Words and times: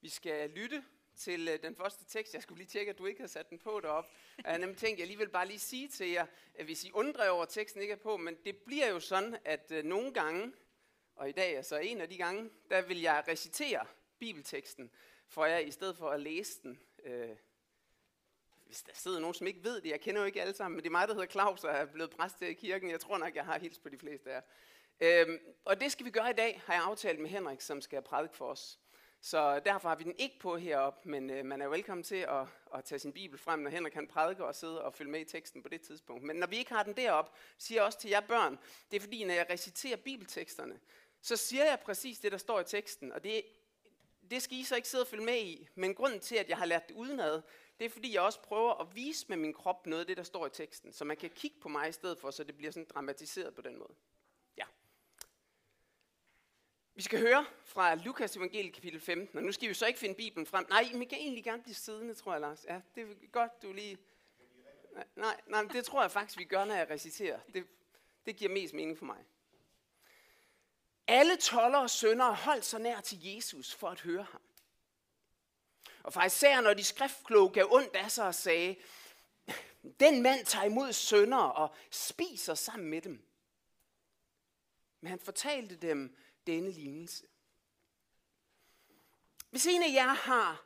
Vi 0.00 0.08
skal 0.08 0.50
lytte 0.50 0.84
til 1.16 1.48
øh, 1.48 1.62
den 1.62 1.76
første 1.76 2.04
tekst. 2.04 2.34
Jeg 2.34 2.42
skulle 2.42 2.58
lige 2.58 2.68
tjekke, 2.68 2.90
at 2.90 2.98
du 2.98 3.06
ikke 3.06 3.20
havde 3.20 3.32
sat 3.32 3.50
den 3.50 3.58
på 3.58 3.80
derop. 3.80 4.06
Jeg 4.44 4.52
har 4.52 4.58
nemlig 4.58 4.78
tænkt, 4.78 4.98
jeg 4.98 5.06
lige 5.06 5.18
vil 5.18 5.28
bare 5.28 5.46
lige 5.46 5.58
sige 5.58 5.88
til 5.88 6.10
jer, 6.10 6.26
at 6.54 6.64
hvis 6.64 6.84
I 6.84 6.90
undrer 6.92 7.28
over, 7.28 7.42
at 7.42 7.48
teksten 7.48 7.82
ikke 7.82 7.92
er 7.92 7.96
på, 7.96 8.16
men 8.16 8.36
det 8.44 8.56
bliver 8.56 8.88
jo 8.88 9.00
sådan, 9.00 9.36
at 9.44 9.70
øh, 9.70 9.84
nogle 9.84 10.12
gange, 10.12 10.52
og 11.16 11.28
i 11.28 11.32
dag 11.32 11.54
er 11.54 11.62
så 11.62 11.78
en 11.78 12.00
af 12.00 12.08
de 12.08 12.16
gange, 12.16 12.50
der 12.70 12.82
vil 12.82 13.00
jeg 13.00 13.24
recitere 13.28 13.86
bibelteksten 14.18 14.90
for 15.28 15.44
jer, 15.44 15.58
i 15.58 15.70
stedet 15.70 15.96
for 15.96 16.10
at 16.10 16.20
læse 16.20 16.62
den. 16.62 16.80
Øh, 17.04 17.36
hvis 18.66 18.82
der 18.82 18.92
sidder 18.94 19.20
nogen, 19.20 19.34
som 19.34 19.46
ikke 19.46 19.64
ved 19.64 19.80
det, 19.80 19.90
jeg 19.90 20.00
kender 20.00 20.20
jo 20.20 20.26
ikke 20.26 20.40
alle 20.40 20.54
sammen, 20.54 20.76
men 20.76 20.82
det 20.82 20.88
er 20.88 20.92
mig, 20.92 21.08
der 21.08 21.14
hedder 21.14 21.26
Claus, 21.26 21.64
og 21.64 21.70
er 21.70 21.84
blevet 21.84 22.10
præst 22.10 22.42
i 22.42 22.52
kirken. 22.52 22.90
Jeg 22.90 23.00
tror 23.00 23.18
nok, 23.18 23.34
jeg 23.34 23.44
har 23.44 23.58
hils 23.58 23.78
på 23.78 23.88
de 23.88 23.98
fleste 23.98 24.30
af 24.30 24.34
jer. 24.34 24.42
Øhm, 25.00 25.38
og 25.64 25.80
det 25.80 25.92
skal 25.92 26.06
vi 26.06 26.10
gøre 26.10 26.30
i 26.30 26.34
dag, 26.34 26.62
har 26.66 26.74
jeg 26.74 26.82
aftalt 26.82 27.20
med 27.20 27.30
Henrik, 27.30 27.60
som 27.60 27.80
skal 27.80 28.02
prædike 28.02 28.36
for 28.36 28.46
os. 28.46 28.78
Så 29.20 29.60
derfor 29.60 29.88
har 29.88 29.96
vi 29.96 30.04
den 30.04 30.14
ikke 30.18 30.38
på 30.38 30.56
heroppe, 30.56 31.08
men 31.08 31.30
øh, 31.30 31.44
man 31.44 31.62
er 31.62 31.68
velkommen 31.68 32.04
til 32.04 32.16
at, 32.16 32.46
at 32.74 32.84
tage 32.84 32.98
sin 32.98 33.12
bibel 33.12 33.38
frem, 33.38 33.58
når 33.58 33.70
Henrik 33.70 33.92
kan 33.92 34.06
prædike 34.06 34.44
og 34.44 34.54
sidde 34.54 34.82
og 34.82 34.94
følge 34.94 35.10
med 35.10 35.20
i 35.20 35.24
teksten 35.24 35.62
på 35.62 35.68
det 35.68 35.80
tidspunkt. 35.80 36.24
Men 36.24 36.36
når 36.36 36.46
vi 36.46 36.56
ikke 36.56 36.72
har 36.72 36.82
den 36.82 36.96
derop, 36.96 37.34
siger 37.58 37.78
jeg 37.78 37.86
også 37.86 37.98
til 37.98 38.10
jer 38.10 38.20
børn, 38.20 38.58
det 38.90 38.96
er 38.96 39.00
fordi, 39.00 39.24
når 39.24 39.34
jeg 39.34 39.46
reciterer 39.50 39.96
bibelteksterne, 39.96 40.80
så 41.22 41.36
siger 41.36 41.64
jeg 41.64 41.80
præcis 41.80 42.18
det, 42.18 42.32
der 42.32 42.38
står 42.38 42.60
i 42.60 42.64
teksten, 42.64 43.12
og 43.12 43.24
det, 43.24 43.42
det 44.30 44.42
skal 44.42 44.58
I 44.58 44.64
så 44.64 44.76
ikke 44.76 44.88
sidde 44.88 45.04
og 45.04 45.08
følge 45.08 45.24
med 45.24 45.38
i. 45.38 45.68
Men 45.74 45.94
grunden 45.94 46.20
til, 46.20 46.36
at 46.36 46.48
jeg 46.48 46.56
har 46.56 46.66
lært 46.66 46.88
det 46.88 46.94
udenad, 46.94 47.42
det 47.78 47.84
er 47.84 47.90
fordi, 47.90 48.14
jeg 48.14 48.22
også 48.22 48.42
prøver 48.42 48.74
at 48.74 48.94
vise 48.94 49.26
med 49.28 49.36
min 49.36 49.52
krop 49.54 49.86
noget 49.86 50.00
af 50.00 50.06
det, 50.06 50.16
der 50.16 50.22
står 50.22 50.46
i 50.46 50.50
teksten, 50.50 50.92
så 50.92 51.04
man 51.04 51.16
kan 51.16 51.30
kigge 51.30 51.56
på 51.60 51.68
mig 51.68 51.88
i 51.88 51.92
stedet 51.92 52.18
for, 52.18 52.30
så 52.30 52.44
det 52.44 52.56
bliver 52.56 52.72
sådan 52.72 52.86
dramatiseret 52.94 53.54
på 53.54 53.62
den 53.62 53.78
måde. 53.78 53.94
Vi 56.98 57.02
skal 57.02 57.20
høre 57.20 57.46
fra 57.64 57.94
Lukas 57.94 58.36
evangeliet 58.36 58.74
kapitel 58.74 59.00
15, 59.00 59.38
og 59.38 59.44
nu 59.44 59.52
skal 59.52 59.68
vi 59.68 59.74
så 59.74 59.86
ikke 59.86 59.98
finde 59.98 60.14
Bibelen 60.14 60.46
frem. 60.46 60.66
Nej, 60.68 60.90
men 60.92 61.08
kan 61.08 61.18
egentlig 61.18 61.44
gerne 61.44 61.62
blive 61.62 61.74
siddende, 61.74 62.14
tror 62.14 62.32
jeg, 62.32 62.40
Lars. 62.40 62.64
Ja, 62.68 62.80
det 62.94 63.02
er 63.02 63.26
godt, 63.32 63.62
du 63.62 63.72
lige... 63.72 63.98
Nej, 65.16 65.40
nej, 65.46 65.62
det 65.62 65.84
tror 65.84 66.02
jeg 66.02 66.10
faktisk, 66.10 66.38
vi 66.38 66.44
gør, 66.44 66.64
når 66.64 66.74
jeg 66.74 66.90
reciterer. 66.90 67.40
Det, 67.54 67.66
det 68.26 68.36
giver 68.36 68.50
mest 68.50 68.74
mening 68.74 68.98
for 68.98 69.04
mig. 69.04 69.16
Alle 71.06 71.36
toller 71.36 71.78
og 71.78 71.90
sønder 71.90 72.30
holdt 72.30 72.64
sig 72.64 72.80
nær 72.80 73.00
til 73.00 73.18
Jesus 73.24 73.74
for 73.74 73.88
at 73.88 74.00
høre 74.00 74.26
ham. 74.32 74.42
Og 76.02 76.26
især 76.26 76.60
når 76.60 76.74
de 76.74 76.84
skriftkloge 76.84 77.50
gav 77.50 77.68
ondt 77.70 77.96
af 77.96 78.10
sig 78.10 78.26
og 78.26 78.34
sagde, 78.34 78.76
den 80.00 80.22
mand 80.22 80.46
tager 80.46 80.64
imod 80.64 80.92
sønder 80.92 81.38
og 81.38 81.74
spiser 81.90 82.54
sammen 82.54 82.88
med 82.88 83.00
dem. 83.00 83.24
Men 85.00 85.10
han 85.10 85.20
fortalte 85.20 85.76
dem, 85.76 86.16
denne 86.48 86.70
lignelse. 86.70 87.26
Hvis 89.50 89.66
en 89.66 89.82
af 89.82 89.92
jer 89.92 90.14
har 90.14 90.64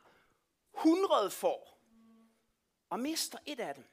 100 0.77 1.31
får, 1.31 1.79
og 2.89 2.99
mister 2.99 3.37
et 3.45 3.59
af 3.59 3.75
dem, 3.75 3.83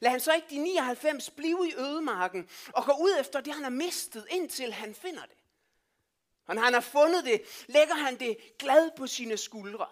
lad 0.00 0.10
han 0.10 0.20
så 0.20 0.34
ikke 0.34 0.46
de 0.50 0.58
99 0.58 1.30
blive 1.30 1.68
i 1.68 1.74
ødemarken 1.74 2.48
og 2.74 2.84
gå 2.84 2.92
ud 2.92 3.16
efter 3.20 3.40
det, 3.40 3.54
han 3.54 3.62
har 3.62 3.70
mistet, 3.70 4.26
indtil 4.30 4.72
han 4.72 4.94
finder 4.94 5.26
det. 5.26 5.36
Og 6.46 6.54
når 6.54 6.62
han 6.62 6.74
har 6.74 6.80
fundet 6.80 7.24
det, 7.24 7.42
lægger 7.66 7.94
han 7.94 8.18
det 8.18 8.58
glad 8.58 8.90
på 8.96 9.06
sine 9.06 9.36
skuldre. 9.36 9.86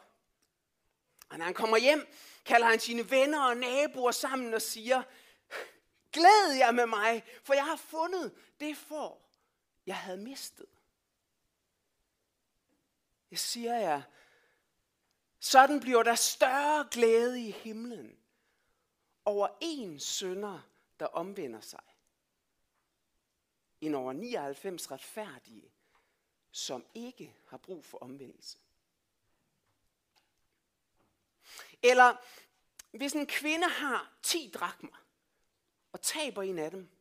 Og 1.29 1.39
når 1.39 1.45
han 1.45 1.55
kommer 1.55 1.77
hjem, 1.77 2.07
kalder 2.45 2.67
han 2.67 2.81
sine 2.81 3.11
venner 3.11 3.43
og 3.43 3.57
naboer 3.57 4.11
sammen 4.11 4.55
og 4.55 4.63
siger, 4.63 5.03
glæd 6.13 6.57
jer 6.59 6.71
med 6.71 6.87
mig, 6.87 7.25
for 7.45 7.55
jeg 7.55 7.65
har 7.65 7.77
fundet 7.77 8.35
det 8.61 8.77
får, 8.77 9.26
jeg 9.87 9.97
havde 9.97 10.19
mistet. 10.19 10.67
Jeg 13.31 13.39
siger 13.39 13.79
jer, 13.79 14.03
sådan 15.41 15.81
bliver 15.81 16.03
der 16.03 16.15
større 16.15 16.89
glæde 16.91 17.41
i 17.41 17.51
himlen 17.51 18.19
over 19.25 19.49
en 19.61 20.01
sønder, 20.01 20.61
der 21.01 21.07
omvender 21.07 21.61
sig, 21.61 21.83
end 23.81 23.97
over 23.97 24.13
99 24.13 24.91
retfærdige, 24.91 25.73
som 26.51 26.87
ikke 26.95 27.37
har 27.47 27.57
brug 27.57 27.85
for 27.85 27.99
omvendelse. 27.99 28.59
Eller 31.83 32.17
hvis 32.91 33.13
en 33.13 33.27
kvinde 33.27 33.69
har 33.69 34.13
10 34.23 34.51
drakmer 34.55 35.05
og 35.93 36.01
taber 36.01 36.43
en 36.43 36.59
af 36.59 36.71
dem, 36.71 36.96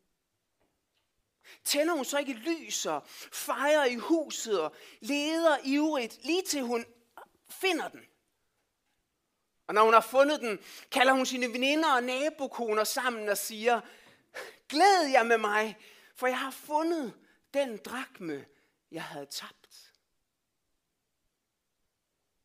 Tænder 1.63 1.93
hun 1.93 2.05
så 2.05 2.17
ikke 2.17 2.33
lys 2.33 2.85
og 2.85 3.03
fejrer 3.31 3.85
i 3.85 3.95
huset 3.95 4.61
og 4.61 4.75
leder 4.99 5.57
ivrigt, 5.63 6.25
lige 6.25 6.41
til 6.41 6.61
hun 6.61 6.85
finder 7.49 7.87
den. 7.87 8.05
Og 9.67 9.73
når 9.73 9.83
hun 9.83 9.93
har 9.93 10.01
fundet 10.01 10.41
den, 10.41 10.59
kalder 10.91 11.13
hun 11.13 11.25
sine 11.25 11.47
veninder 11.47 11.95
og 11.95 12.03
nabokoner 12.03 12.83
sammen 12.83 13.29
og 13.29 13.37
siger, 13.37 13.81
glæd 14.69 15.09
jer 15.11 15.23
med 15.23 15.37
mig, 15.37 15.77
for 16.15 16.27
jeg 16.27 16.39
har 16.39 16.51
fundet 16.51 17.13
den 17.53 17.77
drakme, 17.77 18.45
jeg 18.91 19.03
havde 19.03 19.25
tabt. 19.25 19.93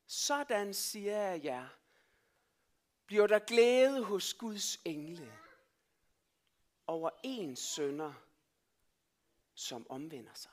Sådan 0.07 0.75
siger 0.75 1.19
jeg 1.19 1.45
jer, 1.45 1.67
bliver 3.07 3.27
der 3.27 3.39
glæde 3.39 4.05
hos 4.05 4.35
Guds 4.35 4.79
engle 4.85 5.33
over 6.87 7.11
en 7.23 7.57
sønder, 7.57 8.13
som 9.61 9.87
omvender 9.91 10.33
sig. 10.35 10.51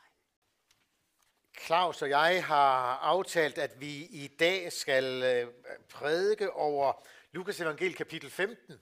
Claus 1.66 2.02
og 2.02 2.10
jeg 2.10 2.46
har 2.46 2.98
aftalt, 2.98 3.58
at 3.58 3.82
vi 3.82 3.96
i 3.96 4.28
dag 4.40 4.74
skal 4.74 5.24
øh, 5.24 5.54
prædike 5.90 6.52
over 6.52 6.94
Lukas 7.32 7.62
evangel 7.62 7.96
kapitel 7.96 8.30
15. 8.30 8.80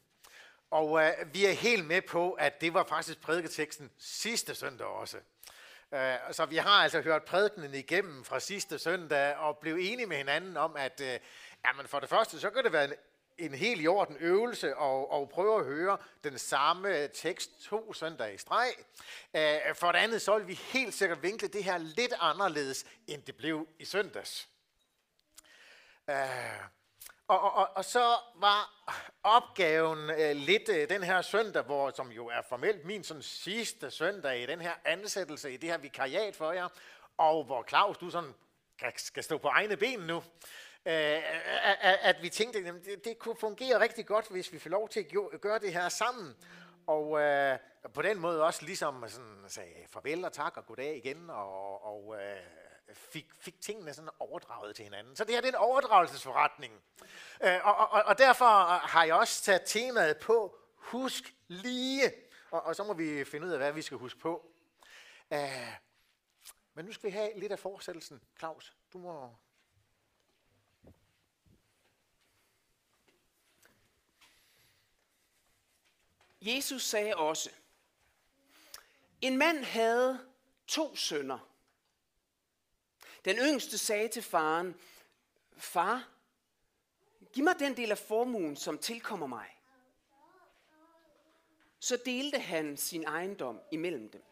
Og 0.72 1.04
øh, 1.04 1.34
vi 1.34 1.46
er 1.46 1.52
helt 1.52 1.86
med 1.86 2.02
på, 2.02 2.32
at 2.32 2.62
det 2.62 2.74
var 2.74 2.84
faktisk 2.84 3.22
prædiketeksten 3.22 3.92
sidste 3.98 4.56
søndag 4.56 4.88
også. 4.88 5.18
Øh, 5.94 6.16
så 6.32 6.46
vi 6.46 6.56
har 6.56 6.84
altså 6.84 7.02
hørt 7.02 7.24
prædikenen 7.24 7.74
igennem 7.74 8.24
fra 8.24 8.40
sidste 8.40 8.80
søndag 8.80 9.36
og 9.36 9.58
blev 9.58 9.76
enige 9.76 10.06
med 10.06 10.18
hinanden 10.18 10.58
om, 10.58 10.76
at 10.76 11.02
øh, 11.02 11.20
jamen 11.66 11.88
for 11.88 12.00
det 12.00 12.10
første, 12.10 12.40
så 12.40 12.50
kan 12.50 12.64
det 12.64 12.72
være 12.72 12.94
en 13.38 13.54
helt 13.54 13.82
i 13.82 13.88
orden 13.88 14.18
øvelse 14.20 14.78
og, 14.78 15.12
og 15.12 15.30
prøve 15.30 15.60
at 15.60 15.66
høre 15.66 15.98
den 16.24 16.40
samme 16.40 17.08
tekst 17.08 17.62
to 17.62 17.94
søndage 17.94 18.34
i 18.34 18.38
streg. 18.38 18.74
Øh, 19.36 19.76
for 19.76 19.92
det 19.92 20.00
andet, 20.00 20.22
så 20.22 20.38
vil 20.38 20.48
vi 20.48 20.54
helt 20.54 20.94
sikkert 20.94 21.24
vinkle 21.24 21.48
det 21.48 21.64
her 21.64 21.78
lidt 21.78 22.14
anderledes, 22.20 22.86
end 23.08 23.22
det 23.22 23.36
blev 23.36 23.68
i 23.80 23.86
søndags. 23.86 24.50
Øh, 26.10 26.16
og, 27.28 27.42
og, 27.42 27.54
og, 27.54 27.70
og 27.76 27.86
så 27.86 28.16
var 28.36 28.90
opgaven 29.24 30.10
øh, 30.10 30.36
lidt 30.36 30.70
øh, 30.70 30.90
den 30.90 31.04
her 31.04 31.22
søndag, 31.22 31.64
hvor, 31.64 31.92
som 31.96 32.12
jo 32.12 32.28
er 32.28 32.42
formelt 32.50 32.86
min 32.86 33.04
sådan 33.04 33.24
sidste 33.24 33.92
søndag 33.92 34.44
i 34.44 34.46
den 34.46 34.62
her 34.62 34.74
ansættelse, 34.86 35.54
i 35.54 35.58
det 35.58 35.70
her 35.70 35.78
vikariat 35.78 36.36
for 36.36 36.52
jer, 36.52 36.68
og 37.18 37.44
hvor 37.44 37.66
Claus, 37.70 37.98
du 37.98 38.10
sådan 38.10 38.34
skal 38.96 39.24
stå 39.24 39.38
på 39.38 39.48
egne 39.48 39.78
ben 39.78 40.00
nu. 40.00 40.24
Øh, 40.88 40.94
øh, 40.94 41.18
øh, 41.18 42.08
at 42.10 42.22
vi 42.22 42.30
tænkte, 42.30 42.60
at 42.60 42.86
det, 42.86 43.06
det 43.06 43.20
kunne 43.20 43.36
fungere 43.36 43.80
rigtig 43.80 44.06
godt, 44.06 44.30
hvis 44.30 44.54
vi 44.54 44.60
får 44.60 44.70
lov 44.70 44.90
til 44.90 45.08
at 45.34 45.42
gøre 45.42 45.60
det 45.60 45.74
her 45.74 45.90
sammen. 45.90 46.36
Og 46.88 47.22
øh, 47.22 47.60
på 47.94 48.02
den 48.02 48.20
måde 48.20 48.44
også 48.44 48.66
ligesom 48.66 49.04
sådan, 49.08 49.44
sagde 49.48 49.74
farvel 49.88 50.26
og 50.26 50.34
tak 50.34 50.58
og 50.58 50.66
goddag 50.66 50.98
igen, 50.98 51.30
og, 51.30 51.86
og 51.86 52.16
øh, 52.22 52.38
fik, 52.94 53.26
fik 53.40 53.62
tingene 53.62 53.94
sådan 53.94 54.10
overdraget 54.20 54.76
til 54.76 54.84
hinanden. 54.84 55.16
Så 55.16 55.24
det 55.24 55.34
her 55.34 55.42
det 55.42 55.48
er 55.48 55.52
en 55.52 55.64
overdragelsesforretning. 55.64 56.74
Øh, 57.44 57.60
og, 57.64 57.76
og, 57.78 58.04
og 58.06 58.18
derfor 58.18 58.46
har 58.88 59.04
jeg 59.04 59.16
også 59.16 59.44
taget 59.44 59.62
temaet 59.66 60.18
på, 60.18 60.58
husk 60.76 61.34
lige. 61.48 62.12
Og, 62.52 62.62
og 62.64 62.76
så 62.76 62.84
må 62.84 62.94
vi 62.94 63.24
finde 63.24 63.48
ud 63.48 63.52
af, 63.52 63.58
hvad 63.58 63.72
vi 63.72 63.82
skal 63.82 63.98
huske 63.98 64.20
på. 64.20 64.52
Øh, 65.34 65.72
men 66.74 66.86
nu 66.86 66.92
skal 66.92 67.08
vi 67.08 67.12
have 67.12 67.40
lidt 67.40 67.52
af 67.52 67.60
fortsættelsen. 67.60 68.22
Claus, 68.40 68.74
du 68.94 68.98
må 68.98 69.36
Jesus 76.46 76.84
sagde 76.84 77.16
også, 77.16 77.50
en 79.22 79.38
mand 79.38 79.64
havde 79.64 80.20
to 80.68 80.96
sønner. 80.96 81.40
Den 83.26 83.38
yngste 83.38 83.78
sagde 83.78 84.08
til 84.08 84.24
faren, 84.24 84.76
far, 85.58 86.10
giv 87.34 87.44
mig 87.44 87.60
den 87.60 87.78
del 87.78 87.92
af 87.92 87.98
formuen, 87.98 88.56
som 88.56 88.78
tilkommer 88.78 89.28
mig. 89.28 89.60
Så 91.80 91.98
delte 92.06 92.40
han 92.40 92.78
sin 92.78 93.04
ejendom 93.04 93.62
imellem 93.72 94.10
dem. 94.10 94.24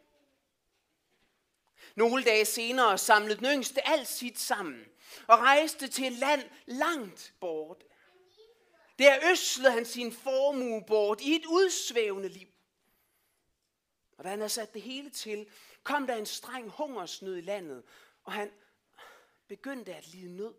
Nogle 1.95 2.24
dage 2.24 2.45
senere 2.45 2.98
samlede 2.98 3.39
den 3.39 3.45
yngste 3.45 3.88
alt 3.88 4.07
sit 4.07 4.39
sammen 4.39 4.86
og 5.27 5.39
rejste 5.39 5.88
til 5.88 6.06
et 6.06 6.13
land 6.13 6.50
langt 6.66 7.33
borte. 7.39 7.86
Der 9.00 9.31
øslede 9.31 9.72
han 9.72 9.86
sin 9.86 10.12
formue 10.12 10.84
bort 10.88 11.22
i 11.22 11.36
et 11.36 11.45
udsvævende 11.45 12.30
liv. 12.30 12.48
Og 14.18 14.24
da 14.24 14.30
han 14.30 14.40
havde 14.40 14.50
sat 14.50 14.74
det 14.74 14.81
hele 14.81 15.10
til, 15.10 15.50
kom 15.84 16.07
der 16.07 16.16
en 16.16 16.25
streng 16.25 16.69
hungersnød 16.69 17.38
i 17.38 17.42
landet, 17.42 17.84
og 18.24 18.31
han 18.31 18.51
begyndte 19.48 19.95
at 19.95 20.07
lide 20.07 20.36
nød. 20.36 20.54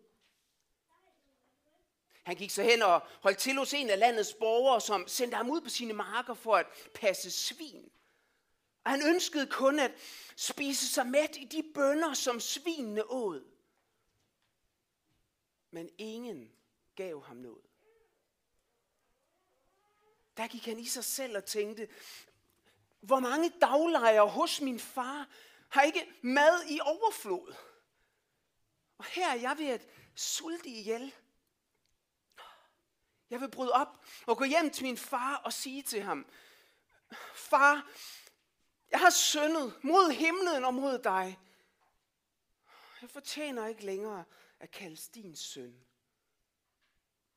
Han 2.23 2.35
gik 2.35 2.51
så 2.51 2.63
hen 2.63 2.81
og 2.81 3.01
holdt 3.21 3.37
til 3.37 3.57
hos 3.57 3.73
en 3.73 3.89
af 3.89 3.99
landets 3.99 4.33
borgere, 4.33 4.81
som 4.81 5.07
sendte 5.07 5.37
ham 5.37 5.49
ud 5.49 5.61
på 5.61 5.69
sine 5.69 5.93
marker 5.93 6.33
for 6.33 6.55
at 6.55 6.67
passe 6.93 7.31
svin. 7.31 7.91
Og 8.83 8.91
han 8.91 9.07
ønskede 9.07 9.47
kun 9.47 9.79
at 9.79 9.91
spise 10.35 10.87
sig 10.87 11.07
mæt 11.07 11.37
i 11.37 11.45
de 11.45 11.63
bønder, 11.73 12.13
som 12.13 12.39
svinene 12.39 13.11
åd. 13.11 13.43
Men 15.71 15.89
ingen 15.97 16.51
gav 16.95 17.23
ham 17.23 17.37
noget. 17.37 17.65
Der 20.37 20.47
gik 20.47 20.65
han 20.65 20.79
i 20.79 20.85
sig 20.85 21.05
selv 21.05 21.37
og 21.37 21.45
tænkte, 21.45 21.87
hvor 22.99 23.19
mange 23.19 23.53
daglejere 23.61 24.27
hos 24.27 24.61
min 24.61 24.79
far 24.79 25.27
har 25.69 25.81
ikke 25.81 26.13
mad 26.21 26.65
i 26.69 26.79
overflod. 26.79 27.55
Og 28.97 29.05
her 29.05 29.29
er 29.29 29.35
jeg 29.35 29.55
ved 29.57 29.67
at 29.67 29.87
sulte 30.15 30.69
ihjel. 30.69 31.13
Jeg 33.29 33.41
vil 33.41 33.51
bryde 33.51 33.71
op 33.71 34.05
og 34.25 34.37
gå 34.37 34.43
hjem 34.43 34.69
til 34.69 34.83
min 34.83 34.97
far 34.97 35.35
og 35.35 35.53
sige 35.53 35.81
til 35.81 36.01
ham, 36.01 36.25
Far, 37.35 37.91
jeg 38.91 38.99
har 38.99 39.09
syndet 39.09 39.79
mod 39.83 40.11
himlen 40.11 40.65
og 40.65 40.73
mod 40.73 40.99
dig. 40.99 41.39
Jeg 43.01 43.09
fortjener 43.09 43.67
ikke 43.67 43.85
længere 43.85 44.23
at 44.59 44.71
kaldes 44.71 45.09
din 45.09 45.35
søn. 45.35 45.85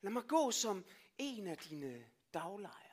Lad 0.00 0.12
mig 0.12 0.24
gå 0.28 0.50
som 0.50 0.84
en 1.18 1.46
af 1.46 1.58
dine 1.58 2.06
daglejere. 2.34 2.87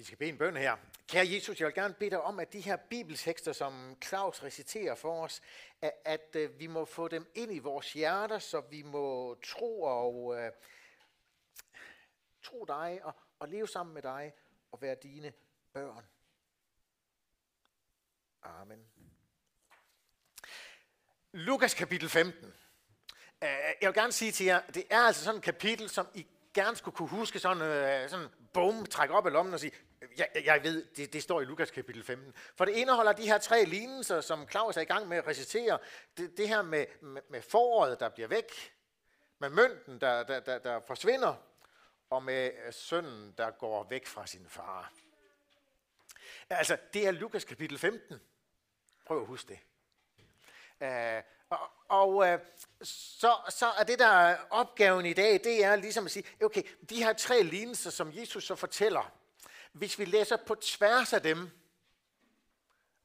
Vi 0.00 0.04
skal 0.04 0.18
bede 0.18 0.30
en 0.30 0.38
bøn 0.38 0.56
her. 0.56 0.76
Kære 1.08 1.28
Jesus, 1.28 1.60
jeg 1.60 1.66
vil 1.66 1.74
gerne 1.74 1.94
bede 1.94 2.10
dig 2.10 2.20
om, 2.20 2.40
at 2.40 2.52
de 2.52 2.60
her 2.60 2.76
bibeltekster, 2.76 3.52
som 3.52 3.96
Claus 4.04 4.42
reciterer 4.42 4.94
for 4.94 5.24
os, 5.24 5.42
at, 5.82 5.92
at 6.04 6.36
øh, 6.36 6.58
vi 6.58 6.66
må 6.66 6.84
få 6.84 7.08
dem 7.08 7.30
ind 7.34 7.52
i 7.52 7.58
vores 7.58 7.92
hjerter, 7.92 8.38
så 8.38 8.60
vi 8.60 8.82
må 8.82 9.34
tro 9.34 9.82
og 9.82 10.24
uh, 10.24 10.36
tro 12.42 12.64
dig 12.64 13.00
og, 13.02 13.14
og 13.38 13.48
leve 13.48 13.68
sammen 13.68 13.94
med 13.94 14.02
dig 14.02 14.32
og 14.72 14.82
være 14.82 14.96
dine 15.02 15.32
børn. 15.72 16.06
Amen. 18.42 18.86
Lukas 21.32 21.74
kapitel 21.74 22.08
15. 22.08 22.44
Uh, 22.44 22.50
øh, 23.42 23.48
jeg 23.80 23.88
vil 23.88 23.94
gerne 23.94 24.12
sige 24.12 24.32
til 24.32 24.46
jer, 24.46 24.66
det 24.66 24.84
er 24.90 25.00
altså 25.00 25.24
sådan 25.24 25.38
et 25.38 25.44
kapitel, 25.44 25.88
som 25.88 26.06
I 26.14 26.26
gerne 26.54 26.76
skulle 26.76 26.96
kunne 26.96 27.08
huske 27.08 27.38
sådan, 27.38 27.62
uh, 28.04 28.10
sådan 28.10 28.28
bum, 28.52 28.86
trække 28.86 29.14
op 29.14 29.26
i 29.26 29.30
lommen 29.30 29.54
og 29.54 29.60
sige, 29.60 29.72
jeg, 30.16 30.28
jeg 30.44 30.64
ved, 30.64 30.84
det, 30.96 31.12
det 31.12 31.22
står 31.22 31.40
i 31.40 31.44
Lukas 31.44 31.70
kapitel 31.70 32.04
15. 32.04 32.34
For 32.56 32.64
det 32.64 32.72
indeholder 32.72 33.12
de 33.12 33.26
her 33.26 33.38
tre 33.38 33.64
lignelser, 33.64 34.20
som 34.20 34.48
Claus 34.48 34.76
er 34.76 34.80
i 34.80 34.84
gang 34.84 35.08
med 35.08 35.16
at 35.16 35.26
recitere. 35.26 35.78
Det, 36.16 36.36
det 36.36 36.48
her 36.48 36.62
med, 36.62 36.86
med, 37.00 37.22
med 37.28 37.42
foråret, 37.42 38.00
der 38.00 38.08
bliver 38.08 38.28
væk, 38.28 38.74
med 39.38 39.48
mønten, 39.48 40.00
der, 40.00 40.22
der, 40.22 40.40
der, 40.40 40.58
der 40.58 40.80
forsvinder, 40.86 41.34
og 42.10 42.22
med 42.22 42.50
øh, 42.66 42.72
sønnen, 42.72 43.34
der 43.38 43.50
går 43.50 43.86
væk 43.90 44.06
fra 44.06 44.26
sin 44.26 44.46
far. 44.48 44.92
Altså, 46.50 46.76
det 46.92 47.06
er 47.06 47.10
Lukas 47.10 47.44
kapitel 47.44 47.78
15. 47.78 48.20
Prøv 49.06 49.20
at 49.20 49.26
huske 49.26 49.48
det. 49.48 49.58
Uh, 50.80 51.24
og 51.50 51.58
og 51.90 52.28
øh, 52.28 52.38
så, 52.82 53.34
så 53.48 53.66
er 53.78 53.84
det, 53.84 53.98
der 53.98 54.06
er 54.06 54.38
opgaven 54.50 55.06
i 55.06 55.12
dag, 55.12 55.32
det 55.44 55.64
er 55.64 55.76
ligesom 55.76 56.04
at 56.04 56.10
sige, 56.10 56.24
okay, 56.42 56.62
de 56.90 57.04
her 57.04 57.12
tre 57.12 57.42
lignelser, 57.42 57.90
som 57.90 58.12
Jesus 58.12 58.44
så 58.44 58.54
fortæller, 58.54 59.12
hvis 59.72 59.98
vi 59.98 60.04
læser 60.04 60.36
på 60.36 60.54
tværs 60.54 61.12
af 61.12 61.22
dem, 61.22 61.50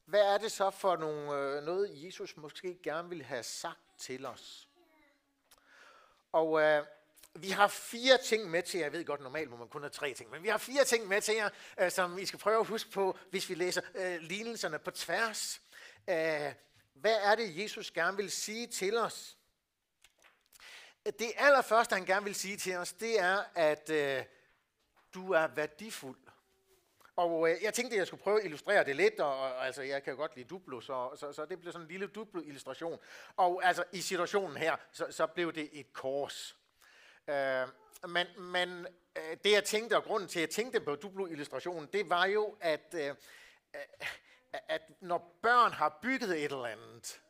hvad 0.04 0.20
er 0.20 0.38
det 0.38 0.52
så 0.52 0.70
for 0.70 0.96
nogle, 0.96 1.32
øh, 1.32 1.64
noget, 1.64 2.04
Jesus 2.04 2.36
måske 2.36 2.78
gerne 2.82 3.08
vil 3.08 3.22
have 3.22 3.42
sagt 3.42 3.80
til 3.98 4.26
os? 4.26 4.68
Og 6.32 6.62
øh, 6.62 6.84
vi 7.34 7.50
har 7.50 7.68
fire 7.68 8.18
ting 8.24 8.50
med 8.50 8.62
til, 8.62 8.78
jer. 8.78 8.84
jeg 8.84 8.92
ved 8.92 9.04
godt, 9.04 9.20
normalt 9.20 9.50
må 9.50 9.56
man 9.56 9.68
kun 9.68 9.82
have 9.82 9.90
tre 9.90 10.14
ting, 10.14 10.30
men 10.30 10.42
vi 10.42 10.48
har 10.48 10.58
fire 10.58 10.84
ting 10.84 11.08
med 11.08 11.20
til 11.20 11.34
jer, 11.34 11.48
øh, 11.80 11.90
som 11.90 12.18
I 12.18 12.26
skal 12.26 12.38
prøve 12.38 12.60
at 12.60 12.66
huske 12.66 12.90
på, 12.90 13.18
hvis 13.30 13.48
vi 13.48 13.54
læser 13.54 13.80
øh, 13.94 14.20
lignelserne 14.20 14.78
på 14.78 14.90
tværs. 14.90 15.60
Øh, 16.08 16.52
hvad 17.00 17.16
er 17.22 17.34
det, 17.34 17.62
Jesus 17.62 17.90
gerne 17.90 18.16
vil 18.16 18.30
sige 18.30 18.66
til 18.66 18.98
os? 18.98 19.36
Det 21.04 21.32
allerførste, 21.36 21.94
han 21.94 22.04
gerne 22.04 22.24
vil 22.24 22.34
sige 22.34 22.56
til 22.56 22.76
os, 22.76 22.92
det 22.92 23.20
er, 23.20 23.44
at 23.54 23.90
øh, 23.90 24.24
du 25.14 25.32
er 25.32 25.46
værdifuld. 25.46 26.18
Og 27.16 27.50
øh, 27.50 27.62
jeg 27.62 27.74
tænkte, 27.74 27.94
at 27.94 27.98
jeg 27.98 28.06
skulle 28.06 28.22
prøve 28.22 28.40
at 28.40 28.44
illustrere 28.44 28.84
det 28.84 28.96
lidt, 28.96 29.20
og, 29.20 29.40
og 29.40 29.66
altså, 29.66 29.82
jeg 29.82 30.02
kan 30.02 30.12
jo 30.12 30.16
godt 30.16 30.36
lide 30.36 30.48
Duplo, 30.48 30.80
så, 30.80 31.16
så, 31.16 31.32
så 31.32 31.44
det 31.44 31.60
blev 31.60 31.72
sådan 31.72 31.84
en 31.84 31.90
lille 31.90 32.06
Duplo-illustration. 32.06 32.98
Og 33.36 33.64
altså, 33.64 33.84
i 33.92 34.00
situationen 34.00 34.56
her, 34.56 34.76
så, 34.92 35.06
så 35.10 35.26
blev 35.26 35.52
det 35.52 35.68
et 35.72 35.92
kors. 35.92 36.56
Øh, 37.28 37.68
men 38.08 38.26
men 38.38 38.86
øh, 39.16 39.36
det 39.44 39.52
jeg 39.52 39.64
tænkte, 39.64 39.96
og 39.96 40.04
grunden 40.04 40.28
til, 40.28 40.38
at 40.38 40.40
jeg 40.40 40.50
tænkte 40.50 40.80
på 40.80 40.94
Duplo-illustrationen, 40.94 41.88
det 41.92 42.10
var 42.10 42.26
jo, 42.26 42.56
at, 42.60 42.94
øh, 42.94 43.08
øh 43.74 43.80
at 44.68 44.82
når 45.00 45.38
børn 45.42 45.72
har 45.72 45.98
bygget 46.02 46.30
et 46.30 46.44
eller 46.44 46.66
andet, 46.66 47.22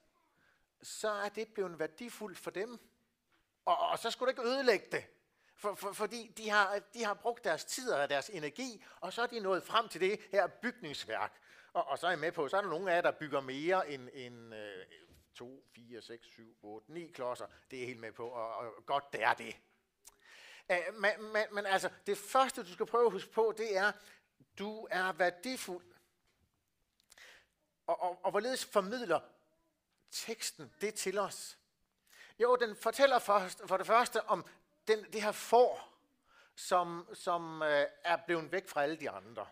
så 0.83 1.11
er 1.11 1.29
det 1.29 1.49
blevet 1.49 1.79
værdifuldt 1.79 2.39
for 2.39 2.51
dem. 2.51 2.79
Og, 3.65 3.79
og 3.79 3.99
så 3.99 4.11
skulle 4.11 4.33
du 4.33 4.41
ikke 4.41 4.51
ødelægge 4.51 4.87
det. 4.93 5.05
For, 5.55 5.75
for, 5.75 5.93
fordi 5.93 6.33
de 6.37 6.51
har, 6.51 6.81
de 6.95 7.05
har 7.05 7.15
brugt 7.15 7.45
deres 7.45 7.65
tid 7.65 7.91
og 7.91 8.11
deres 8.11 8.29
energi, 8.29 8.85
og 9.01 9.13
så 9.13 9.23
er 9.23 9.27
de 9.27 9.41
nået 9.41 9.63
frem 9.63 9.89
til 9.89 10.01
det 10.01 10.21
her 10.33 10.47
bygningsværk. 10.47 11.41
Og, 11.73 11.89
og 11.89 11.99
så 11.99 12.07
er 12.07 12.11
jeg 12.11 12.19
med 12.19 12.33
på, 12.33 12.49
så 12.49 12.57
er 12.57 12.61
der 12.61 12.69
nogle 12.69 12.91
af 12.91 12.95
jer, 12.95 13.03
der 13.03 13.11
bygger 13.11 13.41
mere 13.41 13.91
end, 13.91 14.09
end 14.13 14.55
øh, 14.55 14.87
2, 15.35 15.65
4, 15.75 16.03
6, 16.03 16.27
7, 16.27 16.57
8, 16.63 16.93
9 16.93 17.07
klodser. 17.07 17.47
Det 17.71 17.77
er 17.77 17.81
jeg 17.81 17.89
helt 17.89 18.01
med 18.01 18.13
på, 18.13 18.29
og, 18.29 18.57
og 18.57 18.87
godt 18.87 19.13
det 19.13 19.23
er 19.23 19.35
det. 19.35 19.57
Æh, 20.71 20.95
men, 20.95 21.33
men, 21.33 21.45
men 21.53 21.67
altså, 21.67 21.91
det 22.07 22.19
første, 22.19 22.63
du 22.63 22.73
skal 22.73 22.87
prøve 22.87 23.07
at 23.07 23.13
huske 23.13 23.33
på, 23.33 23.55
det 23.57 23.77
er, 23.77 23.93
du 24.59 24.89
er 24.91 25.13
værdifuld. 25.13 25.85
Og, 27.87 28.03
og, 28.03 28.21
og 28.23 28.31
hvorledes 28.31 28.65
formidler 28.65 29.21
teksten 30.11 30.73
det 30.81 30.95
til 30.95 31.19
os? 31.19 31.59
Jo, 32.39 32.57
den 32.57 32.77
fortæller 32.77 33.19
for, 33.19 33.39
for 33.67 33.77
det 33.77 33.87
første 33.87 34.23
om 34.23 34.45
den, 34.89 35.05
det 35.13 35.23
her 35.23 35.33
får, 35.33 35.93
som, 36.55 37.09
som 37.15 37.63
øh, 37.63 37.87
er 38.05 38.17
blevet 38.27 38.53
væk 38.53 38.69
fra 38.69 38.83
alle 38.83 38.97
de 38.97 39.11
andre. 39.11 39.47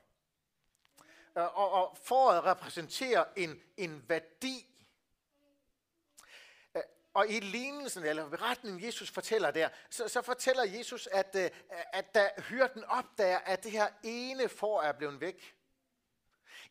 Øh, 1.39 1.59
og, 1.59 1.71
og 1.73 1.99
foråret 2.05 2.45
repræsenterer 2.45 3.25
en, 3.37 3.63
en 3.77 4.09
værdi. 4.09 4.67
Øh, 6.77 6.83
og 7.15 7.29
i 7.29 7.41
lignelsen, 7.41 8.05
eller 8.05 8.29
beretningen, 8.29 8.85
Jesus 8.85 9.11
fortæller 9.11 9.51
der, 9.51 9.69
så, 9.91 10.09
så 10.09 10.23
fortæller 10.23 10.65
Jesus, 10.65 11.07
at, 11.07 11.37
øh, 11.39 11.51
at 11.93 12.15
da 12.15 12.31
hyrden 12.39 12.85
opdager, 12.85 13.39
at 13.39 13.65
det 13.65 13.73
her 13.73 13.89
ene 14.03 14.49
får 14.49 14.83
er 14.83 14.93
blevet 14.93 15.21
væk, 15.21 15.54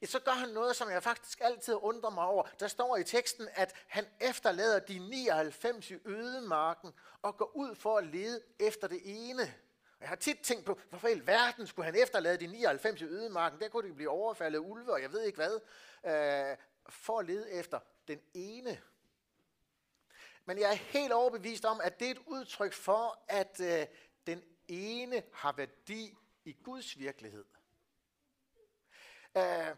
ja, 0.04 0.08
så 0.08 0.20
gør 0.20 0.32
han 0.32 0.50
noget, 0.50 0.76
som 0.76 0.90
jeg 0.90 1.04
faktisk 1.04 1.42
altid 1.42 1.74
undrer 1.82 2.10
mig 2.10 2.26
over. 2.26 2.44
Der 2.60 2.68
står 2.68 2.98
i 2.98 3.04
teksten, 3.04 3.48
at 3.54 3.74
han 3.88 4.06
efterlader 4.22 4.80
de 4.80 5.00
99 5.00 5.92
i 5.92 5.98
ødemarken 6.06 6.94
og 7.22 7.38
går 7.38 7.52
ud 7.56 7.76
for 7.76 7.98
at 7.98 8.08
lede 8.08 8.42
efter 8.60 8.88
det 8.88 9.02
ene. 9.04 9.54
Jeg 10.00 10.10
har 10.10 10.16
tit 10.16 10.40
tænkt 10.40 10.66
på, 10.66 10.80
hvorfor 10.90 11.08
i 11.08 11.28
verden 11.28 11.68
skulle 11.68 11.86
han 11.86 11.96
efterlade 11.96 12.38
de 12.38 12.48
99 12.48 13.02
i 13.02 13.06
ødemarken? 13.06 13.60
Der 13.60 13.70
kunne 13.70 13.90
de 13.90 13.94
blive 13.94 14.10
overfaldet 14.10 14.60
af 14.60 14.64
ulve, 14.64 14.94
og 14.94 15.02
jeg 15.02 15.12
ved 15.12 15.22
ikke 15.22 15.36
hvad. 15.36 15.60
Øh, 16.06 16.58
for 16.90 17.20
at 17.20 17.26
lede 17.26 17.52
efter 17.52 17.80
den 18.08 18.20
ene. 18.34 18.82
Men 20.46 20.60
jeg 20.60 20.72
er 20.72 20.76
helt 20.76 21.12
overbevist 21.12 21.66
om, 21.66 21.82
at 21.84 22.00
det 22.00 22.08
er 22.08 22.12
et 22.12 22.22
udtryk 22.26 22.74
for, 22.74 23.24
at 23.28 23.60
øh, 23.60 23.86
den 24.28 24.44
ene 24.68 25.24
har 25.34 25.52
værdi 25.52 26.18
i 26.46 26.56
Guds 26.64 27.00
virkelighed. 27.00 27.46
Øh, 29.38 29.76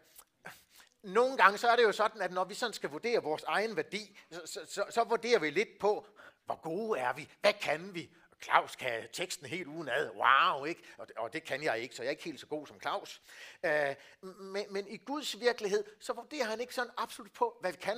nogle 1.02 1.36
gange 1.36 1.58
så 1.58 1.68
er 1.68 1.76
det 1.76 1.82
jo 1.82 1.92
sådan, 1.92 2.22
at 2.22 2.32
når 2.32 2.44
vi 2.44 2.54
sådan 2.54 2.72
skal 2.72 2.90
vurdere 2.90 3.22
vores 3.22 3.42
egen 3.42 3.76
værdi, 3.76 4.18
så, 4.30 4.42
så, 4.46 4.60
så, 4.68 4.84
så 4.90 5.04
vurderer 5.04 5.38
vi 5.38 5.50
lidt 5.50 5.78
på, 5.80 6.06
hvor 6.44 6.60
gode 6.60 7.00
er 7.00 7.12
vi, 7.12 7.28
hvad 7.40 7.52
kan 7.52 7.94
vi, 7.94 8.10
Claus 8.42 8.76
kan 8.76 9.08
teksten 9.12 9.46
helt 9.46 9.66
uden 9.66 9.88
ad. 9.88 10.10
Wow, 10.10 10.64
ikke? 10.64 10.82
Og, 10.98 11.06
og 11.16 11.32
det 11.32 11.44
kan 11.44 11.62
jeg 11.62 11.78
ikke, 11.78 11.94
så 11.94 12.02
jeg 12.02 12.08
er 12.08 12.10
ikke 12.10 12.24
helt 12.24 12.40
så 12.40 12.46
god 12.46 12.66
som 12.66 12.80
Claus. 12.80 13.22
Øh, 13.62 13.94
men, 14.22 14.72
men 14.72 14.88
i 14.88 14.96
Guds 14.96 15.40
virkelighed, 15.40 15.84
så 16.00 16.12
vurderer 16.12 16.44
han 16.44 16.60
ikke 16.60 16.74
sådan 16.74 16.92
absolut 16.96 17.32
på, 17.32 17.58
hvad 17.60 17.72
vi 17.72 17.78
kan. 17.78 17.96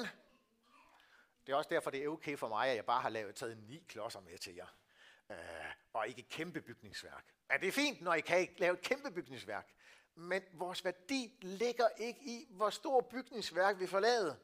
Det 1.47 1.53
er 1.53 1.57
også 1.57 1.71
derfor, 1.71 1.91
det 1.91 2.05
er 2.05 2.09
okay 2.09 2.37
for 2.39 2.49
mig, 2.49 2.69
at 2.69 2.77
jeg 2.77 2.85
bare 2.85 3.03
har 3.03 3.09
lavet, 3.09 3.35
taget 3.35 3.59
ni 3.69 3.85
klodser 3.89 4.21
med 4.21 4.39
til 4.39 4.55
jer. 4.55 4.75
Øh, 5.31 5.37
og 5.93 6.09
ikke 6.09 6.21
et 6.21 6.29
kæmpe 6.29 6.61
bygningsværk. 6.61 7.25
Er 7.49 7.59
det 7.59 7.75
fint, 7.75 8.01
når 8.01 8.15
I 8.15 8.21
kan 8.21 8.49
lave 8.59 8.75
et 8.75 8.81
kæmpe 8.81 9.11
bygningsværk? 9.11 9.69
Men 10.19 10.43
vores 10.53 10.85
værdi 10.85 11.37
ligger 11.41 11.89
ikke 11.89 12.21
i, 12.21 12.47
hvor 12.51 12.71
stor 12.71 13.01
bygningsværk 13.01 13.79
vi 13.79 13.87
forlader. 13.87 14.35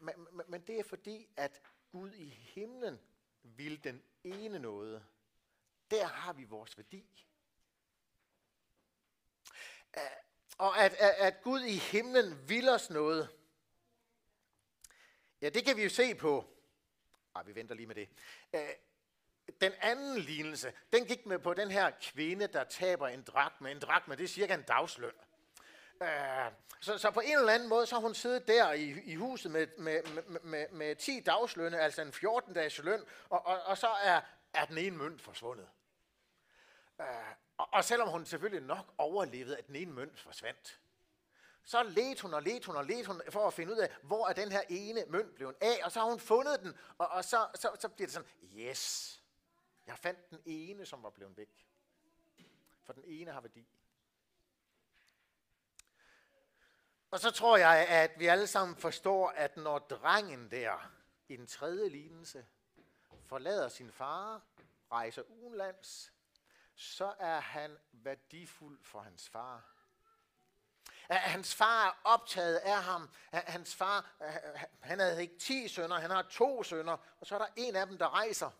Men, 0.00 0.14
men, 0.32 0.46
men 0.48 0.60
det 0.66 0.78
er 0.78 0.84
fordi, 0.84 1.28
at 1.36 1.62
Gud 1.92 2.12
i 2.12 2.28
himlen 2.28 3.00
vil 3.42 3.84
den 3.84 4.02
ene 4.24 4.58
noget, 4.58 5.06
der 5.90 6.06
har 6.06 6.32
vi 6.32 6.44
vores 6.44 6.76
værdi. 6.76 7.26
Og 10.58 10.78
at, 10.78 10.92
at, 10.92 11.10
at 11.10 11.42
Gud 11.42 11.60
i 11.60 11.76
himlen 11.76 12.48
vil 12.48 12.68
os 12.68 12.90
noget, 12.90 13.28
ja, 15.40 15.48
det 15.48 15.64
kan 15.64 15.76
vi 15.76 15.82
jo 15.82 15.90
se 15.90 16.14
på. 16.14 16.56
Ej, 17.34 17.42
vi 17.42 17.54
venter 17.54 17.74
lige 17.74 17.86
med 17.86 17.94
det. 17.94 18.08
Den 19.60 19.72
anden 19.80 20.18
lignelse, 20.18 20.72
den 20.92 21.04
gik 21.04 21.26
med 21.26 21.38
på 21.38 21.54
den 21.54 21.70
her 21.70 21.90
kvinde, 22.02 22.46
der 22.46 22.64
taber 22.64 23.08
en 23.08 23.22
drakme. 23.22 23.70
En 23.70 23.78
drakme, 23.78 24.16
det 24.16 24.24
er 24.24 24.28
cirka 24.28 24.54
en 24.54 24.62
dagsløn. 24.62 25.12
Øh, 26.02 26.08
så, 26.80 26.98
så 26.98 27.10
på 27.10 27.20
en 27.20 27.38
eller 27.38 27.52
anden 27.52 27.68
måde, 27.68 27.86
så 27.86 27.94
har 27.94 28.02
hun 28.02 28.14
siddet 28.14 28.48
der 28.48 28.72
i, 28.72 29.02
i 29.04 29.14
huset 29.14 29.50
med, 29.50 29.66
med, 29.78 30.02
med, 30.02 30.40
med, 30.40 30.66
med 30.70 30.96
10 30.96 31.20
dagslønne, 31.20 31.80
altså 31.80 32.02
en 32.02 32.08
14-dages 32.08 32.82
løn, 32.82 33.04
og, 33.30 33.46
og, 33.46 33.62
og 33.62 33.78
så 33.78 33.88
er, 33.88 34.20
er 34.54 34.64
den 34.64 34.78
ene 34.78 34.96
mønt 34.96 35.20
forsvundet. 35.20 35.68
Øh, 37.00 37.06
og, 37.58 37.68
og 37.72 37.84
selvom 37.84 38.08
hun 38.08 38.26
selvfølgelig 38.26 38.66
nok 38.66 38.94
overlevede, 38.98 39.56
at 39.56 39.66
den 39.66 39.76
ene 39.76 39.92
mønt 39.92 40.20
forsvandt, 40.20 40.80
så 41.64 41.82
ledte 41.82 42.22
hun 42.22 42.34
og 42.34 42.42
ledte 42.42 42.66
hun 42.66 42.76
og 42.76 42.84
ledte 42.84 43.06
hun 43.06 43.22
for 43.30 43.46
at 43.46 43.54
finde 43.54 43.72
ud 43.72 43.78
af, 43.78 43.90
hvor 44.02 44.28
er 44.28 44.32
den 44.32 44.52
her 44.52 44.62
ene 44.68 45.04
mønt 45.08 45.34
blevet 45.34 45.54
af, 45.60 45.80
og 45.84 45.92
så 45.92 46.00
har 46.00 46.06
hun 46.06 46.20
fundet 46.20 46.60
den, 46.60 46.78
og, 46.98 47.08
og 47.08 47.24
så, 47.24 47.46
så, 47.54 47.70
så 47.78 47.88
bliver 47.88 48.06
det 48.06 48.14
sådan, 48.14 48.28
yes, 48.56 49.19
jeg 49.90 49.98
fandt 49.98 50.30
den 50.30 50.42
ene, 50.44 50.86
som 50.86 51.02
var 51.02 51.10
blevet 51.10 51.36
væk. 51.36 51.66
For 52.82 52.92
den 52.92 53.04
ene 53.06 53.32
har 53.32 53.40
værdi. 53.40 53.68
Og 57.10 57.20
så 57.20 57.30
tror 57.30 57.56
jeg, 57.56 57.88
at 57.88 58.18
vi 58.18 58.26
alle 58.26 58.46
sammen 58.46 58.76
forstår, 58.76 59.28
at 59.28 59.56
når 59.56 59.78
drengen 59.78 60.50
der 60.50 60.92
i 61.28 61.36
den 61.36 61.46
tredje 61.46 61.88
lignelse 61.88 62.46
forlader 63.26 63.68
sin 63.68 63.92
far, 63.92 64.42
rejser 64.92 65.22
udenlands, 65.22 66.12
så 66.74 67.14
er 67.18 67.40
han 67.40 67.78
værdifuld 67.92 68.84
for 68.84 69.00
hans 69.00 69.28
far. 69.28 69.74
At 71.08 71.20
hans 71.20 71.54
far 71.54 71.88
er 71.88 72.00
optaget 72.04 72.56
af 72.56 72.82
ham. 72.82 73.10
At 73.32 73.42
hans 73.42 73.74
far, 73.74 74.12
han 74.80 74.98
havde 75.00 75.22
ikke 75.22 75.38
ti 75.38 75.68
sønner, 75.68 75.98
han 75.98 76.10
har 76.10 76.22
to 76.22 76.62
sønner, 76.62 76.96
og 77.20 77.26
så 77.26 77.34
er 77.34 77.38
der 77.38 77.52
en 77.56 77.76
af 77.76 77.86
dem, 77.86 77.98
der 77.98 78.14
rejser. 78.14 78.50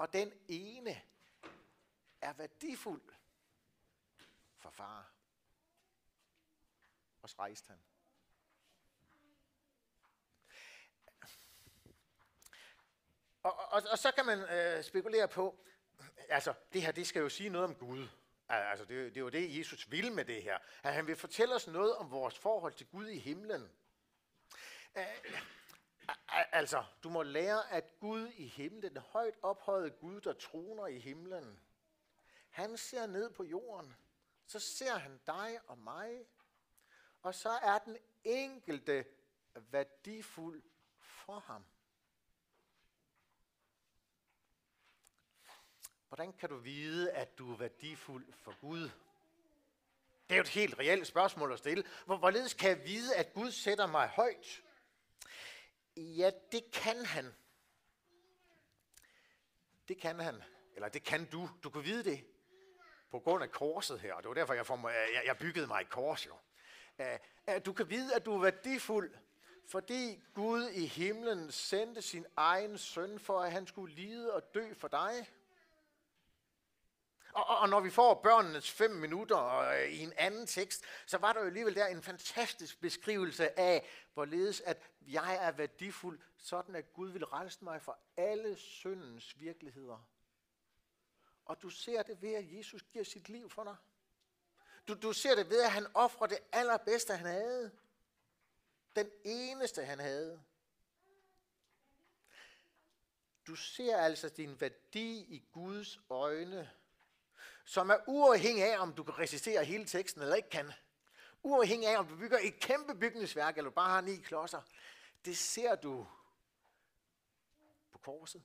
Og 0.00 0.12
den 0.12 0.32
ene 0.48 1.02
er 2.20 2.32
værdifuld 2.32 3.02
for 4.56 4.70
far. 4.70 5.12
Og 7.22 7.30
så 7.30 7.36
rejste 7.38 7.68
han. 7.68 7.78
Og, 13.42 13.58
og, 13.72 13.82
og 13.90 13.98
så 13.98 14.12
kan 14.12 14.26
man 14.26 14.38
øh, 14.38 14.84
spekulere 14.84 15.28
på, 15.28 15.64
altså 16.28 16.54
det 16.72 16.82
her, 16.82 16.92
det 16.92 17.06
skal 17.06 17.20
jo 17.20 17.28
sige 17.28 17.50
noget 17.50 17.64
om 17.64 17.74
Gud. 17.74 18.08
Altså 18.48 18.84
det, 18.84 19.14
det 19.14 19.16
er 19.16 19.20
jo 19.20 19.28
det, 19.28 19.58
Jesus 19.58 19.90
vil 19.90 20.12
med 20.12 20.24
det 20.24 20.42
her. 20.42 20.58
At 20.82 20.94
han 20.94 21.06
vil 21.06 21.16
fortælle 21.16 21.54
os 21.54 21.66
noget 21.66 21.96
om 21.96 22.10
vores 22.10 22.38
forhold 22.38 22.72
til 22.72 22.86
Gud 22.86 23.06
i 23.06 23.18
himlen. 23.18 23.72
Øh, 24.96 25.04
altså, 26.28 26.84
du 27.02 27.08
må 27.08 27.22
lære, 27.22 27.72
at 27.72 27.98
Gud 28.00 28.28
i 28.28 28.46
himlen, 28.46 28.82
den 28.82 28.96
højt 28.96 29.34
ophøjede 29.42 29.90
Gud, 29.90 30.20
der 30.20 30.32
troner 30.32 30.86
i 30.86 30.98
himlen, 30.98 31.60
han 32.50 32.76
ser 32.76 33.06
ned 33.06 33.30
på 33.30 33.44
jorden. 33.44 33.96
Så 34.46 34.58
ser 34.58 34.94
han 34.94 35.20
dig 35.26 35.60
og 35.66 35.78
mig, 35.78 36.26
og 37.22 37.34
så 37.34 37.50
er 37.50 37.78
den 37.78 37.96
enkelte 38.24 39.04
værdifuld 39.54 40.62
for 41.00 41.38
ham. 41.38 41.64
Hvordan 46.08 46.32
kan 46.32 46.48
du 46.48 46.56
vide, 46.56 47.12
at 47.12 47.38
du 47.38 47.52
er 47.52 47.56
værdifuld 47.56 48.32
for 48.32 48.60
Gud? 48.60 48.90
Det 50.28 50.34
er 50.34 50.36
jo 50.36 50.42
et 50.42 50.48
helt 50.48 50.78
reelt 50.78 51.06
spørgsmål 51.06 51.52
at 51.52 51.58
stille. 51.58 51.84
Hvorledes 52.06 52.54
kan 52.54 52.70
jeg 52.70 52.84
vide, 52.86 53.16
at 53.16 53.32
Gud 53.32 53.50
sætter 53.50 53.86
mig 53.86 54.08
højt? 54.08 54.62
Ja, 55.96 56.30
det 56.52 56.70
kan 56.72 57.04
han. 57.06 57.34
Det 59.88 60.00
kan 60.00 60.20
han. 60.20 60.42
Eller 60.74 60.88
det 60.88 61.04
kan 61.04 61.24
du. 61.24 61.48
Du 61.62 61.70
kan 61.70 61.84
vide 61.84 62.04
det 62.04 62.24
på 63.10 63.18
grund 63.18 63.42
af 63.44 63.50
korset 63.50 64.00
her. 64.00 64.16
Det 64.16 64.28
var 64.28 64.34
derfor, 64.34 64.54
jeg, 64.54 64.66
form- 64.66 64.88
jeg, 64.88 65.22
jeg 65.26 65.38
byggede 65.38 65.66
mig 65.66 65.80
et 65.80 65.90
kors 65.90 66.26
jo. 66.26 66.34
Du 67.66 67.72
kan 67.72 67.90
vide, 67.90 68.14
at 68.14 68.24
du 68.26 68.34
er 68.34 68.38
værdifuld, 68.40 69.14
fordi 69.66 70.22
Gud 70.34 70.68
i 70.68 70.86
himlen 70.86 71.52
sendte 71.52 72.02
sin 72.02 72.26
egen 72.36 72.78
søn 72.78 73.18
for, 73.18 73.40
at 73.40 73.52
han 73.52 73.66
skulle 73.66 73.94
lide 73.94 74.32
og 74.34 74.54
dø 74.54 74.74
for 74.74 74.88
dig. 74.88 75.30
Og, 77.32 77.46
og, 77.46 77.58
og 77.58 77.68
når 77.68 77.80
vi 77.80 77.90
får 77.90 78.14
børnenes 78.14 78.70
fem 78.70 78.90
minutter 78.90 79.36
og, 79.36 79.80
øh, 79.80 79.88
i 79.88 79.98
en 79.98 80.12
anden 80.16 80.46
tekst, 80.46 80.84
så 81.06 81.18
var 81.18 81.32
der 81.32 81.40
jo 81.40 81.46
alligevel 81.46 81.74
der 81.74 81.86
en 81.86 82.02
fantastisk 82.02 82.80
beskrivelse 82.80 83.58
af, 83.60 83.88
hvorledes 84.14 84.60
at 84.60 84.90
jeg 85.00 85.38
er 85.40 85.50
værdifuld, 85.50 86.20
sådan 86.38 86.74
at 86.74 86.92
Gud 86.92 87.08
vil 87.08 87.24
rejse 87.24 87.64
mig 87.64 87.82
for 87.82 87.98
alle 88.16 88.56
syndens 88.56 89.40
virkeligheder. 89.40 90.06
Og 91.44 91.62
du 91.62 91.70
ser 91.70 92.02
det 92.02 92.22
ved, 92.22 92.34
at 92.34 92.52
Jesus 92.52 92.82
giver 92.92 93.04
sit 93.04 93.28
liv 93.28 93.50
for 93.50 93.64
dig. 93.64 93.76
Du, 94.88 94.94
du 94.94 95.12
ser 95.12 95.34
det 95.34 95.50
ved, 95.50 95.62
at 95.62 95.70
han 95.70 95.86
offrer 95.94 96.26
det 96.26 96.38
allerbedste, 96.52 97.16
han 97.16 97.26
havde. 97.26 97.70
Den 98.96 99.10
eneste, 99.24 99.84
han 99.84 99.98
havde. 99.98 100.42
Du 103.46 103.54
ser 103.54 103.96
altså 103.96 104.28
din 104.28 104.60
værdi 104.60 105.20
i 105.20 105.44
Guds 105.52 106.00
øjne, 106.10 106.70
som 107.64 107.90
er 107.90 107.96
uafhængig 108.06 108.64
af, 108.64 108.78
om 108.78 108.92
du 108.94 109.02
kan 109.02 109.18
resistere 109.18 109.64
hele 109.64 109.84
teksten 109.84 110.22
eller 110.22 110.34
ikke 110.34 110.50
kan. 110.50 110.72
Uafhængig 111.42 111.88
af, 111.88 111.98
om 111.98 112.06
du 112.06 112.16
bygger 112.16 112.38
et 112.42 112.60
kæmpe 112.60 112.94
bygningsværk, 112.94 113.58
eller 113.58 113.70
bare 113.70 113.90
har 113.90 114.00
ni 114.00 114.16
klodser. 114.16 114.62
Det 115.24 115.38
ser 115.38 115.74
du 115.74 116.06
på 117.90 117.98
korset. 117.98 118.42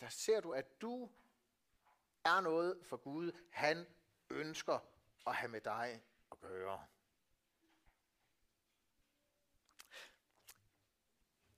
Der 0.00 0.08
ser 0.08 0.40
du, 0.40 0.52
at 0.52 0.80
du 0.80 1.10
er 2.24 2.40
noget 2.40 2.78
for 2.82 2.96
Gud, 2.96 3.32
han 3.50 3.86
ønsker 4.30 4.78
at 5.26 5.34
have 5.34 5.48
med 5.48 5.60
dig 5.60 6.02
at 6.32 6.40
gøre. 6.40 6.86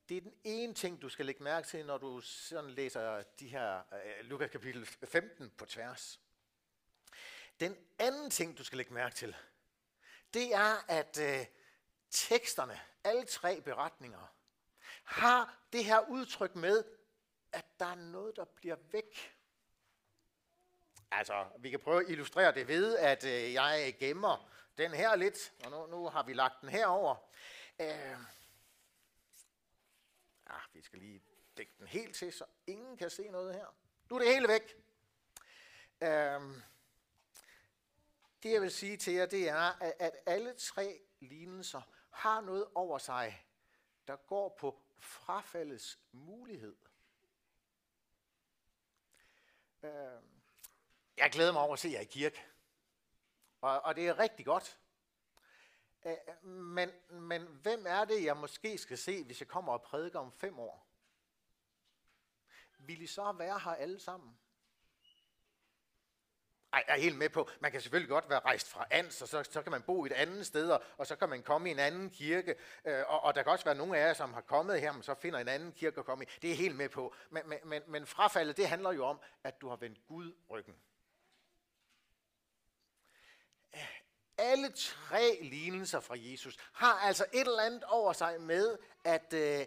Det 0.08 0.16
er 0.16 0.20
den 0.20 0.34
ene 0.44 0.74
ting, 0.74 1.02
du 1.02 1.08
skal 1.08 1.26
lægge 1.26 1.42
mærke 1.42 1.66
til, 1.66 1.86
når 1.86 1.98
du 1.98 2.20
sådan 2.20 2.70
læser 2.70 3.22
de 3.22 3.48
her 3.48 3.82
uh, 3.92 4.26
Lukas 4.26 4.50
kapitel 4.50 4.86
15 4.86 5.50
på 5.50 5.66
tværs. 5.66 6.20
Den 7.60 7.76
anden 7.98 8.30
ting, 8.30 8.58
du 8.58 8.64
skal 8.64 8.76
lægge 8.76 8.94
mærke 8.94 9.14
til, 9.14 9.36
det 10.34 10.54
er, 10.54 10.84
at 10.88 11.18
øh, 11.20 11.46
teksterne, 12.10 12.80
alle 13.04 13.24
tre 13.24 13.60
beretninger, 13.60 14.34
har 15.04 15.58
det 15.72 15.84
her 15.84 16.08
udtryk 16.08 16.54
med, 16.54 16.84
at 17.52 17.64
der 17.78 17.86
er 17.86 17.94
noget, 17.94 18.36
der 18.36 18.44
bliver 18.44 18.76
væk. 18.92 19.36
Altså, 21.10 21.46
vi 21.58 21.70
kan 21.70 21.80
prøve 21.80 22.04
at 22.04 22.10
illustrere 22.10 22.54
det 22.54 22.68
ved, 22.68 22.96
at 22.96 23.24
øh, 23.24 23.52
jeg 23.52 23.96
gemmer 23.98 24.50
den 24.78 24.90
her 24.94 25.16
lidt, 25.16 25.52
og 25.64 25.70
nu, 25.70 25.86
nu 25.86 26.08
har 26.08 26.22
vi 26.22 26.32
lagt 26.32 26.60
den 26.60 26.68
herover. 26.68 27.16
Øh, 27.80 28.18
ah, 30.46 30.60
vi 30.72 30.82
skal 30.82 30.98
lige 30.98 31.22
dække 31.56 31.72
den 31.78 31.86
helt 31.86 32.16
til, 32.16 32.32
så 32.32 32.44
ingen 32.66 32.96
kan 32.96 33.10
se 33.10 33.28
noget 33.28 33.54
her. 33.54 33.66
Nu 34.10 34.16
er 34.16 34.20
det 34.20 34.34
hele 34.34 34.48
væk. 34.48 34.76
Øh, 36.00 36.40
det 38.44 38.52
jeg 38.52 38.62
vil 38.62 38.70
sige 38.70 38.96
til 38.96 39.12
jer, 39.12 39.26
det 39.26 39.48
er, 39.48 39.72
at 39.80 40.16
alle 40.26 40.54
tre 40.54 41.00
lignelser 41.20 41.82
har 42.10 42.40
noget 42.40 42.66
over 42.74 42.98
sig, 42.98 43.46
der 44.06 44.16
går 44.16 44.56
på 44.58 44.82
frafaldets 44.98 45.98
mulighed. 46.12 46.76
Øhm, 49.82 50.42
jeg 51.16 51.30
glæder 51.30 51.52
mig 51.52 51.62
over 51.62 51.72
at 51.72 51.78
se 51.78 51.88
jer 51.88 52.00
i 52.00 52.04
kirke. 52.04 52.44
Og, 53.60 53.80
og 53.80 53.96
det 53.96 54.08
er 54.08 54.18
rigtig 54.18 54.46
godt. 54.46 54.78
Øh, 56.04 56.44
men, 56.48 56.90
men 57.10 57.42
hvem 57.42 57.84
er 57.88 58.04
det, 58.04 58.24
jeg 58.24 58.36
måske 58.36 58.78
skal 58.78 58.98
se, 58.98 59.24
hvis 59.24 59.40
jeg 59.40 59.48
kommer 59.48 59.72
og 59.72 59.82
prædiker 59.82 60.18
om 60.18 60.32
fem 60.32 60.58
år? 60.58 60.86
Vil 62.78 63.02
I 63.02 63.06
så 63.06 63.32
være 63.32 63.58
her 63.58 63.70
alle 63.70 64.00
sammen? 64.00 64.38
Ej, 66.74 66.84
jeg 66.88 66.94
er 66.96 67.00
helt 67.00 67.18
med 67.18 67.28
på, 67.28 67.50
man 67.60 67.72
kan 67.72 67.80
selvfølgelig 67.80 68.08
godt 68.08 68.30
være 68.30 68.40
rejst 68.40 68.68
fra 68.68 68.86
Ans, 68.90 69.22
og 69.22 69.28
så, 69.28 69.42
så 69.42 69.62
kan 69.62 69.72
man 69.72 69.82
bo 69.82 70.04
et 70.04 70.12
andet 70.12 70.46
sted, 70.46 70.78
og 70.96 71.06
så 71.06 71.16
kan 71.16 71.28
man 71.28 71.42
komme 71.42 71.68
i 71.68 71.72
en 71.72 71.78
anden 71.78 72.10
kirke, 72.10 72.54
øh, 72.84 73.02
og, 73.06 73.20
og 73.22 73.34
der 73.34 73.42
kan 73.42 73.52
også 73.52 73.64
være 73.64 73.74
nogle 73.74 73.98
af 73.98 74.06
jer, 74.06 74.14
som 74.14 74.34
har 74.34 74.40
kommet 74.40 74.80
her, 74.80 74.92
men 74.92 75.02
så 75.02 75.14
finder 75.14 75.38
en 75.38 75.48
anden 75.48 75.72
kirke 75.72 75.98
at 75.98 76.06
komme 76.06 76.24
i. 76.24 76.28
Det 76.42 76.50
er 76.50 76.54
helt 76.54 76.76
med 76.76 76.88
på. 76.88 77.14
Men, 77.30 77.42
men, 77.48 77.58
men, 77.64 77.82
men 77.86 78.06
frafaldet, 78.06 78.56
det 78.56 78.68
handler 78.68 78.92
jo 78.92 79.06
om, 79.06 79.20
at 79.44 79.60
du 79.60 79.68
har 79.68 79.76
vendt 79.76 80.06
Gud 80.06 80.32
ryggen. 80.50 80.74
Alle 84.38 84.72
tre 84.72 85.38
lignelser 85.42 86.00
fra 86.00 86.14
Jesus 86.18 86.56
har 86.72 86.92
altså 86.92 87.26
et 87.32 87.40
eller 87.40 87.62
andet 87.62 87.84
over 87.84 88.12
sig 88.12 88.40
med, 88.40 88.78
at 89.04 89.32
øh, 89.32 89.66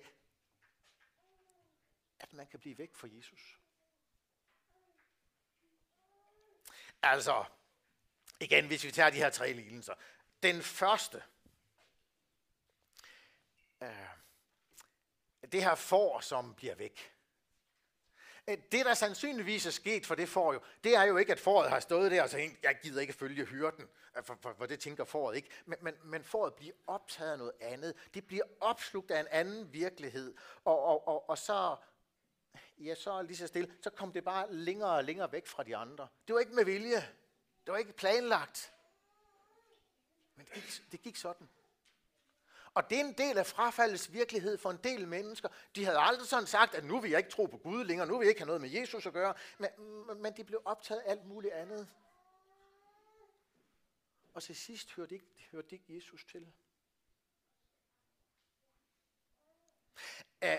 at 2.19 2.33
man 2.33 2.47
kan 2.47 2.59
blive 2.59 2.77
væk 2.77 2.95
fra 2.95 3.07
Jesus. 3.11 3.56
Altså, 7.03 7.43
igen, 8.39 8.67
hvis 8.67 8.83
vi 8.83 8.91
tager 8.91 9.09
de 9.09 9.17
her 9.17 9.29
tre 9.29 9.53
lignelser. 9.53 9.93
Den 10.43 10.61
første, 10.61 11.23
øh, 13.83 13.89
det 15.51 15.63
her 15.63 15.75
får, 15.75 16.19
som 16.19 16.55
bliver 16.55 16.75
væk. 16.75 17.13
Øh, 18.47 18.57
det, 18.71 18.85
der 18.85 18.93
sandsynligvis 18.93 19.65
er 19.65 19.71
sket 19.71 20.05
for 20.05 20.15
det 20.15 20.29
får 20.29 20.53
jo, 20.53 20.61
det 20.83 20.95
er 20.95 21.03
jo 21.03 21.17
ikke, 21.17 21.31
at 21.31 21.39
foråret 21.39 21.69
har 21.69 21.79
stået 21.79 22.11
der 22.11 22.23
og 22.23 22.29
så 22.29 22.37
jeg 22.63 22.77
gider 22.81 23.01
ikke 23.01 23.13
følge 23.13 23.45
hyrden, 23.45 23.87
øh, 24.17 24.23
for, 24.23 24.37
for, 24.41 24.53
for 24.57 24.65
det 24.65 24.79
tænker 24.79 25.03
foråret 25.03 25.35
ikke. 25.35 25.49
Men, 25.65 25.77
men, 25.81 25.93
men 26.03 26.23
foråret 26.23 26.53
bliver 26.53 26.73
optaget 26.87 27.31
af 27.31 27.37
noget 27.37 27.53
andet. 27.61 27.93
Det 28.13 28.27
bliver 28.27 28.43
opslugt 28.59 29.11
af 29.11 29.19
en 29.19 29.27
anden 29.31 29.73
virkelighed. 29.73 30.35
Og, 30.65 30.83
og, 30.83 31.07
og, 31.07 31.29
og 31.29 31.37
så, 31.37 31.75
ja, 32.77 32.95
så 32.95 33.21
lige 33.21 33.37
så 33.37 33.47
stille, 33.47 33.77
så 33.81 33.89
kom 33.89 34.13
det 34.13 34.23
bare 34.23 34.53
længere 34.53 34.89
og 34.89 35.03
længere 35.03 35.31
væk 35.31 35.47
fra 35.47 35.63
de 35.63 35.75
andre. 35.75 36.07
Det 36.27 36.33
var 36.33 36.39
ikke 36.39 36.55
med 36.55 36.65
vilje. 36.65 37.01
Det 37.65 37.71
var 37.71 37.77
ikke 37.77 37.93
planlagt. 37.93 38.73
Men 40.35 40.45
det 40.45 40.53
gik, 40.53 40.91
det 40.91 41.01
gik 41.01 41.15
sådan. 41.15 41.49
Og 42.73 42.89
det 42.89 42.99
er 42.99 43.03
en 43.03 43.13
del 43.13 43.37
af 43.37 43.45
frafaldets 43.45 44.13
virkelighed 44.13 44.57
for 44.57 44.71
en 44.71 44.79
del 44.83 45.07
mennesker. 45.07 45.49
De 45.75 45.85
havde 45.85 45.99
aldrig 45.99 46.27
sådan 46.27 46.47
sagt, 46.47 46.75
at 46.75 46.83
nu 46.83 46.99
vil 46.99 47.11
jeg 47.11 47.17
ikke 47.17 47.29
tro 47.29 47.45
på 47.45 47.57
Gud 47.57 47.85
længere, 47.85 48.07
nu 48.07 48.17
vil 48.17 48.25
jeg 48.25 48.29
ikke 48.29 48.41
have 48.41 48.45
noget 48.47 48.61
med 48.61 48.69
Jesus 48.69 49.05
at 49.05 49.13
gøre, 49.13 49.33
men, 49.57 49.69
men 50.21 50.37
de 50.37 50.43
blev 50.43 50.61
optaget 50.65 51.01
af 51.01 51.11
alt 51.11 51.25
muligt 51.25 51.53
andet. 51.53 51.87
Og 54.33 54.43
til 54.43 54.55
sidst 54.55 54.93
hørte 54.93 55.15
ikke, 55.15 55.49
hørte 55.51 55.75
ikke 55.75 55.95
Jesus 55.95 56.25
til. 56.25 56.53
Æh, 60.41 60.57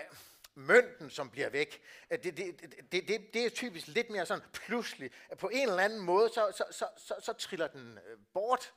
mønten, 0.59 1.09
som 1.09 1.29
bliver 1.29 1.49
væk, 1.49 1.81
øh, 2.11 2.23
det, 2.23 2.37
det, 2.37 2.61
det, 2.91 3.07
det, 3.07 3.33
det 3.33 3.45
er 3.45 3.49
typisk 3.49 3.87
lidt 3.87 4.09
mere 4.09 4.25
sådan 4.25 4.49
pludselig. 4.53 5.11
På 5.39 5.49
en 5.49 5.69
eller 5.69 5.83
anden 5.83 5.99
måde, 5.99 6.29
så, 6.29 6.51
så, 6.57 6.63
så, 6.71 6.87
så, 6.97 7.15
så 7.21 7.33
triller 7.33 7.67
den 7.67 7.97
øh, 7.97 8.17
bort 8.33 8.73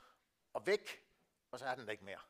og 0.52 0.66
væk, 0.66 1.04
og 1.50 1.58
så 1.58 1.64
er 1.64 1.74
den 1.74 1.84
der 1.84 1.92
ikke 1.92 2.04
mere. 2.04 2.20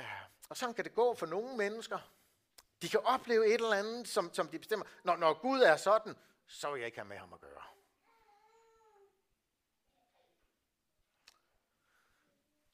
Øh, 0.00 0.06
og 0.48 0.56
sådan 0.56 0.74
kan 0.74 0.84
det 0.84 0.94
gå 0.94 1.14
for 1.14 1.26
nogle 1.26 1.56
mennesker. 1.56 1.98
De 2.82 2.88
kan 2.88 3.00
opleve 3.00 3.46
et 3.46 3.54
eller 3.54 3.76
andet, 3.76 4.08
som, 4.08 4.34
som 4.34 4.48
de 4.48 4.58
bestemmer. 4.58 4.86
Når, 5.04 5.16
når 5.16 5.34
Gud 5.34 5.60
er 5.60 5.76
sådan, 5.76 6.16
så 6.46 6.70
vil 6.70 6.78
jeg 6.78 6.86
ikke 6.86 6.98
have 6.98 7.08
med 7.08 7.16
ham 7.16 7.32
at 7.32 7.40
gøre. 7.40 7.62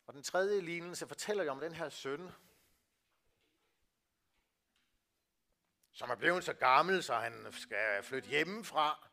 Og 0.06 0.14
den 0.14 0.22
tredje 0.22 0.60
lignelse 0.60 1.06
fortæller 1.06 1.44
jo 1.44 1.50
om 1.50 1.60
den 1.60 1.75
her 1.75 1.88
søn, 1.88 2.30
som 6.00 6.11
er 6.11 6.14
blevet 6.14 6.45
så 6.45 6.52
gammel, 6.52 7.02
så 7.02 7.14
han 7.14 7.52
skal 7.52 8.02
flytte 8.02 8.28
hjemmefra. 8.28 9.09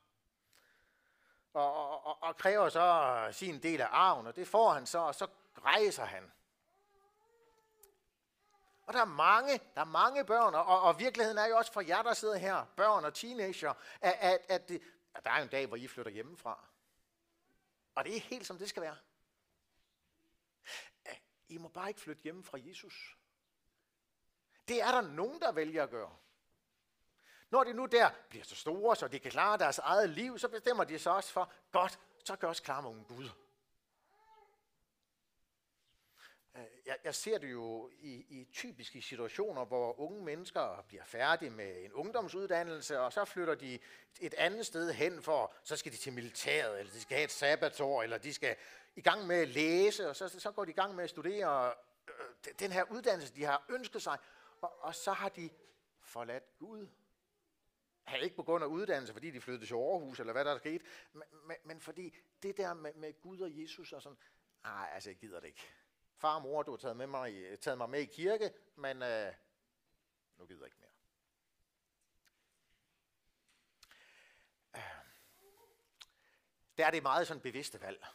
Og, 1.53 2.05
og, 2.05 2.23
og, 2.23 2.37
kræver 2.37 2.69
så 2.69 3.27
sin 3.31 3.63
del 3.63 3.81
af 3.81 3.87
arven, 3.91 4.27
og 4.27 4.35
det 4.35 4.47
får 4.47 4.73
han 4.73 4.85
så, 4.85 4.97
og 4.97 5.15
så 5.15 5.27
rejser 5.57 6.05
han. 6.05 6.31
Og 8.85 8.93
der 8.93 9.01
er 9.01 9.05
mange, 9.05 9.59
der 9.75 9.81
er 9.81 9.85
mange 9.85 10.25
børn, 10.25 10.55
og, 10.55 10.81
og 10.81 10.99
virkeligheden 10.99 11.37
er 11.37 11.45
jo 11.45 11.57
også 11.57 11.73
for 11.73 11.81
jer, 11.81 12.01
der 12.01 12.13
sidder 12.13 12.37
her, 12.37 12.65
børn 12.75 13.05
og 13.05 13.13
teenager, 13.13 13.73
at, 14.01 14.15
at, 14.19 14.39
at, 14.49 14.69
det, 14.69 14.81
at 15.13 15.25
der 15.25 15.31
er 15.31 15.41
en 15.41 15.47
dag, 15.47 15.67
hvor 15.67 15.77
I 15.77 15.87
flytter 15.87 16.11
hjemmefra. 16.11 16.67
Og 17.95 18.05
det 18.05 18.15
er 18.15 18.19
helt 18.19 18.47
som 18.47 18.57
det 18.57 18.69
skal 18.69 18.81
være. 18.81 18.97
I 21.47 21.57
må 21.57 21.67
bare 21.67 21.87
ikke 21.87 22.01
flytte 22.01 22.23
hjemme 22.23 22.43
fra 22.43 22.57
Jesus. 22.61 23.17
Det 24.67 24.81
er 24.81 24.91
der 24.91 25.01
nogen, 25.01 25.41
der 25.41 25.51
vælger 25.51 25.83
at 25.83 25.89
gøre. 25.89 26.17
Når 27.49 27.63
de 27.63 27.73
nu 27.73 27.85
der 27.85 28.09
bliver 28.29 28.45
så 28.45 28.55
store, 28.55 28.95
så 28.95 29.07
de 29.07 29.19
kan 29.19 29.31
klare 29.31 29.57
deres 29.57 29.77
eget 29.77 30.09
liv, 30.09 30.39
så 30.39 30.47
bestemmer 30.47 30.83
de 30.83 30.99
sig 30.99 31.11
også 31.11 31.31
for, 31.31 31.51
godt, 31.71 31.99
så 32.25 32.35
gør 32.35 32.47
os 32.47 32.59
klar 32.59 32.81
med 32.81 32.91
en 32.91 33.05
Gud. 33.07 33.29
Øh, 36.55 36.63
jeg, 36.85 36.97
jeg 37.03 37.15
ser 37.15 37.37
det 37.37 37.51
jo 37.51 37.89
i, 37.99 38.13
i 38.13 38.47
typiske 38.53 39.01
situationer, 39.01 39.65
hvor 39.65 39.99
unge 39.99 40.23
mennesker 40.23 40.85
bliver 40.87 41.03
færdige 41.05 41.49
med 41.49 41.85
en 41.85 41.93
ungdomsuddannelse, 41.93 42.99
og 42.99 43.13
så 43.13 43.25
flytter 43.25 43.55
de 43.55 43.79
et 44.19 44.33
andet 44.33 44.65
sted 44.65 44.93
hen, 44.93 45.21
for 45.21 45.53
så 45.63 45.75
skal 45.75 45.91
de 45.91 45.97
til 45.97 46.13
militæret, 46.13 46.79
eller 46.79 46.93
de 46.93 47.01
skal 47.01 47.15
have 47.15 47.25
et 47.25 47.31
sabbatår, 47.31 48.03
eller 48.03 48.17
de 48.17 48.33
skal 48.33 48.55
i 48.95 49.01
gang 49.01 49.27
med 49.27 49.35
at 49.35 49.47
læse, 49.47 50.09
og 50.09 50.15
så, 50.15 50.39
så 50.39 50.51
går 50.51 50.65
de 50.65 50.71
i 50.71 50.73
gang 50.73 50.95
med 50.95 51.03
at 51.03 51.09
studere 51.09 51.73
øh, 52.07 52.53
den 52.59 52.71
her 52.71 52.83
uddannelse, 52.91 53.35
de 53.35 53.43
har 53.43 53.65
ønsket 53.69 54.01
sig, 54.01 54.17
og, 54.61 54.83
og 54.83 54.95
så 54.95 55.11
har 55.11 55.29
de 55.29 55.49
forladt 56.01 56.57
Gud. 56.59 56.87
Har 58.07 58.17
ikke 58.17 58.35
på 58.35 58.43
grund 58.43 58.63
af 58.63 58.67
uddannelse, 58.67 59.13
fordi 59.13 59.31
de 59.31 59.41
flyttede 59.41 59.65
til 59.65 59.73
Aarhus, 59.73 60.19
eller 60.19 60.33
hvad 60.33 60.45
der 60.45 60.51
er 60.53 60.57
sket, 60.57 60.81
men, 61.13 61.23
men, 61.43 61.57
men 61.63 61.81
fordi 61.81 62.15
det 62.43 62.57
der 62.57 62.73
med, 62.73 62.93
med 62.93 63.21
Gud 63.21 63.39
og 63.39 63.61
Jesus 63.61 63.93
og 63.93 64.01
sådan, 64.01 64.17
nej, 64.63 64.89
altså 64.93 65.09
jeg 65.09 65.17
gider 65.17 65.39
det 65.39 65.47
ikke. 65.47 65.61
Far 66.17 66.35
og 66.35 66.41
mor, 66.41 66.63
du 66.63 66.71
har 66.71 66.77
taget, 66.77 66.97
med 66.97 67.07
mig, 67.07 67.59
taget 67.59 67.77
mig 67.77 67.89
med 67.89 67.99
i 67.99 68.05
kirke, 68.05 68.53
men 68.75 69.01
øh, 69.01 69.33
nu 70.37 70.45
gider 70.45 70.61
jeg 70.61 70.67
ikke 70.67 70.77
mere. 70.79 70.89
Øh, 74.75 75.05
der 76.77 76.85
er 76.85 76.91
det 76.91 77.03
meget 77.03 77.27
sådan 77.27 77.41
bevidste 77.41 77.81
valg. 77.81 78.05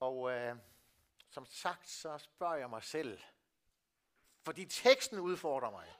Og 0.00 0.30
øh, 0.30 0.56
som 1.28 1.46
sagt, 1.46 1.88
så 1.88 2.18
spørger 2.18 2.56
jeg 2.56 2.70
mig 2.70 2.82
selv, 2.82 3.20
fordi 4.50 4.64
teksten 4.64 5.18
udfordrer 5.18 5.70
mig. 5.70 5.96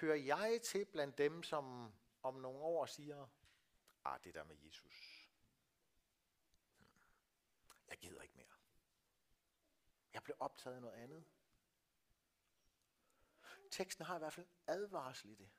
Hører 0.00 0.16
jeg 0.16 0.60
til 0.62 0.84
blandt 0.84 1.18
dem, 1.18 1.42
som 1.42 1.92
om 2.22 2.34
nogle 2.34 2.58
år 2.58 2.86
siger, 2.86 3.26
ah, 4.04 4.20
det 4.24 4.34
der 4.34 4.44
med 4.44 4.56
Jesus, 4.56 5.28
jeg 7.88 7.98
gider 7.98 8.22
ikke 8.22 8.34
mere. 8.36 8.52
Jeg 10.12 10.22
blev 10.22 10.36
optaget 10.40 10.76
af 10.76 10.82
noget 10.82 10.94
andet. 10.94 11.24
Teksten 13.70 14.04
har 14.04 14.16
i 14.16 14.18
hvert 14.18 14.32
fald 14.32 14.46
en 14.46 14.52
advarsel 14.66 15.30
i 15.30 15.34
det. 15.34 15.50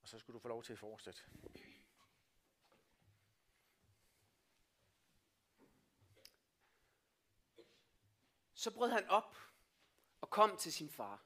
Og 0.00 0.08
så 0.08 0.18
skulle 0.18 0.34
du 0.34 0.40
få 0.40 0.48
lov 0.48 0.62
til 0.62 0.72
at 0.72 0.78
fortsætte. 0.78 1.22
Så 8.66 8.70
brød 8.70 8.90
han 8.90 9.08
op 9.08 9.36
og 10.20 10.30
kom 10.30 10.56
til 10.56 10.72
sin 10.72 10.90
far. 10.90 11.22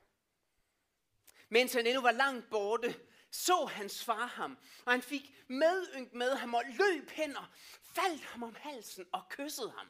Mens 1.49 1.73
han 1.73 1.87
endnu 1.87 2.03
var 2.03 2.13
langt 2.13 2.51
borte, 2.51 2.95
så 3.31 3.65
hans 3.65 4.05
far 4.05 4.27
ham, 4.27 4.59
og 4.85 4.93
han 4.93 5.03
fik 5.03 5.45
medynk 5.49 6.13
med 6.13 6.37
ham 6.37 6.55
og 6.55 6.63
løb 6.65 7.11
hen 7.11 7.37
og 7.37 7.45
faldt 7.83 8.25
ham 8.25 8.43
om 8.43 8.55
halsen 8.55 9.07
og 9.13 9.23
kyssede 9.31 9.71
ham. 9.71 9.89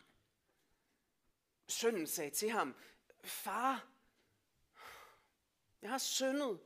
Sønnen 1.68 2.06
sagde 2.06 2.30
til 2.30 2.50
ham, 2.50 2.76
Far, 3.24 3.88
jeg 5.82 5.90
har 5.90 5.98
syndet 5.98 6.60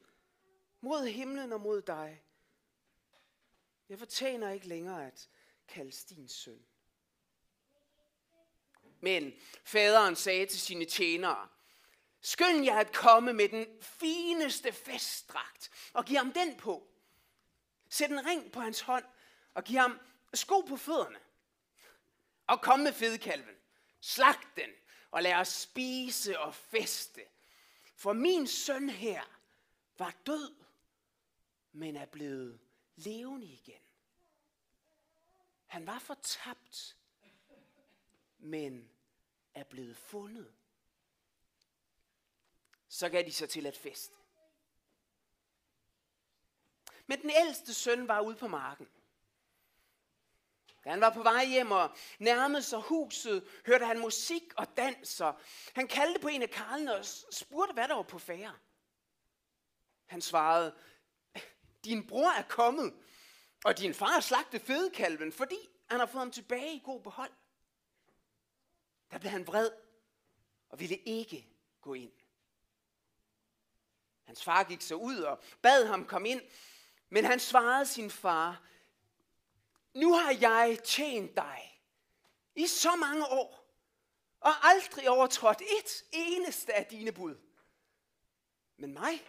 mod 0.80 1.06
himlen 1.06 1.52
og 1.52 1.60
mod 1.60 1.82
dig. 1.82 2.24
Jeg 3.88 3.98
fortjener 3.98 4.50
ikke 4.50 4.68
længere 4.68 5.06
at 5.06 5.30
kaldes 5.68 6.04
din 6.04 6.28
søn. 6.28 6.66
Men 9.04 9.34
faderen 9.64 10.16
sagde 10.16 10.46
til 10.46 10.60
sine 10.60 10.84
tjenere, 10.84 11.48
Skynd 12.20 12.64
jer 12.64 12.78
at 12.78 12.92
komme 12.92 13.32
med 13.32 13.48
den 13.48 13.66
fineste 13.80 14.72
festdragt 14.72 15.70
og 15.92 16.04
giv 16.04 16.16
ham 16.16 16.32
den 16.32 16.56
på. 16.56 16.88
Sæt 17.88 18.10
en 18.10 18.26
ring 18.26 18.52
på 18.52 18.60
hans 18.60 18.80
hånd 18.80 19.04
og 19.54 19.64
giv 19.64 19.78
ham 19.78 20.00
sko 20.34 20.60
på 20.60 20.76
fødderne. 20.76 21.18
Og 22.46 22.62
kom 22.62 22.80
med 22.80 22.92
fedekalven. 22.92 23.54
Slag 24.00 24.34
den 24.56 24.70
og 25.10 25.22
lad 25.22 25.34
os 25.34 25.48
spise 25.48 26.40
og 26.40 26.54
feste. 26.54 27.20
For 27.96 28.12
min 28.12 28.46
søn 28.46 28.90
her 28.90 29.22
var 29.98 30.14
død, 30.26 30.54
men 31.72 31.96
er 31.96 32.06
blevet 32.06 32.60
levende 32.96 33.46
igen. 33.46 33.82
Han 35.66 35.86
var 35.86 35.98
fortabt, 35.98 36.96
men 38.38 38.93
er 39.54 39.64
blevet 39.64 39.96
fundet 39.96 40.52
så 42.94 43.08
gav 43.08 43.22
de 43.22 43.32
sig 43.32 43.48
til 43.48 43.66
at 43.66 43.76
feste. 43.76 44.14
Men 47.06 47.22
den 47.22 47.30
ældste 47.30 47.74
søn 47.74 48.08
var 48.08 48.20
ude 48.20 48.36
på 48.36 48.48
marken. 48.48 48.88
Da 50.84 50.90
han 50.90 51.00
var 51.00 51.10
på 51.10 51.22
vej 51.22 51.44
hjem 51.44 51.70
og 51.70 51.96
nærmede 52.18 52.62
sig 52.62 52.80
huset, 52.80 53.62
hørte 53.66 53.86
han 53.86 53.98
musik 53.98 54.42
og 54.56 54.76
danser. 54.76 55.32
Han 55.74 55.88
kaldte 55.88 56.20
på 56.20 56.28
en 56.28 56.42
af 56.42 56.50
karlene 56.50 56.94
og 56.94 57.04
spurgte, 57.30 57.72
hvad 57.72 57.88
der 57.88 57.94
var 57.94 58.02
på 58.02 58.18
færre. 58.18 58.58
Han 60.06 60.22
svarede, 60.22 60.74
din 61.84 62.06
bror 62.06 62.30
er 62.30 62.42
kommet, 62.48 62.94
og 63.64 63.78
din 63.78 63.94
far 63.94 64.20
slagte 64.20 64.60
fedekalven, 64.60 65.32
fordi 65.32 65.58
Han 65.86 65.98
har 65.98 66.06
fået 66.06 66.20
ham 66.20 66.30
tilbage 66.30 66.74
i 66.74 66.82
god 66.84 67.02
behold. 67.02 67.32
Der 69.14 69.20
blev 69.20 69.30
han 69.30 69.46
vred 69.46 69.70
og 70.68 70.80
ville 70.80 70.96
ikke 70.96 71.46
gå 71.80 71.94
ind. 71.94 72.12
Hans 74.24 74.44
far 74.44 74.64
gik 74.64 74.82
så 74.82 74.94
ud 74.94 75.16
og 75.16 75.42
bad 75.62 75.86
ham 75.86 76.06
komme 76.06 76.28
ind, 76.28 76.42
men 77.08 77.24
han 77.24 77.40
svarede 77.40 77.86
sin 77.86 78.10
far, 78.10 78.62
nu 79.94 80.14
har 80.14 80.30
jeg 80.40 80.78
tjent 80.84 81.36
dig 81.36 81.82
i 82.54 82.66
så 82.66 82.96
mange 82.96 83.26
år, 83.26 83.74
og 84.40 84.68
aldrig 84.68 85.08
overtrådt 85.10 85.60
et 85.60 86.04
eneste 86.12 86.74
af 86.74 86.86
dine 86.86 87.12
bud. 87.12 87.36
Men 88.76 88.92
mig 88.92 89.26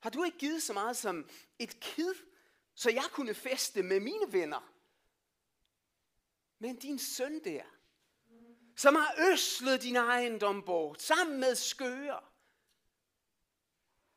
har 0.00 0.10
du 0.10 0.24
ikke 0.24 0.38
givet 0.38 0.62
så 0.62 0.72
meget 0.72 0.96
som 0.96 1.28
et 1.58 1.80
kid, 1.80 2.14
så 2.74 2.90
jeg 2.90 3.04
kunne 3.12 3.34
feste 3.34 3.82
med 3.82 4.00
mine 4.00 4.32
venner. 4.32 4.72
Men 6.58 6.76
din 6.76 6.98
søn 6.98 7.44
der, 7.44 7.64
som 8.76 8.94
har 8.94 9.14
øslet 9.32 9.82
din 9.82 9.96
ejendom 9.96 10.62
bort, 10.64 11.02
sammen 11.02 11.40
med 11.40 11.54
skøer. 11.54 12.32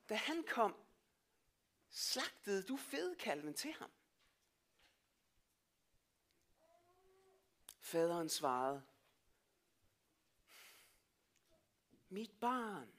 Da 0.10 0.16
han 0.16 0.44
kom, 0.44 0.76
slagtede 1.90 2.64
du 2.64 2.78
fedkalven 2.78 3.54
til 3.54 3.74
ham. 3.74 3.92
Faderen 7.82 8.30
svarede, 8.30 8.84
Mit 12.10 12.40
barn, 12.40 12.94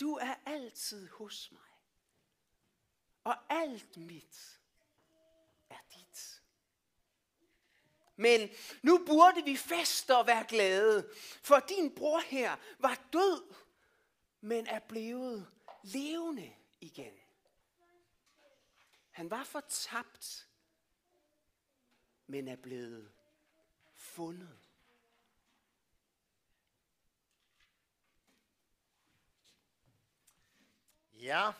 du 0.00 0.14
er 0.14 0.34
altid 0.46 1.08
hos 1.08 1.52
mig, 1.52 1.70
og 3.24 3.34
alt 3.50 3.96
mit 3.96 4.60
er 5.70 5.78
dit. 5.94 6.42
Men 8.16 8.50
nu 8.82 9.04
burde 9.06 9.44
vi 9.44 9.56
feste 9.56 10.16
og 10.16 10.26
være 10.26 10.44
glade, 10.48 11.10
for 11.42 11.58
din 11.58 11.94
bror 11.94 12.20
her 12.20 12.56
var 12.78 13.00
død, 13.12 13.54
men 14.40 14.66
er 14.66 14.78
blevet 14.78 15.50
levende 15.82 16.52
igen. 16.80 17.12
Han 19.10 19.30
var 19.30 19.44
fortabt, 19.44 20.48
men 22.26 22.48
er 22.48 22.56
blevet 22.56 23.12
fundet. 23.94 24.58
Ja, 31.12 31.52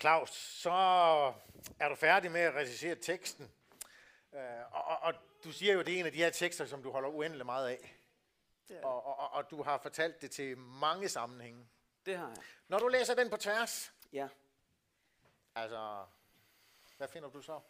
Claus, 0.00 0.30
så 0.30 0.70
er 1.80 1.88
du 1.88 1.94
færdig 1.94 2.32
med 2.32 2.40
at 2.40 2.54
recensere 2.54 2.94
teksten. 2.94 3.50
Uh, 4.32 4.38
og, 4.72 4.84
og, 4.84 4.98
og 4.98 5.14
du 5.44 5.52
siger 5.52 5.72
jo, 5.74 5.82
det 5.82 5.94
er 5.94 5.98
en 6.00 6.06
af 6.06 6.12
de 6.12 6.18
her 6.18 6.30
tekster, 6.30 6.66
som 6.66 6.82
du 6.82 6.90
holder 6.90 7.08
uendelig 7.08 7.46
meget 7.46 7.68
af. 7.68 7.96
Det, 8.68 8.80
Og, 8.80 9.06
og, 9.06 9.18
og- 9.18 9.30
og 9.32 9.50
du 9.50 9.62
har 9.62 9.78
fortalt 9.78 10.22
det 10.22 10.30
til 10.30 10.58
mange 10.58 11.08
sammenhænge. 11.08 11.68
det 12.06 12.16
har 12.18 12.28
jeg. 12.28 12.36
Når 12.68 12.78
du 12.78 12.88
læser 12.88 13.14
den 13.14 13.30
på 13.30 13.36
tværs, 13.36 13.92
Ja. 14.12 14.28
altså, 15.54 16.04
hvad 16.96 17.08
finder 17.08 17.28
du 17.28 17.42
så? 17.42 17.60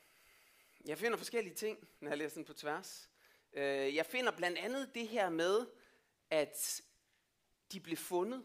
Jeg 0.85 0.99
finder 0.99 1.19
forskellige 1.19 1.55
ting, 1.55 1.89
når 2.01 2.09
jeg 2.11 2.19
læser 2.19 2.35
den 2.35 2.45
på 2.45 2.53
tværs. 2.53 3.11
Øh, 3.53 3.95
Jeg 3.95 4.07
finder 4.07 4.31
blandt 4.33 4.59
andet 4.59 4.95
det 4.95 5.09
her 5.09 5.31
med, 5.31 5.67
at 6.31 6.83
de 7.73 7.81
blev 7.81 7.97
fundet. 7.97 8.45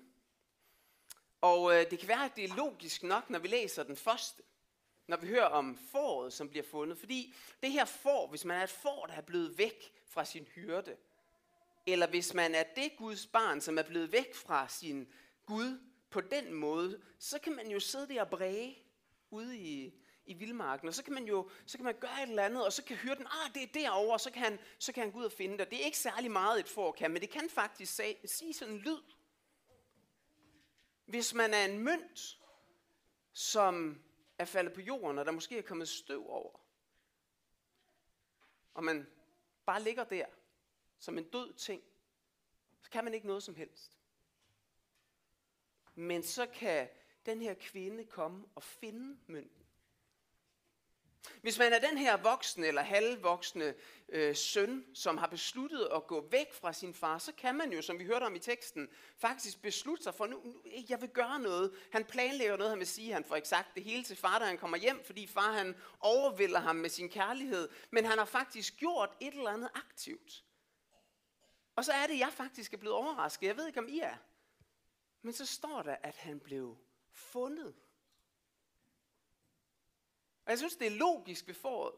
Og 1.41 1.73
øh, 1.75 1.91
det 1.91 1.99
kan 1.99 2.07
være, 2.07 2.25
at 2.25 2.31
det 2.35 2.43
er 2.43 2.55
logisk 2.55 3.03
nok, 3.03 3.29
når 3.29 3.39
vi 3.39 3.47
læser 3.47 3.83
den 3.83 3.95
første. 3.97 4.43
Når 5.07 5.17
vi 5.17 5.27
hører 5.27 5.45
om 5.45 5.77
fåret, 5.91 6.33
som 6.33 6.49
bliver 6.49 6.63
fundet. 6.63 6.97
Fordi 6.97 7.33
det 7.63 7.71
her 7.71 7.85
får, 7.85 8.27
hvis 8.27 8.45
man 8.45 8.59
er 8.59 8.63
et 8.63 8.69
får, 8.69 9.05
der 9.05 9.13
er 9.13 9.21
blevet 9.21 9.57
væk 9.57 9.93
fra 10.05 10.25
sin 10.25 10.45
hyrde, 10.45 10.95
eller 11.85 12.07
hvis 12.07 12.33
man 12.33 12.55
er 12.55 12.63
det 12.63 12.91
Guds 12.97 13.27
barn, 13.27 13.61
som 13.61 13.77
er 13.77 13.83
blevet 13.83 14.11
væk 14.11 14.35
fra 14.35 14.67
sin 14.67 15.07
Gud 15.45 15.79
på 16.09 16.21
den 16.21 16.53
måde, 16.53 17.01
så 17.19 17.39
kan 17.39 17.55
man 17.55 17.67
jo 17.67 17.79
sidde 17.79 18.13
der 18.13 18.21
og 18.21 18.29
bræge 18.29 18.77
ude 19.29 19.57
i, 19.57 19.93
i 20.25 20.33
vildmarken, 20.33 20.87
og 20.87 20.93
så 20.93 21.03
kan 21.03 21.13
man 21.13 21.25
jo 21.25 21.49
så 21.65 21.77
kan 21.77 21.85
man 21.85 21.95
gøre 21.99 22.23
et 22.23 22.29
eller 22.29 22.43
andet, 22.43 22.65
og 22.65 22.73
så 22.73 22.83
kan 22.83 22.97
hyrden, 22.97 23.27
ah, 23.27 23.53
det 23.53 23.63
er 23.63 23.67
derovre, 23.73 24.13
og 24.13 24.21
så 24.21 24.31
kan, 24.31 24.43
han, 24.43 24.59
så 24.79 24.93
kan 24.93 25.03
han 25.03 25.11
gå 25.11 25.19
ud 25.19 25.25
og 25.25 25.31
finde 25.31 25.57
det. 25.57 25.69
Det 25.71 25.81
er 25.81 25.85
ikke 25.85 25.97
særlig 25.97 26.31
meget 26.31 26.59
et 26.59 26.69
får 26.69 26.91
kan, 26.91 27.11
men 27.11 27.21
det 27.21 27.29
kan 27.29 27.49
faktisk 27.49 27.95
sige, 27.95 28.17
sige 28.25 28.53
sådan 28.53 28.73
en 28.73 28.79
lyd. 28.79 29.01
Hvis 31.05 31.33
man 31.33 31.53
er 31.53 31.65
en 31.65 31.79
mønt, 31.79 32.39
som 33.33 34.01
er 34.37 34.45
faldet 34.45 34.73
på 34.73 34.81
jorden, 34.81 35.17
og 35.17 35.25
der 35.25 35.31
måske 35.31 35.57
er 35.57 35.61
kommet 35.61 35.89
støv 35.89 36.29
over, 36.29 36.59
og 38.73 38.83
man 38.83 39.07
bare 39.65 39.81
ligger 39.81 40.03
der, 40.03 40.25
som 40.99 41.17
en 41.17 41.29
død 41.29 41.53
ting, 41.53 41.83
så 42.81 42.89
kan 42.89 43.03
man 43.03 43.13
ikke 43.13 43.27
noget 43.27 43.43
som 43.43 43.55
helst. 43.55 43.97
Men 45.95 46.23
så 46.23 46.45
kan 46.45 46.89
den 47.25 47.41
her 47.41 47.53
kvinde 47.53 48.05
komme 48.05 48.47
og 48.55 48.63
finde 48.63 49.19
mønten. 49.27 49.64
Hvis 51.41 51.59
man 51.59 51.73
er 51.73 51.79
den 51.79 51.97
her 51.97 52.17
voksne 52.17 52.67
eller 52.67 52.81
halvvoksne 52.81 53.73
øh, 54.09 54.35
søn, 54.35 54.85
som 54.93 55.17
har 55.17 55.27
besluttet 55.27 55.87
at 55.95 56.07
gå 56.07 56.27
væk 56.31 56.53
fra 56.53 56.73
sin 56.73 56.93
far, 56.93 57.17
så 57.17 57.31
kan 57.37 57.55
man 57.55 57.73
jo, 57.73 57.81
som 57.81 57.99
vi 57.99 58.05
hørte 58.05 58.23
om 58.23 58.35
i 58.35 58.39
teksten, 58.39 58.89
faktisk 59.17 59.61
beslutte 59.61 60.03
sig 60.03 60.15
for, 60.15 60.27
nu, 60.27 60.41
nu 60.43 60.55
jeg 60.89 61.01
vil 61.01 61.09
gøre 61.09 61.39
noget. 61.39 61.71
Han 61.91 62.05
planlægger 62.05 62.57
noget, 62.57 62.69
han 62.69 62.79
vil 62.79 62.87
sige, 62.87 63.13
han 63.13 63.25
får 63.25 63.35
ikke 63.35 63.47
sagt 63.47 63.75
det 63.75 63.83
hele 63.83 64.03
til 64.03 64.15
far, 64.15 64.39
da 64.39 64.45
han 64.45 64.57
kommer 64.57 64.77
hjem, 64.77 65.03
fordi 65.05 65.27
far 65.27 65.51
han 65.51 65.75
overvælder 65.99 66.59
ham 66.59 66.75
med 66.75 66.89
sin 66.89 67.09
kærlighed, 67.09 67.69
men 67.91 68.05
han 68.05 68.17
har 68.17 68.25
faktisk 68.25 68.77
gjort 68.77 69.09
et 69.19 69.33
eller 69.33 69.49
andet 69.49 69.69
aktivt. 69.73 70.43
Og 71.75 71.85
så 71.85 71.91
er 71.91 72.07
det, 72.07 72.19
jeg 72.19 72.33
faktisk 72.33 72.73
er 72.73 72.77
blevet 72.77 72.95
overrasket. 72.95 73.47
Jeg 73.47 73.57
ved 73.57 73.67
ikke, 73.67 73.79
om 73.79 73.87
I 73.87 73.99
er. 73.99 74.15
Men 75.21 75.33
så 75.33 75.45
står 75.45 75.81
der, 75.81 75.95
at 76.03 76.15
han 76.15 76.39
blev 76.39 76.77
fundet. 77.11 77.75
Og 80.45 80.51
jeg 80.51 80.57
synes, 80.57 80.75
det 80.75 80.87
er 80.87 80.91
logisk 80.91 81.47
ved 81.47 81.55
foråret, 81.55 81.95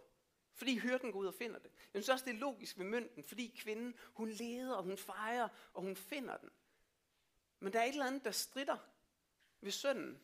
fordi 0.54 0.78
hyrden 0.78 1.12
går 1.12 1.20
ud 1.20 1.26
og 1.26 1.34
finder 1.34 1.60
det. 1.60 1.72
Jeg 1.94 2.04
synes 2.04 2.10
også, 2.10 2.26
det 2.26 2.34
er 2.34 2.40
logisk 2.40 2.78
ved 2.78 2.86
mønten, 2.86 3.24
fordi 3.24 3.56
kvinden, 3.58 3.96
hun 4.14 4.30
leder, 4.30 4.74
og 4.74 4.84
hun 4.84 4.98
fejrer, 4.98 5.48
og 5.74 5.82
hun 5.82 5.96
finder 5.96 6.38
den. 6.38 6.50
Men 7.60 7.74
der 7.74 7.80
er 7.80 7.84
et 7.84 7.92
eller 7.92 8.06
andet, 8.06 8.26
der 8.26 8.32
strider 8.32 8.78
ved 9.62 9.72
sønnen. 9.72 10.20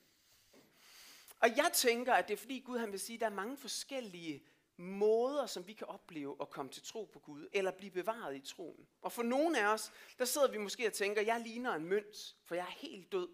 Og 1.40 1.58
jeg 1.58 1.72
tænker, 1.74 2.14
at 2.14 2.28
det 2.28 2.34
er 2.34 2.38
fordi 2.38 2.60
Gud 2.60 2.78
han 2.78 2.92
vil 2.92 3.00
sige, 3.00 3.16
at 3.16 3.22
der 3.22 3.26
er 3.26 3.32
mange 3.32 3.58
forskellige 3.58 4.44
måder, 4.78 5.46
som 5.46 5.68
vi 5.68 5.74
kan 5.74 5.88
opleve 5.88 6.36
at 6.42 6.50
komme 6.50 6.72
til 6.72 6.84
tro 6.84 7.10
på 7.14 7.20
Gud, 7.20 7.48
eller 7.54 7.72
blive 7.72 7.92
bevaret 7.92 8.36
i 8.36 8.40
troen. 8.40 8.88
Og 9.02 9.12
for 9.12 9.24
nogle 9.24 9.60
af 9.60 9.74
os, 9.74 9.92
der 10.18 10.26
sidder 10.26 10.52
vi 10.52 10.58
måske 10.58 10.88
og 10.88 10.94
tænker, 10.94 11.22
jeg 11.22 11.40
ligner 11.40 11.74
en 11.74 11.86
mønt, 11.86 12.36
for 12.44 12.56
jeg 12.56 12.62
er 12.62 12.72
helt 12.72 13.12
død. 13.12 13.30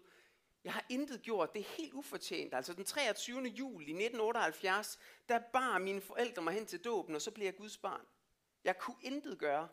Jeg 0.64 0.72
har 0.72 0.86
intet 0.88 1.22
gjort, 1.22 1.52
det 1.52 1.60
er 1.60 1.76
helt 1.76 1.92
ufortjent. 1.94 2.54
Altså 2.54 2.72
den 2.72 2.84
23. 2.84 3.40
juli 3.40 3.84
1978, 3.84 4.98
der 5.28 5.38
bar 5.38 5.78
mine 5.78 6.00
forældre 6.00 6.42
mig 6.42 6.54
hen 6.54 6.66
til 6.66 6.84
dåben, 6.84 7.14
og 7.14 7.22
så 7.22 7.30
blev 7.30 7.44
jeg 7.44 7.56
Guds 7.56 7.78
barn. 7.78 8.06
Jeg 8.64 8.78
kunne 8.78 8.96
intet 9.02 9.38
gøre. 9.38 9.68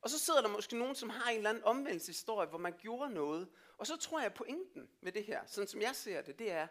Og 0.00 0.10
så 0.10 0.18
sidder 0.18 0.40
der 0.40 0.48
måske 0.48 0.78
nogen, 0.78 0.94
som 0.94 1.10
har 1.10 1.30
en 1.30 1.36
eller 1.36 1.50
anden 1.50 1.64
omvendelseshistorie, 1.64 2.48
hvor 2.48 2.58
man 2.58 2.78
gjorde 2.78 3.14
noget. 3.14 3.48
Og 3.78 3.86
så 3.86 3.96
tror 3.96 4.18
jeg, 4.18 4.26
at 4.26 4.34
pointen 4.34 4.90
med 5.00 5.12
det 5.12 5.24
her, 5.24 5.46
sådan 5.46 5.68
som 5.68 5.80
jeg 5.80 5.96
ser 5.96 6.22
det, 6.22 6.38
det 6.38 6.52
er 6.52 6.66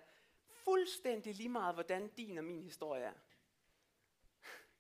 fuldstændig 0.48 1.36
lige 1.36 1.50
meget, 1.50 1.76
hvordan 1.76 2.08
din 2.08 2.38
og 2.38 2.44
min 2.44 2.64
historie 2.64 3.04
er. 3.04 3.14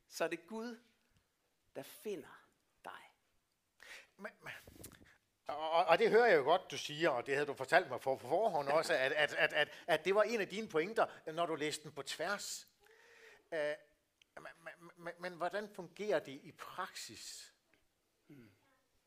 Så 0.08 0.24
er 0.24 0.28
det 0.28 0.48
Gud, 0.48 0.80
der 1.76 1.84
finder 1.84 2.46
dig. 2.84 3.12
Men, 4.18 4.32
men, 4.42 4.54
og, 5.62 5.86
og 5.86 6.00
det 6.00 6.10
hører 6.10 6.26
jeg 6.26 6.38
jo 6.38 6.44
godt, 6.44 6.72
du 6.72 6.78
siger, 6.78 7.10
og 7.10 7.26
det 7.26 7.34
havde 7.34 7.48
du 7.48 7.54
fortalt 7.54 7.90
mig 7.90 8.02
for, 8.02 8.16
på 8.16 8.28
forhånd 8.28 8.68
også, 8.68 8.94
at, 8.94 9.12
at, 9.12 9.34
at, 9.34 9.54
at, 9.54 9.70
at 9.88 10.06
det 10.06 10.16
var 10.16 10.24
en 10.24 10.42
af 10.42 10.48
dine 10.48 10.68
pointer, 10.68 11.06
når 11.32 11.46
du 11.46 11.56
læste 11.56 11.84
den 11.84 11.92
på 11.92 12.02
tværs. 12.02 12.68
Uh, 13.52 13.58
men, 14.36 14.48
men, 14.64 14.92
men, 14.98 15.14
men 15.20 15.34
hvordan 15.34 15.70
fungerer 15.70 16.20
det 16.20 16.40
i 16.44 16.52
praksis? 16.52 17.54
Hmm. 18.28 18.52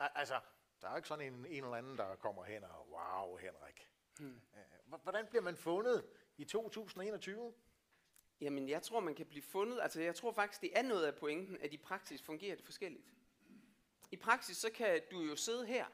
Altså, 0.00 0.40
der 0.82 0.88
er 0.88 0.96
ikke 0.96 1.08
sådan 1.08 1.32
en, 1.32 1.46
en 1.46 1.64
eller 1.64 1.76
anden, 1.76 1.98
der 1.98 2.16
kommer 2.16 2.44
hen 2.44 2.64
og, 2.64 2.88
wow, 2.90 3.36
Henrik. 3.36 3.90
Uh, 4.20 5.00
hvordan 5.02 5.26
bliver 5.26 5.42
man 5.42 5.56
fundet 5.56 6.06
i 6.36 6.44
2021? 6.44 7.54
Jamen, 8.40 8.68
jeg 8.68 8.82
tror, 8.82 9.00
man 9.00 9.14
kan 9.14 9.26
blive 9.26 9.42
fundet. 9.42 9.80
Altså, 9.82 10.00
jeg 10.00 10.14
tror 10.14 10.32
faktisk, 10.32 10.60
det 10.60 10.78
er 10.78 10.82
noget 10.82 11.06
af 11.06 11.14
pointen, 11.14 11.58
at 11.60 11.72
i 11.72 11.76
praksis 11.76 12.22
fungerer 12.22 12.56
det 12.56 12.64
forskelligt. 12.64 13.06
I 14.10 14.16
praksis, 14.16 14.56
så 14.56 14.70
kan 14.70 15.02
du 15.10 15.20
jo 15.20 15.36
sidde 15.36 15.66
her 15.66 15.86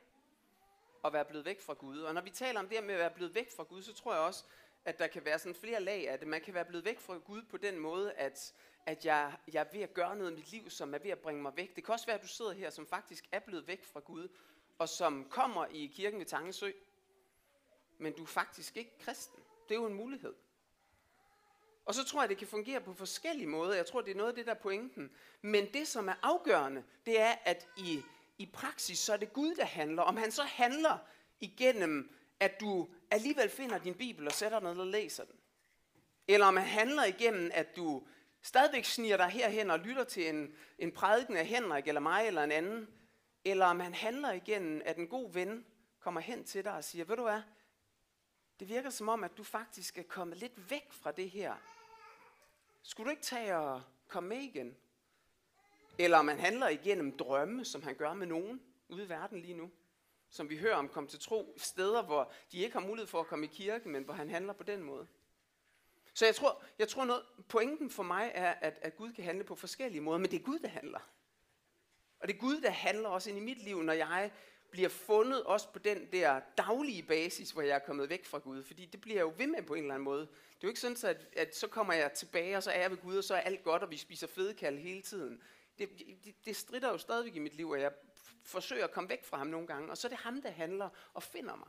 og 1.03 1.13
være 1.13 1.25
blevet 1.25 1.45
væk 1.45 1.61
fra 1.61 1.75
Gud. 1.75 1.99
Og 1.99 2.15
når 2.15 2.21
vi 2.21 2.31
taler 2.31 2.61
om 2.61 2.69
det 2.69 2.79
her 2.79 2.85
med 2.85 2.95
at 2.95 3.01
være 3.01 3.11
blevet 3.11 3.35
væk 3.35 3.57
fra 3.57 3.63
Gud, 3.63 3.83
så 3.83 3.95
tror 3.95 4.13
jeg 4.13 4.23
også, 4.23 4.45
at 4.85 4.99
der 4.99 5.07
kan 5.07 5.25
være 5.25 5.39
sådan 5.39 5.55
flere 5.55 5.81
lag 5.81 6.09
af 6.09 6.19
det. 6.19 6.29
Man 6.29 6.41
kan 6.41 6.55
være 6.55 6.65
blevet 6.65 6.85
væk 6.85 7.01
fra 7.01 7.19
Gud 7.19 7.43
på 7.43 7.57
den 7.57 7.79
måde, 7.79 8.13
at, 8.13 8.55
at 8.87 9.05
jeg, 9.05 9.37
jeg 9.53 9.61
er 9.61 9.73
ved 9.73 9.81
at 9.81 9.95
gøre 9.95 10.17
noget 10.17 10.31
i 10.31 10.35
mit 10.35 10.51
liv, 10.51 10.71
som 10.71 10.95
er 10.95 10.99
ved 10.99 11.11
at 11.11 11.19
bringe 11.19 11.43
mig 11.43 11.53
væk. 11.57 11.77
Det 11.77 11.85
kan 11.85 11.93
også 11.93 12.07
være, 12.07 12.17
at 12.17 12.23
du 12.23 12.29
sidder 12.29 12.53
her, 12.53 12.71
som 12.71 12.87
faktisk 12.87 13.29
er 13.33 13.39
blevet 13.39 13.67
væk 13.67 13.85
fra 13.85 14.01
Gud, 14.01 14.29
og 14.79 14.89
som 14.89 15.27
kommer 15.31 15.67
i 15.67 15.87
kirken 15.87 16.19
ved 16.19 16.27
Tangesø, 16.27 16.71
men 17.99 18.13
du 18.13 18.23
er 18.23 18.27
faktisk 18.27 18.77
ikke 18.77 18.99
kristen. 18.99 19.43
Det 19.69 19.75
er 19.75 19.81
jo 19.81 19.87
en 19.87 19.95
mulighed. 19.95 20.35
Og 21.85 21.95
så 21.95 22.05
tror 22.05 22.23
jeg, 22.23 22.29
det 22.29 22.39
kan 22.39 22.47
fungere 22.47 22.81
på 22.81 22.95
forskellige 22.95 23.47
måder. 23.47 23.75
Jeg 23.75 23.87
tror, 23.87 24.01
det 24.01 24.11
er 24.11 24.15
noget 24.17 24.31
af 24.31 24.35
det, 24.35 24.47
der 24.47 24.55
er 24.55 24.59
pointen. 24.59 25.11
Men 25.43 25.73
det, 25.73 25.89
som 25.89 26.09
er 26.09 26.15
afgørende, 26.23 26.85
det 27.07 27.21
er, 27.21 27.35
at 27.45 27.69
i, 27.77 28.03
i 28.40 28.46
praksis, 28.46 28.98
så 28.98 29.12
er 29.12 29.16
det 29.16 29.33
Gud, 29.33 29.55
der 29.55 29.64
handler. 29.64 30.03
Om 30.03 30.16
han 30.16 30.33
så 30.33 30.42
handler 30.42 30.98
igennem, 31.40 32.16
at 32.40 32.61
du 32.61 32.88
alligevel 33.11 33.48
finder 33.48 33.79
din 33.79 33.94
bibel 33.94 34.26
og 34.26 34.33
sætter 34.33 34.61
ned 34.61 34.81
og 34.81 34.87
læser 34.87 35.24
den. 35.24 35.35
Eller 36.29 36.46
om 36.46 36.57
han 36.57 36.66
handler 36.66 37.05
igennem, 37.05 37.50
at 37.55 37.76
du 37.76 38.07
stadigvæk 38.42 38.85
sniger 38.85 39.16
dig 39.16 39.26
herhen 39.26 39.70
og 39.70 39.79
lytter 39.79 40.05
til 40.05 40.29
en, 40.29 40.55
en 40.79 40.92
prædiken 40.92 41.37
af 41.37 41.46
Henrik 41.46 41.88
eller 41.88 42.00
mig 42.00 42.26
eller 42.26 42.44
en 42.44 42.53
anden. 42.53 42.88
Eller 43.44 43.66
om 43.66 43.81
han 43.81 43.94
handler 43.94 44.33
igennem, 44.33 44.83
at 44.85 44.96
en 44.96 45.09
god 45.09 45.33
ven 45.33 45.66
kommer 45.98 46.20
hen 46.20 46.44
til 46.44 46.64
dig 46.64 46.72
og 46.72 46.85
siger, 46.85 47.05
ved 47.05 47.16
du 47.16 47.22
hvad, 47.22 47.42
det 48.61 48.68
virker 48.68 48.90
som 48.90 49.09
om, 49.09 49.24
at 49.24 49.37
du 49.37 49.44
faktisk 49.44 49.98
er 49.98 50.03
kommet 50.03 50.38
lidt 50.38 50.70
væk 50.70 50.92
fra 50.92 51.12
det 51.12 51.31
her. 51.31 51.55
Skulle 52.83 53.05
du 53.07 53.11
ikke 53.11 53.22
tage 53.22 53.57
og 53.57 53.83
komme 54.09 54.29
med 54.29 54.38
igen? 54.38 54.76
Eller 56.05 56.19
om 56.19 56.29
han 56.29 56.39
handler 56.39 56.69
igennem 56.69 57.17
drømme, 57.17 57.65
som 57.65 57.83
han 57.83 57.95
gør 57.95 58.13
med 58.13 58.27
nogen 58.27 58.61
ude 58.89 59.05
i 59.05 59.09
verden 59.09 59.41
lige 59.41 59.55
nu. 59.55 59.71
Som 60.31 60.51
vi 60.51 60.57
hører 60.57 60.77
om 60.77 60.89
kom 60.89 61.07
til 61.07 61.21
tro 61.21 61.55
steder, 61.59 62.03
hvor 62.03 62.33
de 62.53 62.59
ikke 62.59 62.73
har 62.73 62.87
mulighed 62.87 63.07
for 63.07 63.21
at 63.21 63.27
komme 63.27 63.45
i 63.45 63.49
kirke, 63.49 63.89
men 63.89 64.03
hvor 64.03 64.15
han 64.15 64.31
handler 64.31 64.53
på 64.53 64.63
den 64.63 64.83
måde. 64.83 65.07
Så 66.15 66.25
jeg 66.25 66.35
tror, 66.35 66.63
jeg 66.79 66.89
tror 66.89 67.05
noget, 67.05 67.23
pointen 67.49 67.91
for 67.91 68.03
mig 68.03 68.31
er, 68.35 68.51
at, 68.51 68.79
at 68.83 68.97
Gud 68.97 69.13
kan 69.13 69.25
handle 69.25 69.45
på 69.45 69.55
forskellige 69.55 70.01
måder, 70.01 70.19
men 70.19 70.31
det 70.31 70.41
er 70.41 70.45
Gud, 70.45 70.59
der 70.59 70.69
handler. 70.69 71.01
Og 72.21 72.29
det 72.29 72.35
er 72.35 72.39
Gud, 72.39 72.61
der 72.61 72.71
handler 72.71 73.09
også 73.09 73.31
ind 73.31 73.39
i 73.39 73.43
mit 73.43 73.63
liv, 73.63 73.83
når 73.83 73.93
jeg 73.93 74.31
bliver 74.71 74.89
fundet 74.89 75.45
også 75.45 75.69
på 75.73 75.79
den 75.79 76.09
der 76.13 76.41
daglige 76.59 77.03
basis, 77.03 77.51
hvor 77.51 77.63
jeg 77.63 77.75
er 77.75 77.79
kommet 77.79 78.09
væk 78.09 78.27
fra 78.27 78.39
Gud. 78.39 78.63
Fordi 78.63 78.87
det 78.87 79.01
bliver 79.01 79.17
jeg 79.17 79.23
jo 79.23 79.33
ved 79.37 79.47
med 79.47 79.63
på 79.63 79.75
en 79.75 79.83
eller 79.83 79.95
anden 79.95 80.05
måde. 80.05 80.21
Det 80.21 80.27
er 80.27 80.59
jo 80.63 80.69
ikke 80.69 80.81
sådan, 80.81 80.97
at, 81.17 81.27
at 81.37 81.57
så 81.57 81.67
kommer 81.67 81.93
jeg 81.93 82.13
tilbage, 82.13 82.57
og 82.57 82.63
så 82.63 82.71
er 82.71 82.81
jeg 82.81 82.91
ved 82.91 82.99
Gud, 82.99 83.17
og 83.17 83.25
så 83.25 83.35
er 83.35 83.41
alt 83.41 83.63
godt, 83.63 83.83
og 83.83 83.91
vi 83.91 83.97
spiser 83.97 84.27
fedekald 84.27 84.79
hele 84.79 85.03
tiden. 85.03 85.43
Det, 85.81 85.99
det, 86.25 86.35
det 86.45 86.57
strider 86.57 86.88
jo 86.88 86.99
stadigvæk 86.99 87.37
i 87.37 87.38
mit 87.38 87.55
liv, 87.55 87.71
og 87.71 87.81
jeg 87.81 87.93
forsøger 88.45 88.85
at 88.85 88.90
komme 88.90 89.11
væk 89.11 89.25
fra 89.25 89.37
ham 89.37 89.47
nogle 89.47 89.66
gange. 89.66 89.90
Og 89.90 89.99
så 89.99 90.07
er 90.07 90.09
det 90.09 90.19
ham, 90.19 90.43
der 90.43 90.51
handler 90.51 90.88
og 91.14 91.23
finder 91.23 91.57
mig. 91.57 91.69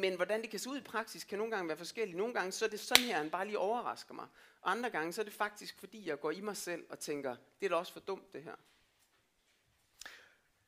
Men 0.00 0.16
hvordan 0.16 0.42
det 0.42 0.50
kan 0.50 0.58
se 0.58 0.70
ud 0.70 0.78
i 0.78 0.82
praksis, 0.82 1.24
kan 1.24 1.38
nogle 1.38 1.50
gange 1.52 1.68
være 1.68 1.76
forskelligt. 1.76 2.18
Nogle 2.18 2.34
gange 2.34 2.52
så 2.52 2.64
er 2.64 2.68
det 2.68 2.80
sådan 2.80 3.04
her, 3.04 3.16
han 3.16 3.30
bare 3.30 3.46
lige 3.46 3.58
overrasker 3.58 4.14
mig. 4.14 4.26
Og 4.60 4.70
andre 4.70 4.90
gange 4.90 5.12
så 5.12 5.20
er 5.20 5.24
det 5.24 5.32
faktisk, 5.32 5.78
fordi 5.78 6.08
jeg 6.08 6.20
går 6.20 6.30
i 6.30 6.40
mig 6.40 6.56
selv 6.56 6.86
og 6.90 6.98
tænker, 6.98 7.36
det 7.60 7.66
er 7.66 7.70
da 7.70 7.76
også 7.76 7.92
for 7.92 8.00
dumt 8.00 8.32
det 8.32 8.42
her. 8.42 8.54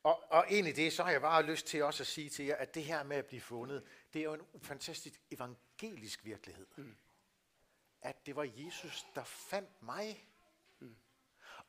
Og, 0.02 0.22
og 0.30 0.44
egentlig 0.50 0.76
det, 0.76 0.92
så 0.92 1.02
har 1.02 1.10
jeg 1.10 1.20
bare 1.20 1.42
lyst 1.42 1.66
til 1.66 1.84
også 1.84 2.02
at 2.02 2.06
sige 2.06 2.30
til 2.30 2.44
jer, 2.44 2.56
at 2.56 2.74
det 2.74 2.84
her 2.84 3.02
med 3.02 3.16
at 3.16 3.26
blive 3.26 3.40
fundet, 3.40 3.84
det 4.12 4.18
er 4.20 4.24
jo 4.24 4.34
en 4.34 4.60
fantastisk 4.60 5.20
evangelisk 5.30 6.24
virkelighed. 6.24 6.66
Mm. 6.76 6.96
At 8.02 8.26
det 8.26 8.36
var 8.36 8.48
Jesus, 8.56 9.06
der 9.14 9.24
fandt 9.24 9.82
mig. 9.82 10.28
Mm. 10.78 10.96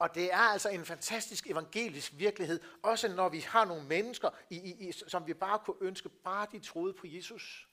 Og 0.04 0.16
det 0.16 0.34
er 0.34 0.38
altså 0.38 0.70
en 0.70 0.86
fantastisk 0.86 1.48
evangelisk 1.48 2.14
virkelighed, 2.16 2.60
også 2.82 3.08
når 3.08 3.30
vi 3.30 3.40
har 3.40 3.66
nogle 3.66 3.84
mennesker, 3.84 4.30
i, 4.50 4.56
i, 4.56 4.88
i, 4.88 4.92
som 4.92 5.28
vi 5.28 5.34
bare 5.34 5.60
kunne 5.60 5.78
ønske, 5.82 6.10
bare 6.10 6.48
de 6.52 6.60
troede 6.60 6.94
på 6.94 7.08
Jesus. 7.08 7.70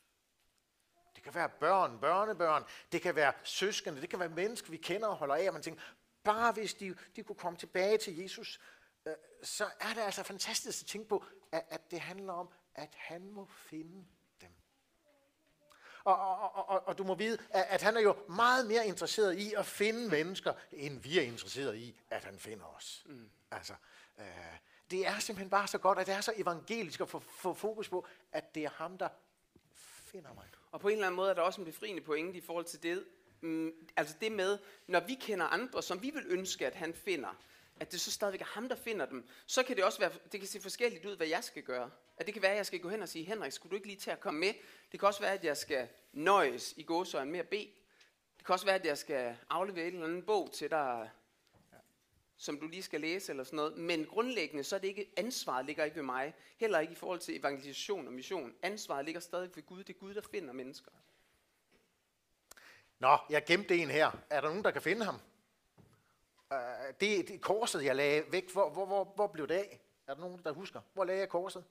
Det 1.14 1.22
kan 1.22 1.34
være 1.34 1.48
børn, 1.48 1.98
børnebørn, 2.00 2.64
det 2.92 3.02
kan 3.02 3.14
være 3.14 3.32
søskende, 3.42 4.00
det 4.00 4.10
kan 4.10 4.18
være 4.18 4.28
mennesker, 4.28 4.70
vi 4.70 4.76
kender 4.76 5.08
og 5.08 5.16
holder 5.16 5.34
af, 5.34 5.48
og 5.48 5.52
man 5.52 5.62
tænker, 5.62 5.82
bare 6.24 6.52
hvis 6.52 6.74
de, 6.74 6.96
de 7.16 7.22
kunne 7.22 7.36
komme 7.36 7.58
tilbage 7.58 7.98
til 7.98 8.18
Jesus, 8.18 8.60
øh, 9.06 9.14
så 9.42 9.64
er 9.80 9.94
det 9.94 10.00
altså 10.00 10.22
fantastisk 10.22 10.82
at 10.82 10.86
tænke 10.86 11.08
på, 11.08 11.24
at, 11.52 11.64
at 11.68 11.90
det 11.90 12.00
handler 12.00 12.32
om, 12.32 12.48
at 12.74 12.94
han 12.94 13.30
må 13.30 13.46
finde. 13.46 14.06
Og, 16.04 16.16
og, 16.16 16.68
og, 16.68 16.88
og, 16.88 16.98
du 16.98 17.04
må 17.04 17.14
vide, 17.14 17.38
at, 17.50 17.66
at 17.68 17.82
han 17.82 17.96
er 17.96 18.00
jo 18.00 18.16
meget 18.28 18.66
mere 18.66 18.86
interesseret 18.86 19.38
i 19.38 19.54
at 19.54 19.66
finde 19.66 20.08
mennesker, 20.08 20.52
end 20.72 21.00
vi 21.00 21.18
er 21.18 21.22
interesseret 21.22 21.76
i, 21.76 22.00
at 22.10 22.24
han 22.24 22.38
finder 22.38 22.64
os. 22.76 23.02
Mm. 23.06 23.30
Altså, 23.50 23.72
øh, 24.18 24.24
det 24.90 25.06
er 25.06 25.18
simpelthen 25.18 25.50
bare 25.50 25.66
så 25.66 25.78
godt, 25.78 25.98
at 25.98 26.06
det 26.06 26.14
er 26.14 26.20
så 26.20 26.32
evangelisk 26.36 27.00
at 27.00 27.08
få, 27.08 27.18
få 27.18 27.54
fokus 27.54 27.88
på, 27.88 28.06
at 28.32 28.54
det 28.54 28.64
er 28.64 28.70
ham, 28.70 28.98
der 28.98 29.08
finder 30.12 30.34
mig. 30.34 30.44
Og 30.72 30.80
på 30.80 30.88
en 30.88 30.92
eller 30.92 31.06
anden 31.06 31.16
måde 31.16 31.30
er 31.30 31.34
der 31.34 31.42
også 31.42 31.60
en 31.60 31.64
befriende 31.64 32.02
pointe 32.02 32.38
i 32.38 32.40
forhold 32.40 32.64
til 32.64 32.82
det, 32.82 33.04
mm, 33.40 33.72
altså 33.96 34.14
det 34.20 34.32
med, 34.32 34.58
når 34.86 35.00
vi 35.00 35.14
kender 35.14 35.46
andre, 35.46 35.82
som 35.82 36.02
vi 36.02 36.10
vil 36.10 36.24
ønske, 36.26 36.66
at 36.66 36.74
han 36.74 36.94
finder, 36.94 37.36
at 37.80 37.92
det 37.92 38.00
så 38.00 38.10
stadigvæk 38.10 38.40
er 38.40 38.44
ham, 38.44 38.68
der 38.68 38.76
finder 38.76 39.06
dem, 39.06 39.28
så 39.46 39.62
kan 39.62 39.76
det 39.76 39.84
også 39.84 39.98
være, 39.98 40.12
det 40.32 40.40
kan 40.40 40.48
se 40.48 40.60
forskelligt 40.60 41.06
ud, 41.06 41.16
hvad 41.16 41.26
jeg 41.26 41.44
skal 41.44 41.62
gøre. 41.62 41.90
At 42.16 42.26
det 42.26 42.34
kan 42.34 42.42
være, 42.42 42.50
at 42.50 42.56
jeg 42.56 42.66
skal 42.66 42.80
gå 42.80 42.88
hen 42.88 43.02
og 43.02 43.08
sige, 43.08 43.24
Henrik, 43.24 43.52
skulle 43.52 43.70
du 43.70 43.76
ikke 43.76 43.86
lige 43.86 43.98
til 43.98 44.10
at 44.10 44.20
komme 44.20 44.40
med? 44.40 44.52
Det 44.92 45.00
kan 45.00 45.06
også 45.06 45.20
være, 45.20 45.32
at 45.32 45.44
jeg 45.44 45.56
skal 45.56 45.88
nøjes 46.12 46.74
i 46.76 46.82
gåsøjen 46.82 47.30
med 47.30 47.40
at 47.40 47.48
bede. 47.48 47.70
Det 48.38 48.46
kan 48.46 48.52
også 48.52 48.66
være, 48.66 48.74
at 48.74 48.86
jeg 48.86 48.98
skal 48.98 49.36
aflevere 49.50 49.86
en 49.86 49.92
eller 49.92 50.06
anden 50.06 50.22
bog 50.22 50.50
til 50.52 50.70
dig, 50.70 51.10
som 52.36 52.60
du 52.60 52.68
lige 52.68 52.82
skal 52.82 53.00
læse 53.00 53.32
eller 53.32 53.44
sådan 53.44 53.56
noget. 53.56 53.76
Men 53.76 54.06
grundlæggende, 54.06 54.64
så 54.64 54.76
er 54.76 54.80
det 54.80 54.88
ikke, 54.88 55.12
ansvaret 55.16 55.66
ligger 55.66 55.84
ikke 55.84 55.96
ved 55.96 56.02
mig. 56.02 56.34
Heller 56.56 56.78
ikke 56.78 56.92
i 56.92 56.96
forhold 56.96 57.20
til 57.20 57.36
evangelisation 57.36 58.06
og 58.06 58.12
mission. 58.12 58.54
Ansvaret 58.62 59.04
ligger 59.04 59.20
stadig 59.20 59.50
ved 59.54 59.62
Gud. 59.66 59.84
Det 59.84 59.94
er 59.94 59.98
Gud, 59.98 60.14
der 60.14 60.22
finder 60.30 60.52
mennesker. 60.52 60.90
Nå, 62.98 63.18
jeg 63.30 63.44
gemte 63.44 63.76
en 63.76 63.90
her. 63.90 64.10
Er 64.30 64.40
der 64.40 64.48
nogen, 64.48 64.64
der 64.64 64.70
kan 64.70 64.82
finde 64.82 65.04
ham? 65.04 65.20
Uh, 66.50 66.56
det, 67.00 67.28
det 67.28 67.40
korset, 67.40 67.84
jeg 67.84 67.96
lagde 67.96 68.32
væk, 68.32 68.52
hvor, 68.52 68.70
hvor, 68.70 68.86
hvor, 68.86 69.04
hvor 69.04 69.26
blev 69.26 69.48
det 69.48 69.54
af? 69.54 69.80
Er 70.06 70.14
der 70.14 70.20
nogen, 70.20 70.44
der 70.44 70.52
husker? 70.52 70.80
Hvor 70.92 71.04
lagde 71.04 71.20
jeg 71.20 71.28
korset? 71.28 71.64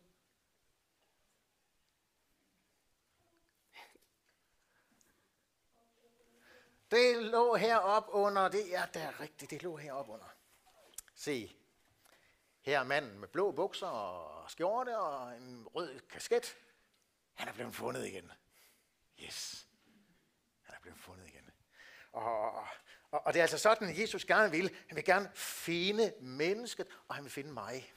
Det 6.92 7.24
lå 7.24 7.56
herop 7.56 8.06
under, 8.10 8.48
det 8.48 8.76
er 8.76 8.86
da 8.86 9.14
rigtigt, 9.20 9.52
det 9.52 9.64
lå 9.64 9.78
herop 9.78 10.10
under. 10.10 10.36
Se, 11.16 11.56
her 12.62 12.80
er 12.80 12.84
manden 12.84 13.20
med 13.20 13.28
blå 13.28 13.52
bukser 13.52 13.88
og 13.88 14.52
skjorte 14.52 14.98
og 14.98 15.38
en 15.38 15.68
rød 15.68 16.00
kasket. 16.00 16.58
Han 17.34 17.48
er 17.48 17.54
blevet 17.54 17.76
fundet 17.76 18.06
igen. 18.06 18.32
Yes, 19.20 19.68
han 20.62 20.76
er 20.76 20.80
blevet 20.82 21.00
fundet 21.00 21.28
igen. 21.28 21.52
Og, 22.12 22.68
og, 23.12 23.22
og 23.26 23.34
det 23.34 23.40
er 23.40 23.44
altså 23.44 23.58
sådan, 23.58 23.90
at 23.90 24.00
Jesus 24.00 24.26
gerne 24.26 24.52
vil. 24.52 24.76
Han 24.88 24.96
vil 24.96 25.06
gerne 25.06 25.32
finde 25.36 26.14
mennesket, 26.22 26.88
og 27.08 27.16
han 27.16 27.24
vil 27.24 27.32
finde 27.32 27.52
mig. 27.54 27.94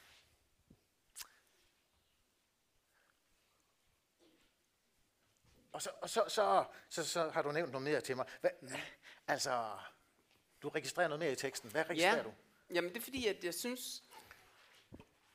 Og 5.72 5.82
så, 5.82 5.90
og 6.02 6.10
så, 6.10 6.24
så, 6.28 6.64
så, 6.88 7.04
så 7.04 7.30
har 7.30 7.42
du 7.42 7.52
nævnt 7.52 7.72
noget 7.72 7.84
mere 7.84 8.00
til 8.00 8.16
mig. 8.16 8.26
Hvad, 8.40 8.50
altså, 9.28 9.70
du 10.62 10.68
registrerer 10.68 11.08
noget 11.08 11.18
mere 11.18 11.32
i 11.32 11.36
teksten. 11.36 11.70
Hvad 11.70 11.90
registrerer 11.90 12.16
Ja. 12.16 12.22
du? 12.22 12.32
Jamen 12.70 12.90
det 12.92 12.96
er 12.98 13.04
fordi, 13.04 13.26
at 13.26 13.44
jeg 13.44 13.54
synes, 13.54 14.02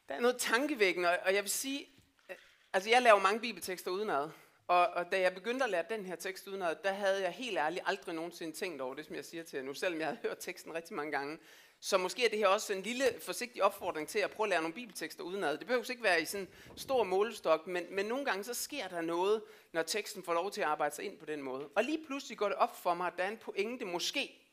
der 0.09 0.15
er 0.15 0.19
noget 0.19 0.37
tankevækkende, 0.39 1.09
og- 1.21 1.33
jeg 1.33 1.43
vil 1.43 1.51
sige, 1.51 1.87
altså 2.73 2.89
jeg 2.89 3.01
laver 3.01 3.19
mange 3.19 3.39
bibeltekster 3.39 3.91
udenad, 3.91 4.29
og, 4.67 4.87
og 4.87 5.11
da 5.11 5.19
jeg 5.19 5.33
begyndte 5.33 5.65
at 5.65 5.71
lære 5.71 5.85
den 5.89 6.05
her 6.05 6.15
tekst 6.15 6.47
udenad, 6.47 6.75
der 6.83 6.91
havde 6.91 7.21
jeg 7.21 7.31
helt 7.31 7.57
ærligt 7.57 7.83
aldrig 7.85 8.15
nogensinde 8.15 8.53
tænkt 8.53 8.81
over 8.81 8.95
det, 8.95 9.05
som 9.05 9.15
jeg 9.15 9.25
siger 9.25 9.43
til 9.43 9.57
jer 9.57 9.63
nu, 9.63 9.73
selvom 9.73 9.99
jeg 9.99 10.07
havde 10.07 10.19
hørt 10.21 10.37
teksten 10.39 10.73
rigtig 10.73 10.95
mange 10.95 11.11
gange. 11.11 11.37
Så 11.79 11.97
måske 11.97 12.25
er 12.25 12.29
det 12.29 12.37
her 12.37 12.47
også 12.47 12.73
en 12.73 12.81
lille 12.81 13.03
forsigtig 13.21 13.63
opfordring 13.63 14.07
til 14.07 14.19
at 14.19 14.31
prøve 14.31 14.45
at 14.45 14.49
lære 14.49 14.61
nogle 14.61 14.73
bibeltekster 14.73 15.23
udenad. 15.23 15.57
Det 15.57 15.67
behøver 15.67 15.91
ikke 15.91 16.03
være 16.03 16.21
i 16.21 16.25
sådan 16.25 16.47
en 16.71 16.77
stor 16.77 17.03
målestok, 17.03 17.67
men, 17.67 17.85
men 17.91 18.05
nogle 18.05 18.25
gange 18.25 18.43
så 18.43 18.53
sker 18.53 18.87
der 18.87 19.01
noget, 19.01 19.41
når 19.73 19.81
teksten 19.83 20.23
får 20.23 20.33
lov 20.33 20.51
til 20.51 20.61
at 20.61 20.67
arbejde 20.67 20.95
sig 20.95 21.05
ind 21.05 21.17
på 21.17 21.25
den 21.25 21.41
måde. 21.41 21.67
Og 21.75 21.83
lige 21.83 22.05
pludselig 22.05 22.37
går 22.37 22.47
det 22.47 22.57
op 22.57 22.81
for 22.81 22.93
mig, 22.93 23.07
at 23.07 23.13
der 23.17 23.23
er 23.23 23.29
en 23.29 23.37
pointe 23.37 23.85
måske, 23.85 24.47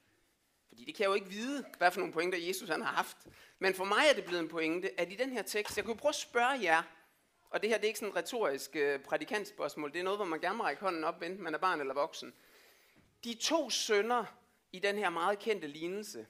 fordi 0.68 0.85
det 0.85 0.94
kan 0.94 1.03
jeg 1.03 1.09
jo 1.09 1.14
ikke 1.14 1.29
vide, 1.29 1.64
hvad 1.79 1.90
for 1.90 2.00
nogle 2.00 2.12
pointer 2.12 2.38
Jesus 2.38 2.68
han 2.68 2.83
har 2.83 2.94
haft. 2.94 3.16
Men 3.59 3.74
for 3.74 3.85
mig 3.85 4.05
er 4.11 4.14
det 4.14 4.24
blevet 4.24 4.42
en 4.42 4.48
pointe, 4.48 5.00
at 5.00 5.12
i 5.12 5.14
den 5.14 5.31
her 5.31 5.42
tekst, 5.42 5.77
jeg 5.77 5.85
kunne 5.85 5.96
prøve 5.96 6.11
at 6.11 6.14
spørge 6.14 6.62
jer, 6.62 6.83
og 7.54 7.62
det 7.62 7.70
her 7.70 7.76
det 7.76 7.84
er 7.84 7.88
ikke 7.88 7.98
sådan 7.98 8.10
et 8.12 8.16
retorisk 8.16 8.76
øh, 8.76 9.00
prædikantspørgsmål, 9.00 9.92
det 9.92 9.98
er 9.98 10.02
noget, 10.02 10.18
hvor 10.18 10.24
man 10.24 10.40
gerne 10.40 10.56
må 10.56 10.64
række 10.64 10.82
hånden 10.82 11.04
op, 11.04 11.22
enten 11.22 11.42
man 11.42 11.54
er 11.54 11.58
barn 11.58 11.80
eller 11.80 11.94
voksen. 11.94 12.34
De 13.24 13.34
to 13.34 13.70
sønner 13.70 14.24
i 14.72 14.78
den 14.78 14.98
her 14.98 15.10
meget 15.10 15.38
kendte 15.38 15.66
lignelse, 15.66 16.26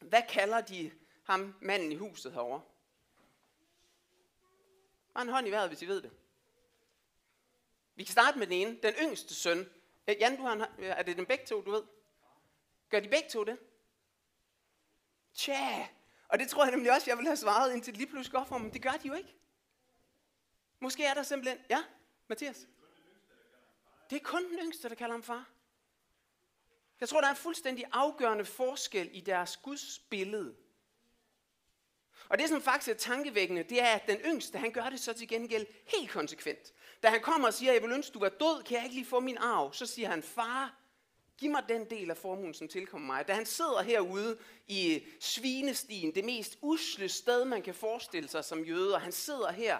hvad 0.00 0.22
kalder 0.28 0.60
de 0.60 0.92
ham, 1.24 1.54
manden 1.60 1.92
i 1.92 1.94
huset 1.94 2.32
herovre? 2.32 2.60
Bare 5.14 5.22
en 5.22 5.28
hånd 5.28 5.48
i 5.48 5.50
vejret, 5.50 5.68
hvis 5.68 5.82
I 5.82 5.86
ved 5.86 6.02
det. 6.02 6.10
Vi 7.94 8.04
kan 8.04 8.12
starte 8.12 8.38
med 8.38 8.46
den 8.46 8.54
ene, 8.54 8.78
den 8.82 8.94
yngste 9.02 9.34
søn. 9.34 9.68
Øh, 10.08 10.16
Jan, 10.20 10.36
du 10.36 10.42
har 10.42 10.52
en, 10.52 10.60
øh, 10.78 10.86
er 10.86 11.02
det 11.02 11.16
den 11.16 11.26
begge 11.26 11.46
to, 11.46 11.60
du 11.60 11.70
ved? 11.70 11.82
Gør 12.90 13.00
de 13.00 13.08
begge 13.08 13.28
to 13.28 13.44
det? 13.44 13.58
Tja, 15.34 15.88
og 16.28 16.38
det 16.38 16.48
tror 16.48 16.64
jeg 16.64 16.70
nemlig 16.70 16.92
også, 16.92 17.10
jeg 17.10 17.16
ville 17.16 17.28
have 17.28 17.36
svaret, 17.36 17.74
indtil 17.74 17.92
det 17.92 17.98
lige 17.98 18.10
pludselig 18.10 18.32
går 18.32 18.44
for 18.44 18.58
mig, 18.58 18.72
det 18.72 18.82
gør 18.82 18.90
de 19.02 19.08
jo 19.08 19.14
ikke. 19.14 19.41
Måske 20.82 21.04
er 21.04 21.14
der 21.14 21.22
simpelthen... 21.22 21.58
Ja, 21.70 21.82
Mathias? 22.28 22.66
Det 24.10 24.16
er 24.16 24.24
kun 24.24 24.50
den 24.50 24.58
yngste, 24.58 24.88
der 24.88 24.94
kalder 24.94 25.14
ham 25.14 25.22
far. 25.22 25.48
Jeg 27.00 27.08
tror, 27.08 27.20
der 27.20 27.26
er 27.26 27.30
en 27.30 27.36
fuldstændig 27.36 27.84
afgørende 27.92 28.44
forskel 28.44 29.10
i 29.12 29.20
deres 29.20 29.56
Guds 29.56 29.98
billede. 29.98 30.56
Og 32.28 32.38
det, 32.38 32.48
som 32.48 32.62
faktisk 32.62 32.88
er 32.88 32.94
tankevækkende, 32.94 33.62
det 33.62 33.82
er, 33.82 33.86
at 33.86 34.06
den 34.06 34.18
yngste, 34.18 34.58
han 34.58 34.72
gør 34.72 34.88
det 34.88 35.00
så 35.00 35.12
til 35.12 35.28
gengæld 35.28 35.66
helt 35.86 36.10
konsekvent. 36.10 36.72
Da 37.02 37.08
han 37.08 37.20
kommer 37.20 37.48
og 37.48 37.54
siger, 37.54 37.72
jeg 37.72 37.82
vil 37.82 37.92
ønske, 37.92 38.14
du 38.14 38.18
var 38.18 38.28
død, 38.28 38.62
kan 38.62 38.76
jeg 38.76 38.84
ikke 38.84 38.96
lige 38.96 39.06
få 39.06 39.20
min 39.20 39.38
arv? 39.38 39.72
Så 39.72 39.86
siger 39.86 40.08
han, 40.08 40.22
far, 40.22 40.82
Giv 41.38 41.50
mig 41.50 41.62
den 41.68 41.90
del 41.90 42.10
af 42.10 42.16
formuen, 42.16 42.54
som 42.54 42.68
tilkommer 42.68 43.06
mig. 43.06 43.28
Da 43.28 43.34
han 43.34 43.46
sidder 43.46 43.82
herude 43.82 44.38
i 44.66 45.06
svinestien, 45.20 46.14
det 46.14 46.24
mest 46.24 46.58
usle 46.60 47.08
sted, 47.08 47.44
man 47.44 47.62
kan 47.62 47.74
forestille 47.74 48.28
sig 48.28 48.44
som 48.44 48.64
jøde, 48.64 48.94
og 48.94 49.00
han 49.00 49.12
sidder 49.12 49.52
her, 49.52 49.78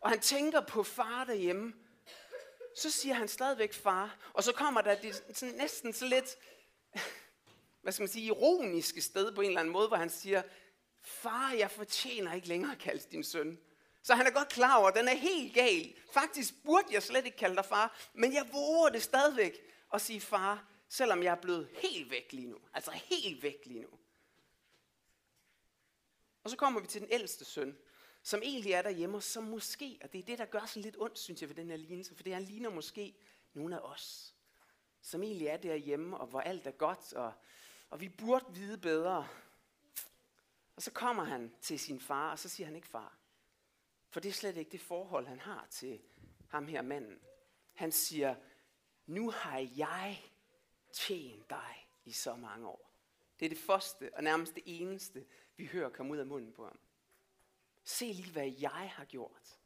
og 0.00 0.10
han 0.10 0.20
tænker 0.20 0.60
på 0.60 0.82
far 0.82 1.24
derhjemme, 1.24 1.74
så 2.76 2.90
siger 2.90 3.14
han 3.14 3.28
stadigvæk 3.28 3.72
far. 3.72 4.16
Og 4.32 4.44
så 4.44 4.52
kommer 4.52 4.80
der 4.80 4.94
det 4.94 5.22
sådan, 5.34 5.54
næsten 5.54 5.92
så 5.92 6.04
lidt, 6.06 6.36
hvad 7.82 7.92
skal 7.92 8.02
man 8.02 8.08
sige, 8.08 8.24
ironiske 8.24 9.02
sted 9.02 9.32
på 9.34 9.40
en 9.40 9.46
eller 9.46 9.60
anden 9.60 9.72
måde, 9.72 9.88
hvor 9.88 9.96
han 9.96 10.10
siger, 10.10 10.42
far, 11.02 11.52
jeg 11.52 11.70
fortjener 11.70 12.34
ikke 12.34 12.48
længere 12.48 12.72
at 12.72 12.78
kalde 12.78 13.04
din 13.10 13.24
søn. 13.24 13.58
Så 14.02 14.14
han 14.14 14.26
er 14.26 14.30
godt 14.30 14.48
klar 14.48 14.76
over, 14.78 14.88
at 14.88 14.94
den 14.94 15.08
er 15.08 15.14
helt 15.14 15.54
gal. 15.54 15.94
Faktisk 16.12 16.54
burde 16.64 16.86
jeg 16.90 17.02
slet 17.02 17.24
ikke 17.24 17.36
kalde 17.36 17.56
dig 17.56 17.64
far, 17.64 17.98
men 18.14 18.32
jeg 18.32 18.48
våger 18.52 18.88
det 18.88 19.02
stadigvæk 19.02 19.60
at 19.94 20.00
sige 20.00 20.20
far, 20.20 20.64
selvom 20.88 21.22
jeg 21.22 21.30
er 21.30 21.40
blevet 21.40 21.68
helt 21.72 22.10
væk 22.10 22.32
lige 22.32 22.46
nu. 22.46 22.58
Altså 22.74 22.90
helt 22.90 23.42
væk 23.42 23.58
lige 23.64 23.80
nu. 23.80 23.88
Og 26.44 26.50
så 26.50 26.56
kommer 26.56 26.80
vi 26.80 26.86
til 26.86 27.00
den 27.00 27.08
ældste 27.12 27.44
søn, 27.44 27.78
som 28.22 28.42
egentlig 28.42 28.72
er 28.72 28.82
derhjemme, 28.82 29.16
og 29.16 29.22
som 29.22 29.44
måske, 29.44 29.98
og 30.02 30.12
det 30.12 30.18
er 30.18 30.22
det, 30.22 30.38
der 30.38 30.44
gør 30.44 30.66
sådan 30.66 30.82
lidt 30.82 30.96
ondt, 30.98 31.18
synes 31.18 31.40
jeg, 31.40 31.48
ved 31.48 31.56
den 31.56 31.70
her 31.70 31.76
lignelse, 31.76 32.14
for 32.14 32.22
det 32.22 32.34
her 32.34 32.40
ligner 32.40 32.70
måske 32.70 33.14
nogle 33.52 33.80
af 33.80 33.80
os, 33.80 34.34
som 35.00 35.22
egentlig 35.22 35.46
er 35.46 35.56
derhjemme, 35.56 36.18
og 36.18 36.26
hvor 36.26 36.40
alt 36.40 36.66
er 36.66 36.70
godt, 36.70 37.12
og, 37.12 37.32
og 37.90 38.00
vi 38.00 38.08
burde 38.08 38.54
vide 38.54 38.78
bedre. 38.78 39.28
Og 40.76 40.82
så 40.82 40.90
kommer 40.90 41.24
han 41.24 41.54
til 41.60 41.78
sin 41.78 42.00
far, 42.00 42.30
og 42.30 42.38
så 42.38 42.48
siger 42.48 42.66
han 42.66 42.76
ikke 42.76 42.88
far. 42.88 43.18
For 44.08 44.20
det 44.20 44.28
er 44.28 44.32
slet 44.32 44.56
ikke 44.56 44.72
det 44.72 44.80
forhold, 44.80 45.26
han 45.26 45.40
har 45.40 45.66
til 45.70 46.00
ham 46.48 46.66
her 46.66 46.82
manden. 46.82 47.20
Han 47.74 47.92
siger, 47.92 48.34
nu 49.06 49.30
har 49.30 49.58
jeg 49.76 50.22
tjent 50.92 51.50
dig 51.50 51.88
i 52.04 52.12
så 52.12 52.36
mange 52.36 52.68
år. 52.68 52.90
Det 53.40 53.46
er 53.46 53.50
det 53.50 53.58
første 53.58 54.10
og 54.14 54.22
nærmest 54.22 54.54
det 54.54 54.62
eneste, 54.66 55.26
vi 55.56 55.66
hører 55.66 55.88
komme 55.88 56.12
ud 56.12 56.18
af 56.18 56.26
munden 56.26 56.52
på 56.52 56.64
ham. 56.64 56.78
Se 57.90 58.12
lige, 58.12 58.32
hvad 58.32 58.52
jeg 58.60 58.90
har 58.94 59.04
gjort. 59.04 59.58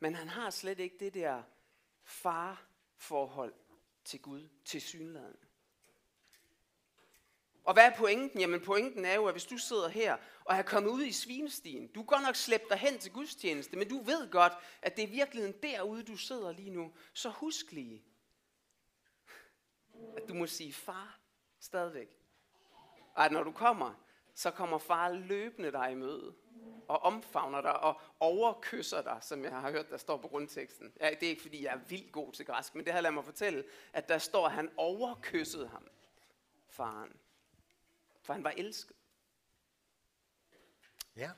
Men 0.00 0.14
han 0.14 0.28
har 0.28 0.50
slet 0.50 0.78
ikke 0.78 0.96
det 1.00 1.14
der 1.14 1.42
farforhold 2.04 3.54
til 4.04 4.22
Gud, 4.22 4.48
til 4.64 4.80
synligheden. 4.80 5.36
Og 7.64 7.72
hvad 7.72 7.86
er 7.86 7.96
pointen? 7.96 8.40
Jamen 8.40 8.60
pointen 8.60 9.04
er 9.04 9.14
jo, 9.14 9.26
at 9.26 9.34
hvis 9.34 9.44
du 9.44 9.58
sidder 9.58 9.88
her 9.88 10.16
og 10.44 10.56
er 10.56 10.62
kommet 10.62 10.90
ud 10.90 11.04
i 11.04 11.12
svinestien, 11.12 11.88
du 11.88 12.02
går 12.02 12.16
godt 12.16 12.26
nok 12.26 12.36
slæbt 12.36 12.68
dig 12.68 12.78
hen 12.78 12.98
til 12.98 13.12
gudstjeneste, 13.12 13.76
men 13.76 13.88
du 13.88 14.02
ved 14.02 14.30
godt, 14.30 14.52
at 14.82 14.96
det 14.96 15.04
er 15.04 15.08
virkeligheden 15.08 15.62
derude, 15.62 16.02
du 16.02 16.16
sidder 16.16 16.52
lige 16.52 16.70
nu. 16.70 16.92
Så 17.12 17.30
husk 17.30 17.72
lige, 17.72 18.04
at 20.16 20.28
du 20.28 20.34
må 20.34 20.46
sige 20.46 20.72
far 20.72 21.20
stadigvæk. 21.60 22.08
Og 23.14 23.24
at 23.24 23.32
når 23.32 23.42
du 23.42 23.52
kommer, 23.52 24.09
så 24.34 24.50
kommer 24.50 24.78
far 24.78 25.08
løbende 25.08 25.72
dig 25.72 25.92
i 25.92 25.94
møde 25.94 26.34
og 26.88 27.02
omfavner 27.02 27.60
dig 27.60 27.80
og 27.80 28.00
overkysser 28.20 29.02
dig, 29.02 29.18
som 29.20 29.44
jeg 29.44 29.50
har 29.50 29.70
hørt, 29.70 29.90
der 29.90 29.96
står 29.96 30.16
på 30.16 30.28
grundteksten. 30.28 30.92
Ja, 31.00 31.10
det 31.10 31.22
er 31.22 31.28
ikke, 31.28 31.42
fordi 31.42 31.64
jeg 31.64 31.74
er 31.74 31.78
vildt 31.78 32.12
god 32.12 32.32
til 32.32 32.46
græsk, 32.46 32.74
men 32.74 32.84
det 32.84 32.92
har 32.92 33.00
ladet 33.00 33.14
mig 33.14 33.24
fortælle, 33.24 33.64
at 33.92 34.08
der 34.08 34.18
står, 34.18 34.46
at 34.46 34.52
han 34.52 34.70
overkyssede 34.76 35.68
ham, 35.68 35.88
faren. 36.68 37.12
For 38.22 38.32
han 38.32 38.44
var 38.44 38.50
elsket. 38.50 38.96
Ja. 41.16 41.30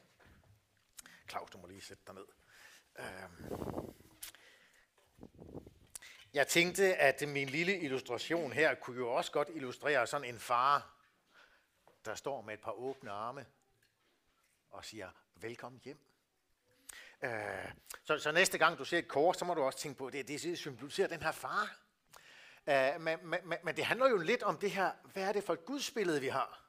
Claus, 1.28 1.50
du 1.50 1.59
må 1.59 1.66
lige 1.66 1.81
sætte 1.81 2.02
dig 2.07 2.14
ned. 2.14 2.26
Øhm. 2.98 3.94
Jeg 6.35 6.48
tænkte, 6.48 6.96
at 6.96 7.28
min 7.28 7.48
lille 7.48 7.81
illustration 7.81 8.52
her 8.52 8.74
kunne 8.74 8.96
jo 8.96 9.14
også 9.14 9.33
godt 9.33 9.48
illustrere 9.48 10.07
sådan 10.07 10.28
en 10.28 10.38
far, 10.38 10.91
der 12.04 12.14
står 12.14 12.42
med 12.42 12.54
et 12.54 12.60
par 12.60 12.72
åbne 12.72 13.10
arme 13.10 13.46
og 14.70 14.84
siger, 14.84 15.10
velkommen 15.34 15.80
hjem. 15.84 15.98
Øh, 17.22 17.72
så, 18.04 18.18
så 18.18 18.32
næste 18.32 18.58
gang 18.58 18.78
du 18.78 18.84
ser 18.84 18.98
et 18.98 19.08
kors, 19.08 19.36
så 19.36 19.44
må 19.44 19.54
du 19.54 19.62
også 19.62 19.78
tænke 19.78 19.98
på, 19.98 20.10
det, 20.10 20.28
det 20.28 20.58
symboliserer 20.58 21.08
den 21.08 21.22
her 21.22 21.32
far. 21.32 21.76
Øh, 22.66 23.00
men, 23.00 23.18
men, 23.22 23.40
men 23.62 23.76
det 23.76 23.84
handler 23.84 24.08
jo 24.08 24.16
lidt 24.16 24.42
om 24.42 24.58
det 24.58 24.70
her, 24.70 24.92
hvad 25.04 25.22
er 25.22 25.32
det 25.32 25.44
for 25.44 25.52
et 25.52 25.64
gudsbillede, 25.64 26.20
vi 26.20 26.28
har? 26.28 26.62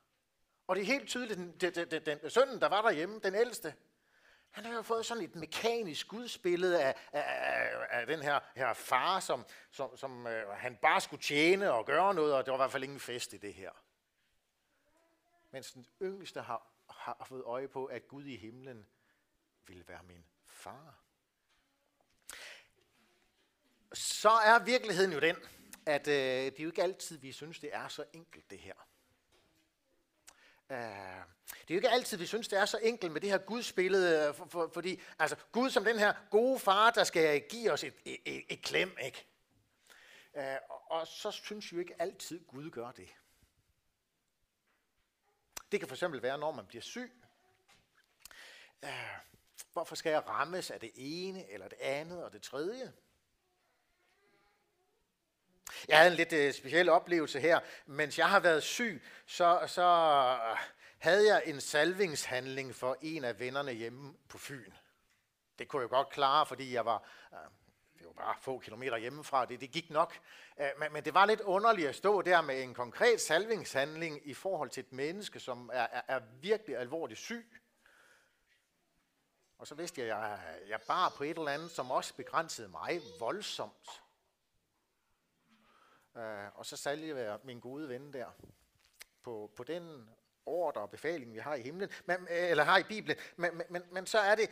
Og 0.67 0.75
det 0.75 0.81
er 0.81 0.85
helt 0.85 1.09
tydeligt, 1.09 1.39
den, 1.39 1.53
den, 1.59 1.91
den, 1.91 2.05
den 2.05 2.29
sønnen, 2.29 2.61
der 2.61 2.69
var 2.69 2.81
derhjemme, 2.81 3.19
den 3.19 3.35
ældste, 3.35 3.73
han 4.53 4.65
har 4.65 4.73
jo 4.73 4.81
fået 4.81 5.05
sådan 5.05 5.23
et 5.23 5.35
mekanisk 5.35 6.07
gudsbillede 6.07 6.83
af, 6.83 6.95
af, 7.13 7.21
af, 7.21 7.87
af 7.89 8.07
den 8.07 8.21
her, 8.21 8.39
her 8.55 8.73
far, 8.73 9.19
som, 9.19 9.45
som, 9.71 9.97
som 9.97 10.27
øh, 10.27 10.49
han 10.49 10.75
bare 10.75 11.01
skulle 11.01 11.23
tjene 11.23 11.71
og 11.71 11.85
gøre 11.85 12.13
noget, 12.13 12.33
og 12.33 12.45
det 12.45 12.51
var 12.51 12.57
i 12.57 12.61
hvert 12.61 12.71
fald 12.71 12.83
ingen 12.83 12.99
fest 12.99 13.33
i 13.33 13.37
det 13.37 13.53
her. 13.53 13.71
Mens 15.53 15.71
den 15.71 15.85
yngste 16.01 16.41
har, 16.41 16.71
har 16.89 17.25
fået 17.25 17.43
øje 17.43 17.67
på, 17.67 17.85
at 17.85 18.07
Gud 18.07 18.25
i 18.25 18.37
himlen 18.37 18.87
vil 19.67 19.87
være 19.87 20.03
min 20.03 20.25
far. 20.45 20.99
Så 23.93 24.29
er 24.29 24.59
virkeligheden 24.59 25.13
jo 25.13 25.19
den, 25.19 25.35
at 25.85 26.07
øh, 26.07 26.13
det 26.13 26.59
er 26.59 26.63
jo 26.63 26.69
ikke 26.69 26.83
altid, 26.83 27.17
vi 27.17 27.31
synes, 27.31 27.59
det 27.59 27.75
er 27.75 27.87
så 27.87 28.05
enkelt 28.13 28.49
det 28.49 28.59
her. 28.59 28.73
Uh, 30.69 30.77
det 31.47 31.69
er 31.69 31.73
jo 31.73 31.75
ikke 31.75 31.89
altid, 31.89 32.17
vi 32.17 32.25
synes, 32.25 32.47
det 32.47 32.59
er 32.59 32.65
så 32.65 32.77
enkelt 32.77 33.11
med 33.11 33.21
det 33.21 33.29
her 33.29 33.37
gudsbillede, 33.37 34.27
øh, 34.27 34.35
for, 34.35 34.45
for, 34.45 34.71
fordi 34.73 35.01
altså, 35.19 35.35
Gud 35.51 35.69
som 35.69 35.83
den 35.83 35.99
her 35.99 36.13
gode 36.29 36.59
far, 36.59 36.91
der 36.91 37.03
skal 37.03 37.43
give 37.49 37.71
os 37.71 37.83
et, 37.83 37.93
et, 38.05 38.17
et, 38.25 38.43
et 38.49 38.61
klem, 38.61 38.97
ikke? 39.03 39.27
Uh, 40.33 40.77
og 40.85 41.07
så 41.07 41.31
synes 41.31 41.71
vi 41.71 41.75
jo 41.75 41.81
ikke 41.81 42.01
altid, 42.01 42.45
Gud 42.47 42.69
gør 42.69 42.91
det. 42.91 43.09
Det 45.73 45.81
kan 45.81 45.87
for 45.87 45.95
eksempel 45.95 46.21
være, 46.21 46.37
når 46.37 46.51
man 46.51 46.65
bliver 46.65 46.81
syg. 46.81 47.11
Uh, 48.83 48.89
hvorfor 49.73 49.95
skal 49.95 50.09
jeg 50.09 50.27
rammes 50.27 50.71
af 50.71 50.79
det 50.79 50.91
ene, 50.95 51.51
eller 51.51 51.67
det 51.67 51.77
andet, 51.81 52.23
og 52.23 52.33
det 52.33 52.41
tredje? 52.41 52.93
Jeg 55.87 55.97
havde 55.97 56.11
en 56.11 56.17
lidt 56.17 56.33
øh, 56.33 56.53
speciel 56.53 56.89
oplevelse 56.89 57.39
her. 57.39 57.59
Mens 57.85 58.17
jeg 58.17 58.29
har 58.29 58.39
været 58.39 58.63
syg, 58.63 59.03
så, 59.25 59.63
så 59.67 59.81
øh, 60.51 60.57
havde 60.97 61.33
jeg 61.33 61.43
en 61.45 61.61
salvingshandling 61.61 62.75
for 62.75 62.97
en 63.01 63.23
af 63.23 63.39
vennerne 63.39 63.71
hjemme 63.71 64.13
på 64.29 64.37
Fyn. 64.37 64.71
Det 65.59 65.67
kunne 65.67 65.81
jeg 65.81 65.89
godt 65.89 66.09
klare, 66.09 66.45
fordi 66.45 66.73
jeg 66.73 66.85
var, 66.85 67.09
det 68.13 68.19
bare 68.19 68.35
få 68.39 68.59
kilometer 68.59 68.97
hjemmefra, 68.97 69.45
det, 69.45 69.61
det 69.61 69.71
gik 69.71 69.89
nok. 69.89 70.19
Men, 70.57 70.93
men 70.93 71.05
det 71.05 71.13
var 71.13 71.25
lidt 71.25 71.41
underligt 71.41 71.87
at 71.87 71.95
stå 71.95 72.21
der 72.21 72.41
med 72.41 72.63
en 72.63 72.73
konkret 72.73 73.21
salvingshandling 73.21 74.27
i 74.27 74.33
forhold 74.33 74.69
til 74.69 74.81
et 74.81 74.91
menneske, 74.91 75.39
som 75.39 75.69
er, 75.73 75.87
er, 75.91 76.01
er 76.07 76.19
virkelig 76.41 76.77
alvorligt 76.77 77.19
syg. 77.19 77.61
Og 79.57 79.67
så 79.67 79.75
vidste 79.75 80.01
jeg, 80.01 80.17
at 80.17 80.23
jeg, 80.23 80.39
jeg 80.69 80.79
bar 80.87 81.13
på 81.17 81.23
et 81.23 81.37
eller 81.37 81.51
andet, 81.51 81.71
som 81.71 81.91
også 81.91 82.13
begrænsede 82.15 82.67
mig 82.67 83.01
voldsomt. 83.19 84.01
Og 86.53 86.65
så 86.65 86.77
salgte 86.77 87.07
jeg 87.07 87.39
min 87.43 87.59
gode 87.59 87.89
ven 87.89 88.13
der 88.13 88.27
på, 89.23 89.51
på 89.55 89.63
den 89.63 90.09
ordre 90.45 90.81
og 90.81 90.89
befaling, 90.89 91.33
vi 91.33 91.39
har 91.39 91.55
i 91.55 91.61
himlen, 91.61 91.89
men, 92.05 92.27
eller 92.29 92.63
har 92.63 92.77
i 92.77 92.83
Bibelen. 92.83 93.17
Men, 93.35 93.61
men, 93.69 93.83
men 93.91 94.07
så 94.07 94.19
er 94.19 94.35
det, 94.35 94.49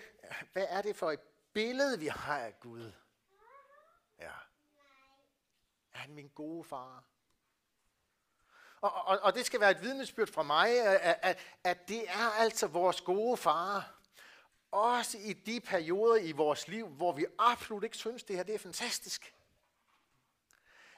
hvad 0.54 0.66
er 0.70 0.82
det 0.82 0.96
for 0.96 1.12
et 1.12 1.20
billede, 1.54 2.00
vi 2.00 2.08
har 2.08 2.40
af 2.40 2.60
Gud? 2.60 2.92
Er 6.02 6.06
han 6.06 6.16
min 6.16 6.32
gode 6.36 6.64
far? 6.64 7.04
Og, 8.82 8.94
og, 8.94 9.20
og 9.20 9.34
det 9.34 9.46
skal 9.46 9.60
være 9.60 9.72
et 9.72 9.82
vidnesbyrd 9.82 10.28
fra 10.28 10.44
mig, 10.44 10.70
at, 10.88 11.20
at, 11.22 11.40
at 11.64 11.88
det 11.88 12.10
er 12.10 12.30
altså 12.40 12.68
vores 12.68 13.02
gode 13.02 13.38
far. 13.38 13.96
Også 14.72 15.18
i 15.18 15.34
de 15.34 15.60
perioder 15.60 16.16
i 16.16 16.32
vores 16.32 16.68
liv, 16.68 16.88
hvor 16.88 17.12
vi 17.12 17.26
absolut 17.40 17.84
ikke 17.84 17.98
synes, 17.98 18.24
det 18.24 18.36
her 18.36 18.44
det 18.44 18.56
er 18.56 18.60
fantastisk 18.60 19.36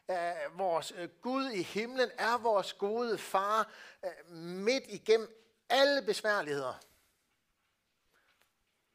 uh, 0.07 0.59
vores 0.59 0.91
uh, 0.91 1.09
Gud 1.21 1.51
i 1.51 1.61
himlen 1.61 2.09
er 2.17 2.38
vores 2.38 2.73
gode 2.73 3.17
far 3.17 3.71
uh, 4.03 4.36
midt 4.36 4.84
igennem 4.88 5.30
alle 5.69 6.01
besværligheder. 6.01 6.73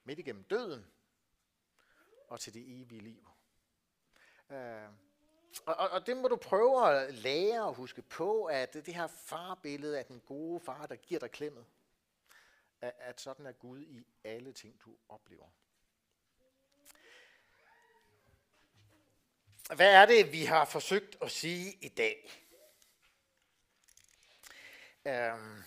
Midt 0.05 0.19
igennem 0.19 0.45
døden 0.45 0.87
og 2.29 2.41
til 2.41 2.55
det 2.55 2.83
evige 2.83 3.01
liv. 3.01 3.29
Uh, 4.49 5.08
og, 5.67 5.75
og, 5.75 5.89
og 5.89 6.07
det 6.07 6.17
må 6.17 6.29
du 6.29 6.37
prøve 6.37 6.91
at 6.91 7.15
lære 7.15 7.65
og 7.65 7.75
huske 7.75 8.03
på, 8.03 8.45
at 8.45 8.75
det 8.75 8.95
her 8.95 9.07
farbillede 9.07 9.99
af 9.99 10.05
den 10.05 10.21
gode 10.21 10.61
far, 10.61 10.87
der 10.87 10.97
giver 10.97 11.21
dig 11.21 11.31
klemmet, 11.31 11.65
at, 12.81 12.93
at 12.99 13.21
sådan 13.21 13.47
er 13.47 13.53
Gud 13.53 13.83
i 13.83 14.07
alle 14.25 14.53
ting, 14.53 14.81
du 14.85 14.97
oplever. 15.09 15.47
Hvad 19.75 19.93
er 19.93 20.07
det, 20.07 20.33
vi 20.33 20.45
har 20.45 20.65
forsøgt 20.65 21.17
at 21.23 21.31
sige 21.31 21.79
i 21.81 21.89
dag? 21.89 22.45
Øhm, 25.05 25.63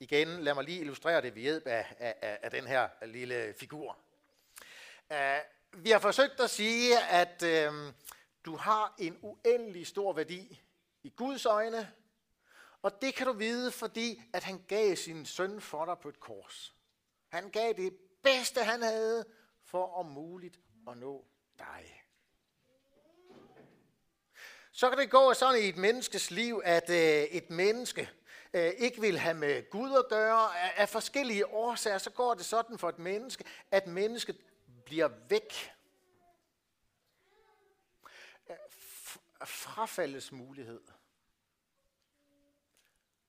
igen, 0.00 0.28
lad 0.28 0.54
mig 0.54 0.64
lige 0.64 0.80
illustrere 0.80 1.22
det 1.22 1.34
ved 1.34 1.42
hjælp 1.42 1.66
af, 1.66 1.94
af, 1.98 2.38
af 2.42 2.50
den 2.50 2.66
her 2.66 2.88
lille 3.06 3.54
figur. 3.60 3.98
Øh, 5.12 5.38
vi 5.72 5.90
har 5.90 5.98
forsøgt 5.98 6.40
at 6.40 6.50
sige, 6.50 6.98
at 7.08 7.42
øhm, 7.42 7.92
du 8.46 8.56
har 8.56 8.94
en 8.98 9.18
uendelig 9.22 9.86
stor 9.86 10.12
værdi 10.12 10.62
i 11.02 11.12
Guds 11.16 11.46
øjne, 11.46 11.92
og 12.82 13.02
det 13.02 13.14
kan 13.14 13.26
du 13.26 13.32
vide, 13.32 13.72
fordi 13.72 14.22
at 14.32 14.44
han 14.44 14.64
gav 14.68 14.96
sin 14.96 15.26
søn 15.26 15.60
for 15.60 15.84
dig 15.84 15.98
på 15.98 16.08
et 16.08 16.20
kors. 16.20 16.74
Han 17.28 17.50
gav 17.50 17.72
det 17.72 17.96
bedste, 18.22 18.64
han 18.64 18.82
havde, 18.82 19.24
for 19.64 19.94
om 19.94 20.06
muligt 20.06 20.60
at 20.88 20.98
nå 20.98 21.24
dig. 21.58 22.02
Så 24.72 24.88
kan 24.88 24.98
det 24.98 25.10
gå 25.10 25.34
sådan 25.34 25.62
i 25.62 25.68
et 25.68 25.76
menneskes 25.76 26.30
liv, 26.30 26.60
at 26.64 26.90
øh, 26.90 27.22
et 27.22 27.50
menneske 27.50 28.10
øh, 28.54 28.72
ikke 28.78 29.00
vil 29.00 29.18
have 29.18 29.34
med 29.34 29.70
Gud 29.70 29.98
at 29.98 30.08
gøre. 30.08 30.58
Af, 30.58 30.72
af 30.76 30.88
forskellige 30.88 31.46
årsager, 31.46 31.98
så 31.98 32.10
går 32.10 32.34
det 32.34 32.44
sådan 32.44 32.78
for 32.78 32.88
et 32.88 32.98
menneske, 32.98 33.44
at 33.70 33.86
mennesket 33.86 34.36
bliver 34.84 35.08
væk. 35.28 35.75
Frafaldets 39.44 40.32
mulighed. 40.32 40.80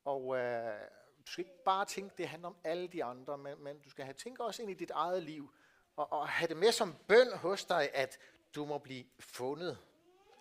Og 0.05 0.37
øh, 0.37 0.81
du 1.25 1.31
skal 1.31 1.45
ikke 1.45 1.63
bare 1.65 1.85
tænke, 1.85 2.15
det 2.17 2.27
handler 2.27 2.47
om 2.47 2.57
alle 2.63 2.87
de 2.87 3.03
andre, 3.03 3.37
men, 3.37 3.63
men 3.63 3.79
du 3.79 3.89
skal 3.89 4.05
have 4.05 4.13
tænke 4.13 4.43
også 4.43 4.61
ind 4.61 4.71
i 4.71 4.73
dit 4.73 4.91
eget 4.91 5.23
liv, 5.23 5.53
og, 5.95 6.11
og 6.11 6.29
have 6.29 6.47
det 6.47 6.57
med 6.57 6.71
som 6.71 6.95
bøn 7.07 7.37
hos 7.37 7.65
dig, 7.65 7.89
at 7.93 8.19
du 8.55 8.65
må 8.65 8.77
blive 8.77 9.05
fundet, 9.19 9.77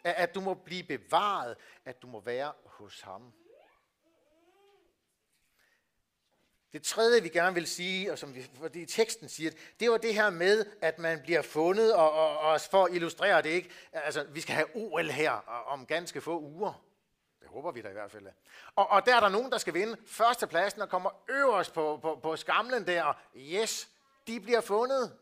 at, 0.05 0.15
at 0.15 0.35
du 0.35 0.41
må 0.41 0.55
blive 0.55 0.85
bevaret, 0.85 1.57
at 1.85 2.03
du 2.03 2.07
må 2.07 2.21
være 2.21 2.53
hos 2.65 3.01
ham. 3.01 3.33
Det 6.77 6.85
tredje, 6.85 7.23
vi 7.23 7.29
gerne 7.29 7.55
vil 7.55 7.67
sige, 7.67 8.13
og 8.13 8.19
som 8.19 8.35
vi, 8.35 8.51
fordi 8.61 8.87
teksten 8.87 9.29
siger, 9.29 9.51
det 9.81 9.91
var 9.91 9.97
det 9.97 10.15
her 10.15 10.31
med, 10.31 10.67
at 10.81 10.99
man 10.99 11.21
bliver 11.23 11.43
fundet, 11.43 11.95
og, 11.95 12.13
og, 12.13 12.39
og 12.39 12.61
for 12.61 12.85
at 12.85 12.95
illustrere 12.95 13.43
det 13.43 13.49
ikke, 13.49 13.71
altså 13.93 14.25
vi 14.25 14.41
skal 14.41 14.55
have 14.55 14.67
OL 14.75 15.11
her 15.11 15.31
om 15.67 15.87
ganske 15.87 16.21
få 16.21 16.41
uger. 16.41 16.83
Det 17.41 17.49
håber 17.49 17.73
vi 17.73 17.83
da 17.83 17.89
i 17.89 17.93
hvert 17.93 18.11
fald. 18.11 18.27
Og, 18.77 18.91
og 18.91 19.07
der 19.07 19.17
er 19.17 19.21
der 19.21 19.29
nogen, 19.29 19.53
der 19.53 19.59
skal 19.59 19.75
vinde 19.75 19.97
førstepladsen 20.07 20.83
og 20.83 20.89
kommer 20.89 21.11
øverst 21.29 21.73
på, 21.73 21.99
på, 22.03 22.21
på 22.23 22.37
skamlen 22.37 22.87
der. 22.87 23.19
Yes, 23.37 23.89
de 24.27 24.41
bliver 24.41 24.61
fundet. 24.61 25.19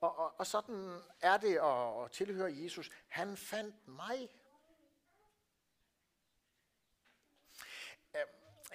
Og, 0.00 0.18
og, 0.18 0.34
og 0.38 0.46
sådan 0.46 0.98
er 1.20 1.36
det 1.36 1.56
at, 1.56 2.04
at 2.04 2.10
tilhøre 2.10 2.52
Jesus. 2.54 2.90
Han 3.08 3.36
fandt 3.36 3.88
mig. 3.88 4.28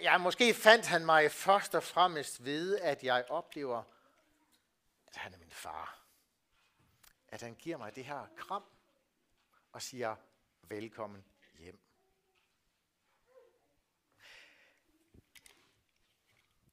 Ja, 0.02 0.18
måske 0.18 0.54
fandt 0.54 0.86
han 0.86 1.06
mig 1.06 1.32
først 1.32 1.76
og 1.76 1.84
fremmest 1.84 2.46
ved, 2.46 2.80
at 2.80 3.04
jeg 3.04 3.26
oplever, 3.30 3.84
at 5.08 5.16
han 5.16 5.34
er 5.34 5.38
min 5.38 5.52
far. 5.52 6.00
At 7.28 7.42
han 7.42 7.56
giver 7.56 7.78
mig 7.78 7.96
det 7.96 8.06
her 8.06 8.26
kram 8.38 8.64
og 9.72 9.82
siger, 9.82 10.16
velkommen 10.62 11.26
hjem. 11.60 11.80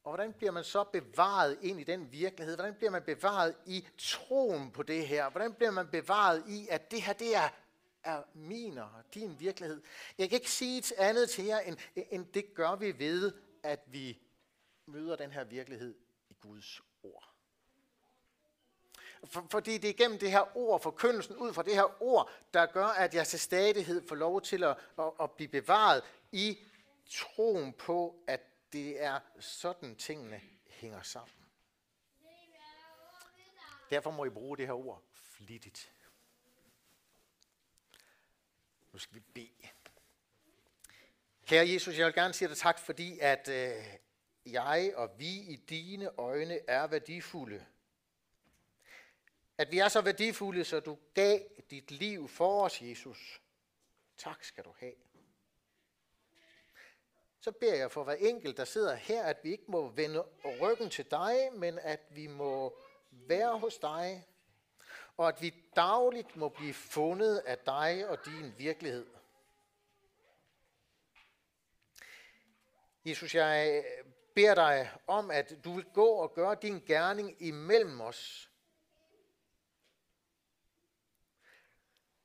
Og 0.03 0.11
hvordan 0.11 0.33
bliver 0.33 0.51
man 0.51 0.63
så 0.63 0.83
bevaret 0.83 1.59
ind 1.61 1.79
i 1.79 1.83
den 1.83 2.11
virkelighed? 2.11 2.55
Hvordan 2.55 2.75
bliver 2.75 2.91
man 2.91 3.03
bevaret 3.03 3.55
i 3.65 3.87
troen 3.97 4.71
på 4.71 4.83
det 4.83 5.07
her? 5.07 5.29
Hvordan 5.29 5.53
bliver 5.53 5.71
man 5.71 5.87
bevaret 5.87 6.43
i, 6.47 6.67
at 6.67 6.91
det 6.91 7.01
her 7.01 7.13
det 7.13 7.35
er, 7.35 7.49
er 8.07 8.23
min 8.33 8.77
og 8.77 8.89
din 9.13 9.39
virkelighed? 9.39 9.81
Jeg 10.17 10.29
kan 10.29 10.35
ikke 10.35 10.51
sige 10.51 10.77
et 10.77 10.91
andet 10.97 11.29
til 11.29 11.45
jer, 11.45 11.59
end, 11.59 11.77
end 11.95 12.25
det 12.25 12.53
gør 12.53 12.75
vi 12.75 12.99
ved, 12.99 13.33
at 13.63 13.79
vi 13.87 14.19
møder 14.85 15.15
den 15.15 15.31
her 15.31 15.43
virkelighed 15.43 15.95
i 16.29 16.33
Guds 16.41 16.81
ord. 17.03 17.33
For, 19.23 19.47
fordi 19.51 19.77
det 19.77 19.89
er 19.89 19.93
gennem 19.93 20.19
det 20.19 20.31
her 20.31 20.57
ord, 20.57 20.81
forkyndelsen 20.81 21.35
ud 21.35 21.53
fra 21.53 21.63
det 21.63 21.75
her 21.75 22.03
ord, 22.03 22.31
der 22.53 22.65
gør, 22.65 22.85
at 22.85 23.15
jeg 23.15 23.27
til 23.27 23.39
stadighed 23.39 24.07
får 24.07 24.15
lov 24.15 24.41
til 24.41 24.63
at, 24.63 24.77
at, 24.99 25.11
at 25.19 25.31
blive 25.31 25.47
bevaret 25.47 26.03
i 26.31 26.57
troen 27.09 27.73
på, 27.73 28.23
at 28.27 28.41
det 28.73 29.03
er 29.03 29.19
sådan 29.39 29.95
tingene 29.95 30.41
hænger 30.67 31.01
sammen. 31.01 31.45
Derfor 33.89 34.11
må 34.11 34.25
I 34.25 34.29
bruge 34.29 34.57
det 34.57 34.65
her 34.65 34.73
ord 34.73 35.01
flittigt. 35.13 35.91
Nu 38.97 39.01
skal 39.01 39.15
vi 39.15 39.23
bede. 39.33 39.69
Kære 41.45 41.69
Jesus, 41.69 41.97
jeg 41.97 42.05
vil 42.05 42.13
gerne 42.13 42.33
sige 42.33 42.47
dig 42.47 42.57
tak, 42.57 42.79
fordi 42.79 43.19
at 43.19 43.47
øh, 43.47 43.83
jeg 44.45 44.93
og 44.95 45.09
vi 45.17 45.29
i 45.29 45.55
dine 45.55 46.19
øjne 46.19 46.69
er 46.69 46.87
værdifulde. 46.87 47.65
At 49.57 49.71
vi 49.71 49.79
er 49.79 49.87
så 49.87 50.01
værdifulde, 50.01 50.63
så 50.63 50.79
du 50.79 50.97
gav 51.13 51.39
dit 51.69 51.91
liv 51.91 52.27
for 52.27 52.63
os, 52.63 52.81
Jesus. 52.81 53.41
Tak 54.17 54.43
skal 54.43 54.63
du 54.63 54.73
have. 54.79 54.93
Så 57.39 57.51
beder 57.51 57.75
jeg 57.75 57.91
for 57.91 58.03
hver 58.03 58.15
enkelt, 58.15 58.57
der 58.57 58.65
sidder 58.65 58.95
her, 58.95 59.23
at 59.23 59.37
vi 59.43 59.51
ikke 59.51 59.65
må 59.67 59.89
vende 59.89 60.21
ryggen 60.61 60.89
til 60.89 61.11
dig, 61.11 61.49
men 61.53 61.79
at 61.79 62.01
vi 62.09 62.27
må 62.27 62.79
være 63.11 63.59
hos 63.59 63.77
dig, 63.77 64.27
og 65.17 65.27
at 65.27 65.41
vi 65.41 65.53
dagligt 65.75 66.35
må 66.35 66.49
blive 66.49 66.73
fundet 66.73 67.37
af 67.37 67.57
dig 67.57 68.09
og 68.09 68.25
din 68.25 68.53
virkelighed. 68.57 69.07
Jesus, 73.05 73.35
jeg 73.35 73.85
beder 74.35 74.55
dig 74.55 74.91
om, 75.07 75.31
at 75.31 75.57
du 75.63 75.73
vil 75.73 75.85
gå 75.85 76.07
og 76.07 76.33
gøre 76.33 76.57
din 76.61 76.79
gerning 76.85 77.41
imellem 77.41 78.01
os, 78.01 78.51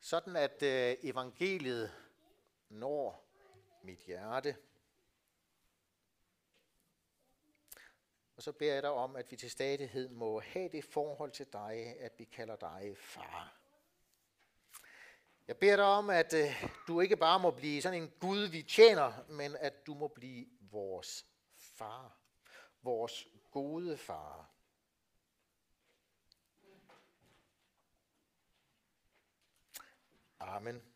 sådan 0.01 0.37
at 0.37 0.63
øh, 0.63 0.97
evangeliet 1.03 1.93
når 2.69 3.29
mit 3.83 3.99
hjerte. 3.99 4.57
Og 8.43 8.45
så 8.45 8.53
beder 8.53 8.75
jeg 8.75 8.83
dig 8.83 8.91
om, 8.91 9.17
at 9.17 9.31
vi 9.31 9.37
til 9.37 9.51
stadighed 9.51 10.09
må 10.09 10.41
have 10.41 10.69
det 10.69 10.85
forhold 10.85 11.31
til 11.31 11.47
dig, 11.53 11.97
at 12.01 12.13
vi 12.19 12.25
kalder 12.25 12.57
dig 12.57 12.97
far. 12.99 13.61
Jeg 15.49 15.57
beder 15.57 15.77
dig 15.77 15.85
om, 15.85 16.11
at 16.11 16.35
øh, 16.35 16.65
du 16.87 17.01
ikke 17.01 17.17
bare 17.17 17.41
må 17.41 17.51
blive 17.51 17.83
sådan 17.83 18.03
en 18.03 18.13
Gud, 18.21 18.47
vi 18.47 18.63
tjener, 18.63 19.25
men 19.29 19.57
at 19.57 19.87
du 19.87 19.95
må 19.95 20.09
blive 20.09 20.47
vores 20.61 21.27
far. 21.57 22.19
Vores 22.83 23.29
gode 23.51 23.97
far. 23.97 24.51
Amen. 30.41 30.92